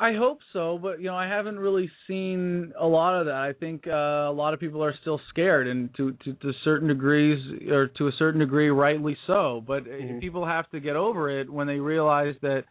I 0.00 0.12
hope 0.14 0.38
so, 0.52 0.78
but 0.80 1.00
you 1.00 1.06
know, 1.06 1.16
I 1.16 1.26
haven't 1.26 1.58
really 1.58 1.90
seen 2.06 2.72
a 2.78 2.86
lot 2.86 3.18
of 3.18 3.26
that. 3.26 3.34
I 3.34 3.52
think 3.52 3.86
uh, 3.86 3.90
a 4.30 4.32
lot 4.32 4.54
of 4.54 4.60
people 4.60 4.82
are 4.84 4.94
still 5.00 5.20
scared, 5.30 5.66
and 5.66 5.92
to, 5.96 6.12
to 6.24 6.34
to 6.34 6.52
certain 6.64 6.88
degrees, 6.88 7.38
or 7.70 7.88
to 7.88 8.06
a 8.06 8.12
certain 8.18 8.40
degree, 8.40 8.68
rightly 8.70 9.16
so. 9.26 9.62
But 9.66 9.82
uh 9.82 9.90
Mhm. 9.90 10.20
people 10.20 10.46
have 10.46 10.70
to 10.70 10.80
get 10.80 10.94
over 10.96 11.28
it 11.40 11.50
when 11.50 11.66
they 11.66 11.80
realize 11.80 12.36
that 12.42 12.64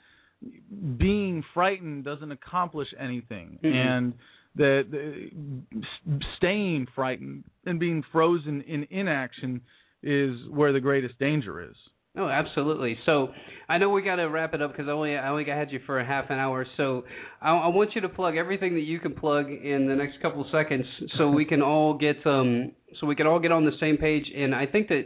being 0.97 1.43
frightened 1.53 2.05
doesn't 2.05 2.31
accomplish 2.31 2.87
anything, 2.97 3.59
Mhm. 3.63 3.73
and 3.73 4.13
that 4.55 4.85
uh, 4.93 6.19
staying 6.37 6.87
frightened 6.95 7.43
and 7.65 7.79
being 7.79 8.03
frozen 8.11 8.61
in 8.61 8.87
inaction 8.89 9.61
is 10.01 10.35
where 10.49 10.71
the 10.71 10.79
greatest 10.79 11.17
danger 11.19 11.61
is. 11.61 11.75
Oh, 12.17 12.27
absolutely. 12.27 12.97
So 13.05 13.29
I 13.69 13.77
know 13.77 13.89
we 13.89 14.01
got 14.01 14.15
to 14.15 14.25
wrap 14.25 14.53
it 14.53 14.61
up 14.61 14.71
because 14.71 14.87
I 14.87 14.91
only 14.91 15.15
I 15.15 15.29
only 15.29 15.45
had 15.45 15.71
you 15.71 15.79
for 15.85 15.99
a 15.99 16.05
half 16.05 16.29
an 16.29 16.39
hour. 16.39 16.65
So 16.77 17.03
I, 17.41 17.51
I 17.51 17.67
want 17.67 17.91
you 17.95 18.01
to 18.01 18.09
plug 18.09 18.35
everything 18.35 18.73
that 18.73 18.81
you 18.81 18.99
can 18.99 19.13
plug 19.13 19.49
in 19.49 19.87
the 19.87 19.95
next 19.95 20.21
couple 20.21 20.41
of 20.41 20.47
seconds, 20.51 20.85
so 21.17 21.29
we 21.29 21.45
can 21.45 21.61
all 21.61 21.97
get 21.97 22.25
um 22.25 22.71
so 22.99 23.07
we 23.07 23.15
can 23.15 23.27
all 23.27 23.39
get 23.39 23.51
on 23.51 23.65
the 23.65 23.77
same 23.79 23.97
page. 23.97 24.25
And 24.35 24.55
I 24.55 24.65
think 24.65 24.87
that 24.87 25.03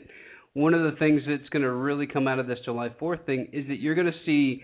one 0.53 0.73
of 0.73 0.83
the 0.83 0.97
things 0.99 1.21
that's 1.27 1.49
going 1.49 1.63
to 1.63 1.71
really 1.71 2.07
come 2.07 2.27
out 2.27 2.39
of 2.39 2.47
this 2.47 2.59
July 2.63 2.89
Fourth 2.99 3.25
thing 3.25 3.49
is 3.51 3.67
that 3.67 3.79
you're 3.79 3.95
going 3.95 4.07
to 4.07 4.25
see 4.25 4.61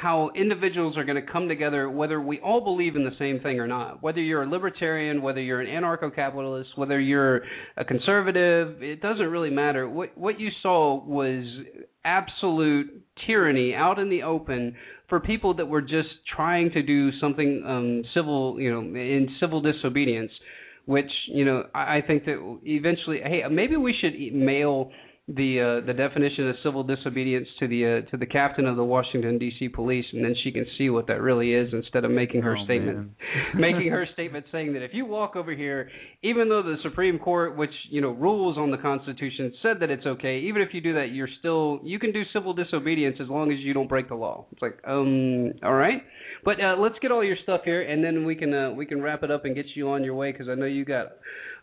how 0.00 0.30
individuals 0.34 0.96
are 0.96 1.04
going 1.04 1.24
to 1.24 1.32
come 1.32 1.48
together, 1.48 1.88
whether 1.88 2.20
we 2.20 2.40
all 2.40 2.60
believe 2.62 2.96
in 2.96 3.04
the 3.04 3.14
same 3.18 3.40
thing 3.40 3.60
or 3.60 3.66
not. 3.66 4.02
Whether 4.02 4.20
you're 4.20 4.42
a 4.42 4.48
libertarian, 4.48 5.22
whether 5.22 5.40
you're 5.40 5.60
an 5.60 5.68
anarcho-capitalist, 5.68 6.70
whether 6.76 7.00
you're 7.00 7.42
a 7.76 7.84
conservative, 7.84 8.82
it 8.82 9.00
doesn't 9.00 9.26
really 9.26 9.50
matter. 9.50 9.88
What 9.88 10.16
what 10.16 10.40
you 10.40 10.50
saw 10.62 11.02
was 11.04 11.44
absolute 12.04 13.02
tyranny 13.26 13.74
out 13.74 13.98
in 13.98 14.10
the 14.10 14.22
open 14.22 14.76
for 15.08 15.20
people 15.20 15.54
that 15.54 15.66
were 15.66 15.82
just 15.82 16.08
trying 16.34 16.70
to 16.72 16.82
do 16.82 17.10
something 17.20 17.62
um, 17.66 18.02
civil, 18.14 18.60
you 18.60 18.70
know, 18.72 18.80
in 18.80 19.28
civil 19.40 19.60
disobedience. 19.60 20.32
Which 20.86 21.10
you 21.28 21.46
know, 21.46 21.64
I, 21.74 21.98
I 21.98 22.02
think 22.06 22.26
that 22.26 22.58
eventually, 22.64 23.20
hey, 23.24 23.40
maybe 23.50 23.76
we 23.76 23.94
should 23.98 24.34
mail 24.34 24.90
the 25.26 25.80
uh, 25.80 25.86
the 25.86 25.94
definition 25.94 26.50
of 26.50 26.56
civil 26.62 26.84
disobedience 26.84 27.48
to 27.58 27.66
the 27.66 28.02
uh, 28.06 28.10
to 28.10 28.18
the 28.18 28.26
captain 28.26 28.66
of 28.66 28.76
the 28.76 28.84
Washington 28.84 29.38
D.C. 29.38 29.70
police, 29.70 30.04
and 30.12 30.22
then 30.22 30.34
she 30.44 30.52
can 30.52 30.66
see 30.76 30.90
what 30.90 31.06
that 31.06 31.22
really 31.22 31.54
is 31.54 31.72
instead 31.72 32.04
of 32.04 32.10
making 32.10 32.42
her 32.42 32.54
Oh, 32.58 32.64
statement, 32.64 33.12
making 33.54 33.90
her 33.90 34.06
statement 34.12 34.44
saying 34.52 34.74
that 34.74 34.82
if 34.82 34.90
you 34.92 35.06
walk 35.06 35.34
over 35.34 35.54
here, 35.54 35.88
even 36.22 36.50
though 36.50 36.62
the 36.62 36.76
Supreme 36.82 37.18
Court, 37.18 37.56
which 37.56 37.70
you 37.88 38.02
know 38.02 38.10
rules 38.10 38.58
on 38.58 38.70
the 38.70 38.76
Constitution, 38.76 39.54
said 39.62 39.78
that 39.80 39.88
it's 39.88 40.04
okay, 40.04 40.40
even 40.40 40.60
if 40.60 40.74
you 40.74 40.82
do 40.82 40.92
that, 40.92 41.06
you're 41.12 41.28
still 41.38 41.80
you 41.82 41.98
can 41.98 42.12
do 42.12 42.22
civil 42.34 42.52
disobedience 42.52 43.16
as 43.18 43.28
long 43.30 43.50
as 43.50 43.58
you 43.60 43.72
don't 43.72 43.88
break 43.88 44.10
the 44.10 44.14
law. 44.14 44.44
It's 44.52 44.60
like 44.60 44.78
um 44.86 45.54
all 45.62 45.72
right, 45.74 46.02
but 46.44 46.62
uh, 46.62 46.76
let's 46.78 46.96
get 47.00 47.10
all 47.10 47.24
your 47.24 47.36
stuff 47.42 47.62
here, 47.64 47.80
and 47.80 48.04
then 48.04 48.26
we 48.26 48.34
can 48.36 48.52
uh, 48.52 48.72
we 48.72 48.84
can 48.84 49.00
wrap 49.00 49.22
it 49.22 49.30
up 49.30 49.46
and 49.46 49.54
get 49.54 49.64
you 49.74 49.88
on 49.88 50.04
your 50.04 50.14
way 50.14 50.32
because 50.32 50.50
I 50.50 50.54
know 50.54 50.66
you 50.66 50.84
got 50.84 51.12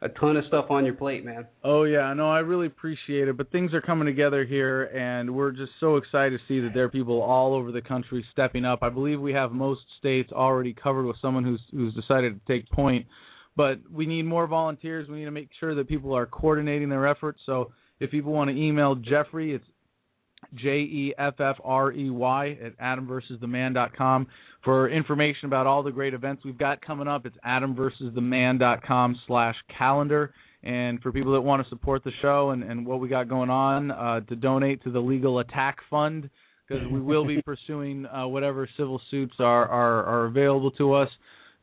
a 0.04 0.10
ton 0.10 0.36
of 0.36 0.46
stuff 0.46 0.66
on 0.70 0.84
your 0.84 0.96
plate, 0.96 1.24
man. 1.24 1.46
Oh 1.64 1.84
yeah, 1.84 2.12
no, 2.14 2.30
I 2.30 2.40
really 2.40 2.68
appreciate 2.68 3.28
it. 3.28 3.38
But 3.38 3.52
things 3.52 3.74
are 3.74 3.82
coming 3.82 4.08
together 4.08 4.44
here, 4.44 4.86
and 4.86 5.34
we're 5.34 5.52
just 5.52 5.72
so 5.80 5.98
excited 5.98 6.40
to 6.40 6.44
see 6.48 6.60
that 6.62 6.74
there 6.74 6.86
are 6.86 6.90
people 6.90 7.22
all 7.22 7.54
over 7.54 7.72
the 7.72 7.82
country 7.82 8.26
stepping 8.32 8.66
up. 8.66 8.80
I 8.82 8.90
believe 8.90 9.22
we 9.22 9.34
have 9.34 9.52
most 9.52 9.82
states 10.00 10.32
already 10.32 10.74
covered 10.74 11.06
with 11.06 11.18
someone 11.22 11.44
who's 11.44 11.62
who's 11.72 11.94
decided 11.94 12.34
to 12.34 12.54
take 12.54 12.70
point. 12.70 13.06
But 13.56 13.80
we 13.92 14.06
need 14.06 14.24
more 14.24 14.48
volunteers. 14.48 15.08
We 15.10 15.20
need 15.20 15.26
to 15.26 15.32
make 15.32 15.50
sure 15.60 15.76
that 15.76 15.88
people 15.88 16.16
are 16.16 16.26
coordinating 16.26 16.90
their 16.90 17.06
efforts. 17.06 17.42
So 17.46 17.72
if 18.00 18.10
people 18.10 18.32
want 18.32 18.50
to 18.50 18.56
email 18.56 18.96
Jeffrey, 18.96 19.54
it's 19.54 19.66
J 20.56 20.70
E 20.70 21.14
F 21.18 21.40
F 21.40 21.58
R 21.64 21.92
E 21.92 22.10
Y 22.10 22.58
at 22.64 22.78
adamversustheman.com 22.80 24.28
for 24.64 24.90
information 24.90 25.46
about 25.46 25.68
all 25.68 25.84
the 25.84 25.92
great 25.92 26.14
events 26.14 26.44
we've 26.46 26.58
got 26.58 26.82
coming 26.82 27.08
up. 27.08 27.26
It's 27.26 27.38
adamversustheman.com 27.46 29.20
slash 29.28 29.56
calendar. 29.78 30.34
And 30.64 31.02
for 31.02 31.12
people 31.12 31.34
that 31.34 31.42
want 31.42 31.64
to 31.64 31.70
support 31.70 32.04
the 32.04 32.12
show 32.22 32.52
and, 32.52 32.64
and 32.64 32.86
what 32.86 33.00
we 33.00 33.10
got 33.10 33.28
going 33.28 33.50
on, 33.50 33.90
uh, 33.90 34.20
to 34.22 34.36
donate 34.36 34.84
to 34.84 34.92
the 34.92 35.00
Legal 35.00 35.40
Attack 35.40 35.78
Fund, 35.90 36.30
because 36.68 36.88
we 36.92 37.02
will 37.02 37.26
be 37.26 37.42
pursuing 37.46 38.06
uh, 38.06 38.28
whatever 38.28 38.70
civil 38.78 39.02
suits 39.10 39.34
are, 39.40 39.68
are, 39.68 40.04
are 40.06 40.26
available 40.26 40.70
to 40.72 40.94
us 40.94 41.10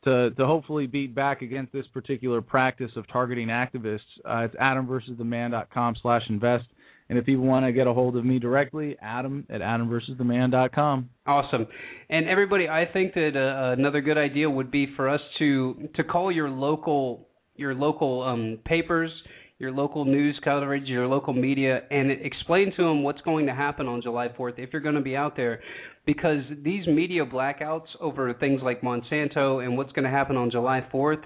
to, 0.05 0.31
to 0.33 0.47
hopefully 0.47 0.87
beat 0.87 1.15
back 1.15 1.43
against 1.43 1.73
this 1.73 1.87
particular 1.93 2.41
practice 2.41 2.91
of 2.97 3.07
targeting 3.09 3.49
activists. 3.49 4.01
Uh, 4.25 4.39
it's 4.45 4.55
adamversustheman.com 4.57 5.97
slash 6.03 6.23
invest. 6.29 6.65
And 7.09 7.19
if 7.19 7.25
people 7.25 7.45
want 7.45 7.65
to 7.65 7.73
get 7.73 7.87
a 7.87 7.93
hold 7.93 8.17
of 8.17 8.25
me 8.25 8.39
directly, 8.39 8.97
Adam 9.01 9.47
at 9.49 9.61
adamversustheman.com. 9.61 11.09
Awesome. 11.27 11.67
And 12.11 12.29
everybody, 12.29 12.69
I 12.69 12.85
think 12.93 13.15
that 13.15 13.31
uh, 13.35 13.73
another 13.79 14.01
good 14.01 14.19
idea 14.19 14.49
would 14.49 14.71
be 14.71 14.89
for 14.95 15.09
us 15.09 15.21
to 15.39 15.89
to 15.95 16.05
call 16.05 16.31
your 16.31 16.51
local 16.51 17.29
your 17.57 17.75
local 17.75 18.23
um, 18.23 18.59
papers, 18.65 19.11
your 19.59 19.73
local 19.73 20.05
news 20.05 20.39
coverage, 20.45 20.87
your 20.87 21.07
local 21.07 21.33
media, 21.35 21.81
and 21.91 22.11
explain 22.11 22.73
to 22.77 22.83
them 22.83 23.03
what's 23.03 23.21
going 23.23 23.47
to 23.47 23.55
happen 23.55 23.87
on 23.87 24.01
July 24.01 24.29
4th 24.29 24.59
if 24.59 24.71
you're 24.73 24.83
going 24.83 24.95
to 24.95 25.01
be 25.01 25.17
out 25.17 25.37
there. 25.37 25.61
Because 26.07 26.43
these 26.63 26.87
media 26.87 27.27
blackouts 27.27 27.89
over 28.01 28.33
things 28.35 28.61
like 28.63 28.81
Monsanto 28.81 29.63
and 29.63 29.77
what's 29.77 29.93
going 29.93 30.05
to 30.05 30.11
happen 30.11 30.37
on 30.37 30.51
July 30.51 30.87
4th, 30.95 31.23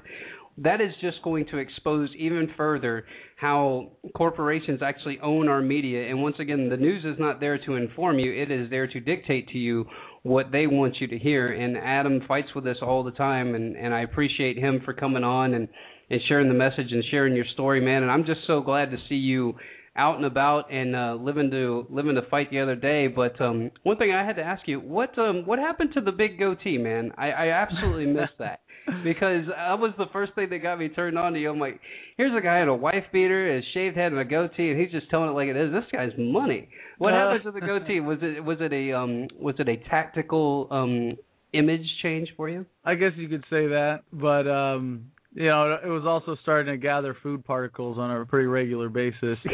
that 0.59 0.81
is 0.81 0.93
just 1.01 1.23
going 1.23 1.47
to 1.47 1.59
expose 1.59 2.11
even 2.19 2.51
further 2.57 3.05
how 3.37 3.93
corporations 4.15 4.81
actually 4.83 5.19
own 5.23 5.49
our 5.49 5.63
media. 5.63 6.09
And 6.09 6.23
once 6.23 6.37
again, 6.39 6.69
the 6.69 6.77
news 6.77 7.05
is 7.05 7.19
not 7.19 7.41
there 7.41 7.59
to 7.65 7.75
inform 7.75 8.19
you, 8.19 8.33
it 8.33 8.51
is 8.51 8.69
there 8.71 8.87
to 8.87 9.01
dictate 9.01 9.49
to 9.49 9.59
you 9.59 9.87
what 10.23 10.53
they 10.53 10.67
want 10.67 10.97
you 11.01 11.09
to 11.09 11.19
hear. 11.19 11.53
And 11.53 11.77
Adam 11.77 12.21
fights 12.29 12.49
with 12.55 12.67
us 12.67 12.77
all 12.83 13.03
the 13.03 13.11
time, 13.13 13.55
and, 13.55 13.77
and 13.77 13.95
I 13.95 14.03
appreciate 14.03 14.59
him 14.59 14.81
for 14.85 14.93
coming 14.93 15.25
on 15.25 15.55
and, 15.55 15.69
and 16.11 16.21
sharing 16.29 16.49
the 16.49 16.55
message 16.55 16.93
and 16.93 17.03
sharing 17.11 17.35
your 17.35 17.47
story, 17.55 17.81
man. 17.81 18.03
And 18.03 18.11
I'm 18.11 18.25
just 18.25 18.41
so 18.47 18.61
glad 18.61 18.91
to 18.91 18.99
see 19.09 19.17
you 19.17 19.55
out 19.97 20.17
and 20.17 20.25
about 20.25 20.73
and 20.73 20.97
uh 20.97 21.15
living 21.21 21.51
to 21.51 21.87
living 21.91 22.15
to 22.15 22.23
fight 22.31 22.51
the 22.51 22.61
other 22.61 22.77
day. 22.77 23.09
But 23.09 23.41
um 23.41 23.71
one 23.83 23.97
thing 23.99 24.13
i 24.13 24.25
had 24.25 24.37
to 24.37 24.43
ask 24.43 24.67
you 24.67 24.81
what 24.81 25.19
um 25.19 25.45
what 25.47 25.59
happened 25.59 25.91
to 25.95 26.01
the 26.01 26.13
big 26.13 26.39
goatee 26.39 26.79
man? 26.79 27.13
I 27.19 27.31
i 27.31 27.49
absolutely 27.51 28.07
missed 28.07 28.39
that. 28.39 28.61
Because 29.05 29.47
that 29.47 29.79
was 29.79 29.93
the 29.97 30.07
first 30.13 30.35
thing 30.35 30.51
that 30.51 30.59
got 30.59 30.77
me 30.77 30.89
turned 30.89 31.17
on 31.17 31.35
to 31.35 31.39
you. 31.41 31.51
I'm 31.51 31.61
like 31.61 31.79
here's 32.17 32.37
a 32.37 32.41
guy 32.43 32.61
in 32.63 32.69
a 32.69 32.75
wife 32.75 33.05
beater 33.13 33.57
a 33.59 33.63
shaved 33.75 33.97
head 33.97 34.11
and 34.11 34.21
a 34.21 34.25
goatee 34.25 34.71
and 34.71 34.81
he's 34.81 34.91
just 34.91 35.09
telling 35.09 35.29
it 35.31 35.35
like 35.35 35.47
it 35.49 35.57
is. 35.57 35.73
This 35.73 35.85
guy's 35.93 36.11
money. 36.19 36.69
What 36.99 37.13
Uh, 37.13 37.17
happened 37.19 37.45
to 37.45 37.53
the 37.53 37.61
goatee? 37.65 38.01
Was 38.01 38.19
it 38.23 38.43
was 38.45 38.59
it 38.61 38.73
a 38.73 38.93
um 38.93 39.29
was 39.39 39.55
it 39.61 39.69
a 39.69 39.77
tactical 39.89 40.67
um 40.71 41.17
image 41.53 41.87
change 42.03 42.29
for 42.37 42.49
you? 42.49 42.65
I 42.85 42.95
guess 42.95 43.13
you 43.17 43.29
could 43.29 43.45
say 43.51 43.67
that, 43.69 44.01
but 44.13 44.49
um, 44.49 45.13
you 45.35 45.47
know, 45.47 45.79
it 45.85 45.87
was 45.89 46.05
also 46.05 46.37
starting 46.43 46.73
to 46.73 46.77
gather 46.79 47.17
food 47.23 47.45
particles 47.45 47.99
on 47.99 48.11
a 48.11 48.25
pretty 48.27 48.47
regular 48.47 48.89
basis, 48.89 49.39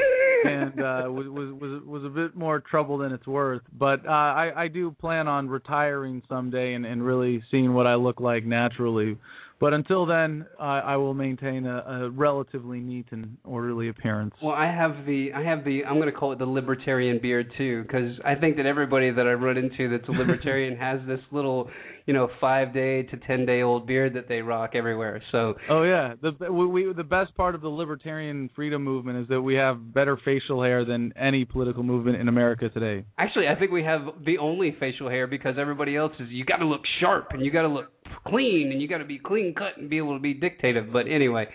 and 0.45 0.81
uh, 0.81 1.11
was 1.11 1.27
was 1.29 1.61
was 1.61 1.83
was 1.85 2.05
a 2.05 2.09
bit 2.09 2.37
more 2.37 2.61
trouble 2.61 2.99
than 2.99 3.13
it's 3.13 3.27
worth. 3.27 3.63
But 3.73 4.07
uh, 4.07 4.11
I 4.11 4.53
I 4.57 4.69
do 4.69 4.91
plan 4.93 5.29
on 5.29 5.49
retiring 5.49 6.23
someday 6.29 6.75
and 6.75 6.87
and 6.87 7.05
really 7.05 7.43
seeing 7.51 7.75
what 7.75 7.87
I 7.87 7.95
look 7.95 8.21
like 8.21 8.45
naturally. 8.45 9.17
But 9.61 9.75
until 9.75 10.07
then, 10.07 10.47
I, 10.61 10.79
I 10.79 10.97
will 10.97 11.15
maintain 11.15 11.67
a, 11.67 11.79
a 11.79 12.11
relatively 12.11 12.79
neat 12.79 13.07
and 13.11 13.37
orderly 13.45 13.89
appearance. 13.89 14.35
Well, 14.41 14.55
I 14.55 14.67
have 14.67 15.05
the 15.05 15.33
I 15.35 15.43
have 15.43 15.65
the 15.65 15.85
I'm 15.85 15.97
going 15.97 16.13
to 16.13 16.17
call 16.17 16.33
it 16.33 16.39
the 16.39 16.47
libertarian 16.47 17.19
beard 17.21 17.53
too 17.59 17.83
because 17.83 18.13
I 18.25 18.37
think 18.37 18.57
that 18.59 18.67
everybody 18.67 19.11
that 19.11 19.27
I 19.27 19.33
run 19.33 19.57
into 19.57 19.91
that's 19.91 20.09
a 20.09 20.13
libertarian 20.13 20.77
has 20.81 21.01
this 21.09 21.21
little, 21.33 21.71
you 22.09 22.15
know, 22.15 22.31
5 22.41 22.73
day 22.73 23.03
to 23.03 23.17
10 23.19 23.45
day 23.45 23.61
old 23.61 23.87
beard 23.87 24.15
that 24.15 24.29
they 24.29 24.41
rock 24.41 24.71
everywhere. 24.75 25.23
So, 25.31 25.55
Oh 25.69 25.83
yeah, 25.83 26.15
the 26.23 26.51
we, 26.51 26.67
we 26.67 26.93
the 26.95 27.05
best 27.05 27.35
part 27.37 27.55
of 27.55 27.61
the 27.61 27.69
libertarian 27.69 28.49
freedom 28.57 28.83
movement 28.83 29.19
is 29.19 29.29
that 29.29 29.43
we 29.43 29.57
have 29.57 29.93
better 29.93 30.19
facial 30.25 30.63
hair 30.63 30.87
than 30.87 31.13
any 31.17 31.45
political 31.45 31.83
movement 31.83 32.17
in 32.19 32.29
America 32.29 32.71
today. 32.71 33.05
actually 33.19 33.47
I 33.47 33.59
think 33.59 33.73
we 33.73 33.85
have 33.85 34.01
the 34.25 34.39
only 34.39 34.75
facial 34.81 35.11
hair 35.11 35.27
because 35.27 35.57
everybody 35.61 35.97
else 35.97 36.13
is 36.19 36.29
you 36.31 36.47
got 36.47 36.57
to 36.57 36.65
look 36.67 36.81
sharp 36.99 37.27
and 37.33 37.45
you 37.45 37.53
got 37.53 37.63
to 37.63 37.69
look 37.69 37.93
clean 38.27 38.73
and 38.73 38.81
you 38.81 38.89
got 38.89 38.99
to 38.99 39.05
be 39.05 39.19
clean 39.19 39.55
cut 39.55 39.77
and 39.77 39.91
be 39.91 39.99
able 39.99 40.17
to 40.17 40.23
be 40.23 40.35
dictative. 40.35 40.91
But 40.91 41.09
anyway, 41.09 41.47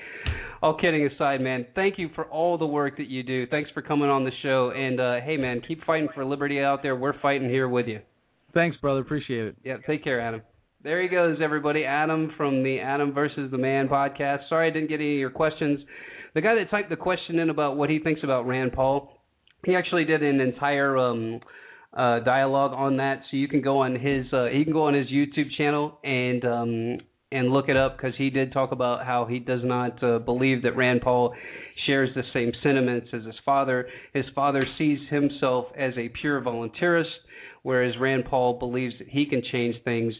all 0.61 0.77
kidding 0.77 1.07
aside, 1.07 1.41
man, 1.41 1.65
thank 1.73 1.97
you 1.97 2.09
for 2.13 2.25
all 2.25 2.59
the 2.59 2.67
work 2.67 2.97
that 2.97 3.07
you 3.07 3.23
do. 3.23 3.47
Thanks 3.47 3.71
for 3.71 3.81
coming 3.81 4.09
on 4.11 4.23
the 4.23 4.31
show 4.43 4.71
and 4.75 4.99
uh 4.99 5.15
hey 5.25 5.37
man, 5.37 5.61
keep 5.67 5.83
fighting 5.83 6.09
for 6.13 6.23
liberty 6.23 6.59
out 6.61 6.83
there. 6.83 6.95
We're 6.95 7.19
fighting 7.21 7.49
here 7.49 7.67
with 7.67 7.87
you. 7.87 8.01
Thanks, 8.53 8.77
brother. 8.77 9.01
Appreciate 9.01 9.47
it. 9.47 9.55
Yeah, 9.63 9.77
take 9.87 10.03
care, 10.03 10.21
Adam. 10.21 10.41
There 10.83 11.01
he 11.01 11.07
goes, 11.07 11.37
everybody. 11.41 11.85
Adam 11.85 12.31
from 12.35 12.61
the 12.61 12.79
Adam 12.79 13.13
versus 13.13 13.49
the 13.51 13.57
Man 13.57 13.87
podcast. 13.87 14.49
Sorry 14.49 14.67
I 14.67 14.73
didn't 14.73 14.89
get 14.89 14.99
any 14.99 15.13
of 15.13 15.19
your 15.19 15.29
questions. 15.29 15.79
The 16.35 16.41
guy 16.41 16.55
that 16.55 16.69
typed 16.69 16.89
the 16.89 16.95
question 16.97 17.39
in 17.39 17.49
about 17.49 17.77
what 17.77 17.89
he 17.89 17.99
thinks 17.99 18.21
about 18.23 18.47
Rand 18.47 18.73
Paul, 18.73 19.17
he 19.65 19.75
actually 19.75 20.03
did 20.05 20.21
an 20.21 20.41
entire 20.41 20.97
um 20.97 21.39
uh 21.95 22.19
dialogue 22.19 22.73
on 22.73 22.97
that 22.97 23.21
so 23.29 23.37
you 23.37 23.47
can 23.47 23.61
go 23.61 23.79
on 23.79 23.95
his 23.95 24.25
uh 24.33 24.47
he 24.51 24.63
can 24.63 24.73
go 24.73 24.87
on 24.87 24.93
his 24.93 25.07
YouTube 25.07 25.55
channel 25.57 25.99
and 26.03 26.43
um 26.43 26.97
and 27.31 27.49
look 27.51 27.67
it 27.67 27.77
up 27.77 27.97
because 27.97 28.13
he 28.17 28.29
did 28.29 28.53
talk 28.53 28.71
about 28.71 29.05
how 29.05 29.25
he 29.25 29.39
does 29.39 29.61
not 29.63 30.01
uh, 30.03 30.19
believe 30.19 30.63
that 30.63 30.77
Rand 30.77 31.01
Paul 31.01 31.33
shares 31.87 32.09
the 32.13 32.21
same 32.33 32.51
sentiments 32.61 33.07
as 33.11 33.23
his 33.25 33.35
father. 33.43 33.87
His 34.13 34.25
father 34.35 34.65
sees 34.77 34.99
himself 35.09 35.65
as 35.77 35.93
a 35.97 36.09
pure 36.21 36.41
volunteerist, 36.41 37.05
whereas 37.63 37.95
Rand 37.99 38.25
Paul 38.29 38.59
believes 38.59 38.93
that 38.99 39.07
he 39.09 39.25
can 39.25 39.41
change 39.51 39.75
things 39.83 40.13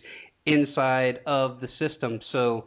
inside 0.46 1.20
of 1.26 1.60
the 1.62 1.68
system. 1.80 2.20
So, 2.32 2.66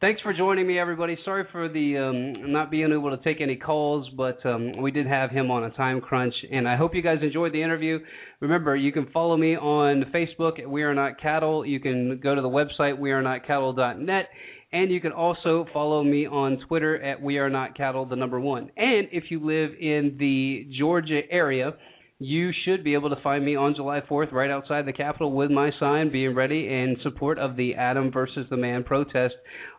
thanks 0.00 0.20
for 0.20 0.32
joining 0.32 0.66
me, 0.66 0.78
everybody. 0.78 1.16
Sorry 1.24 1.44
for 1.50 1.68
the 1.68 1.96
um, 1.96 2.52
not 2.52 2.70
being 2.70 2.92
able 2.92 3.16
to 3.16 3.22
take 3.24 3.40
any 3.40 3.56
calls, 3.56 4.08
but 4.16 4.44
um, 4.46 4.80
we 4.80 4.90
did 4.90 5.06
have 5.06 5.30
him 5.30 5.50
on 5.50 5.64
a 5.64 5.70
time 5.70 6.00
crunch, 6.00 6.34
and 6.52 6.68
I 6.68 6.76
hope 6.76 6.94
you 6.94 7.02
guys 7.02 7.18
enjoyed 7.22 7.52
the 7.52 7.62
interview. 7.62 7.98
Remember, 8.40 8.76
you 8.76 8.92
can 8.92 9.08
follow 9.12 9.36
me 9.36 9.56
on 9.56 10.04
Facebook 10.14 10.60
at 10.60 10.70
We 10.70 10.82
Are 10.82 10.94
Not 10.94 11.20
Cattle. 11.20 11.66
You 11.66 11.80
can 11.80 12.20
go 12.22 12.34
to 12.34 12.40
the 12.40 12.48
website 12.48 12.98
wearenotcattle.net. 13.00 14.28
And 14.70 14.90
you 14.90 15.00
can 15.00 15.12
also 15.12 15.64
follow 15.72 16.04
me 16.04 16.26
on 16.26 16.58
Twitter 16.68 17.02
at 17.02 17.22
We 17.22 17.38
Are 17.38 17.48
Not 17.48 17.74
Cattle, 17.74 18.04
the 18.04 18.16
number 18.16 18.38
one. 18.38 18.70
And 18.76 19.08
if 19.12 19.30
you 19.30 19.40
live 19.40 19.70
in 19.80 20.16
the 20.18 20.68
Georgia 20.78 21.22
area, 21.30 21.72
you 22.20 22.50
should 22.64 22.82
be 22.82 22.94
able 22.94 23.10
to 23.10 23.22
find 23.22 23.44
me 23.44 23.54
on 23.54 23.76
July 23.76 24.00
4th 24.00 24.32
right 24.32 24.50
outside 24.50 24.86
the 24.86 24.92
Capitol 24.92 25.32
with 25.32 25.52
my 25.52 25.70
sign 25.78 26.10
being 26.10 26.34
ready 26.34 26.66
in 26.66 26.96
support 27.02 27.38
of 27.38 27.56
the 27.56 27.76
Adam 27.76 28.10
versus 28.10 28.44
the 28.50 28.56
Man 28.56 28.82
protest 28.82 29.34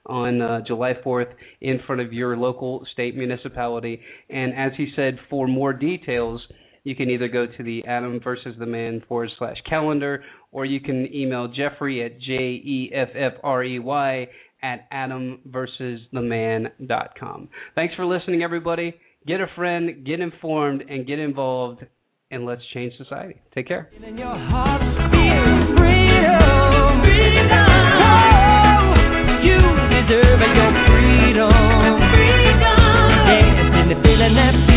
on 0.06 0.42
uh, 0.42 0.62
July 0.66 0.94
4th 1.06 1.34
in 1.60 1.82
front 1.86 2.00
of 2.02 2.14
your 2.14 2.38
local 2.38 2.86
state 2.94 3.14
municipality. 3.16 4.00
And 4.30 4.54
as 4.54 4.72
he 4.78 4.94
said, 4.96 5.20
for 5.30 5.48
more 5.48 5.74
details, 5.74 6.42
you 6.86 6.96
can 6.96 7.10
either 7.10 7.28
go 7.28 7.46
to 7.46 7.64
the 7.64 7.84
Adam 7.86 8.22
versus 8.24 8.56
the 8.58 8.66
Man 8.66 9.04
forward 9.08 9.32
slash 9.38 9.58
calendar 9.70 10.24
or 10.52 10.66
you 10.66 10.80
can 10.80 11.14
email 11.14 11.50
Jeffrey 11.50 12.04
at 12.04 12.20
J 12.22 12.34
E 12.34 12.92
F 12.96 13.10
F 13.16 13.34
R 13.44 13.64
E 13.64 13.78
Y 13.80 14.28
at 14.64 14.90
adamversustheman.com. 14.92 17.50
Thanks 17.76 17.94
for 17.96 18.06
listening, 18.06 18.44
everybody. 18.44 18.96
Get 19.28 19.42
a 19.42 19.48
friend, 19.56 20.06
get 20.06 20.22
informed, 20.22 20.84
and 20.90 21.06
get 21.06 21.20
involved, 21.20 21.86
and 22.32 22.46
let's 22.46 22.62
change 22.74 22.94
society. 22.98 23.36
Take 23.54 23.68
care. 23.68 23.90
In 23.96 24.18
your 24.18 24.36
freedom. 24.36 25.80
Freedom. 27.04 27.60
Oh, 28.06 28.94
you 29.42 29.58
deserve 29.90 30.40
your 30.40 30.72
freedom. 30.88 31.52
Freedom. 32.14 32.70
Yes, 33.30 33.74
and 33.74 33.92
the 33.92 33.96
feeling 34.04 34.36
that 34.36 34.69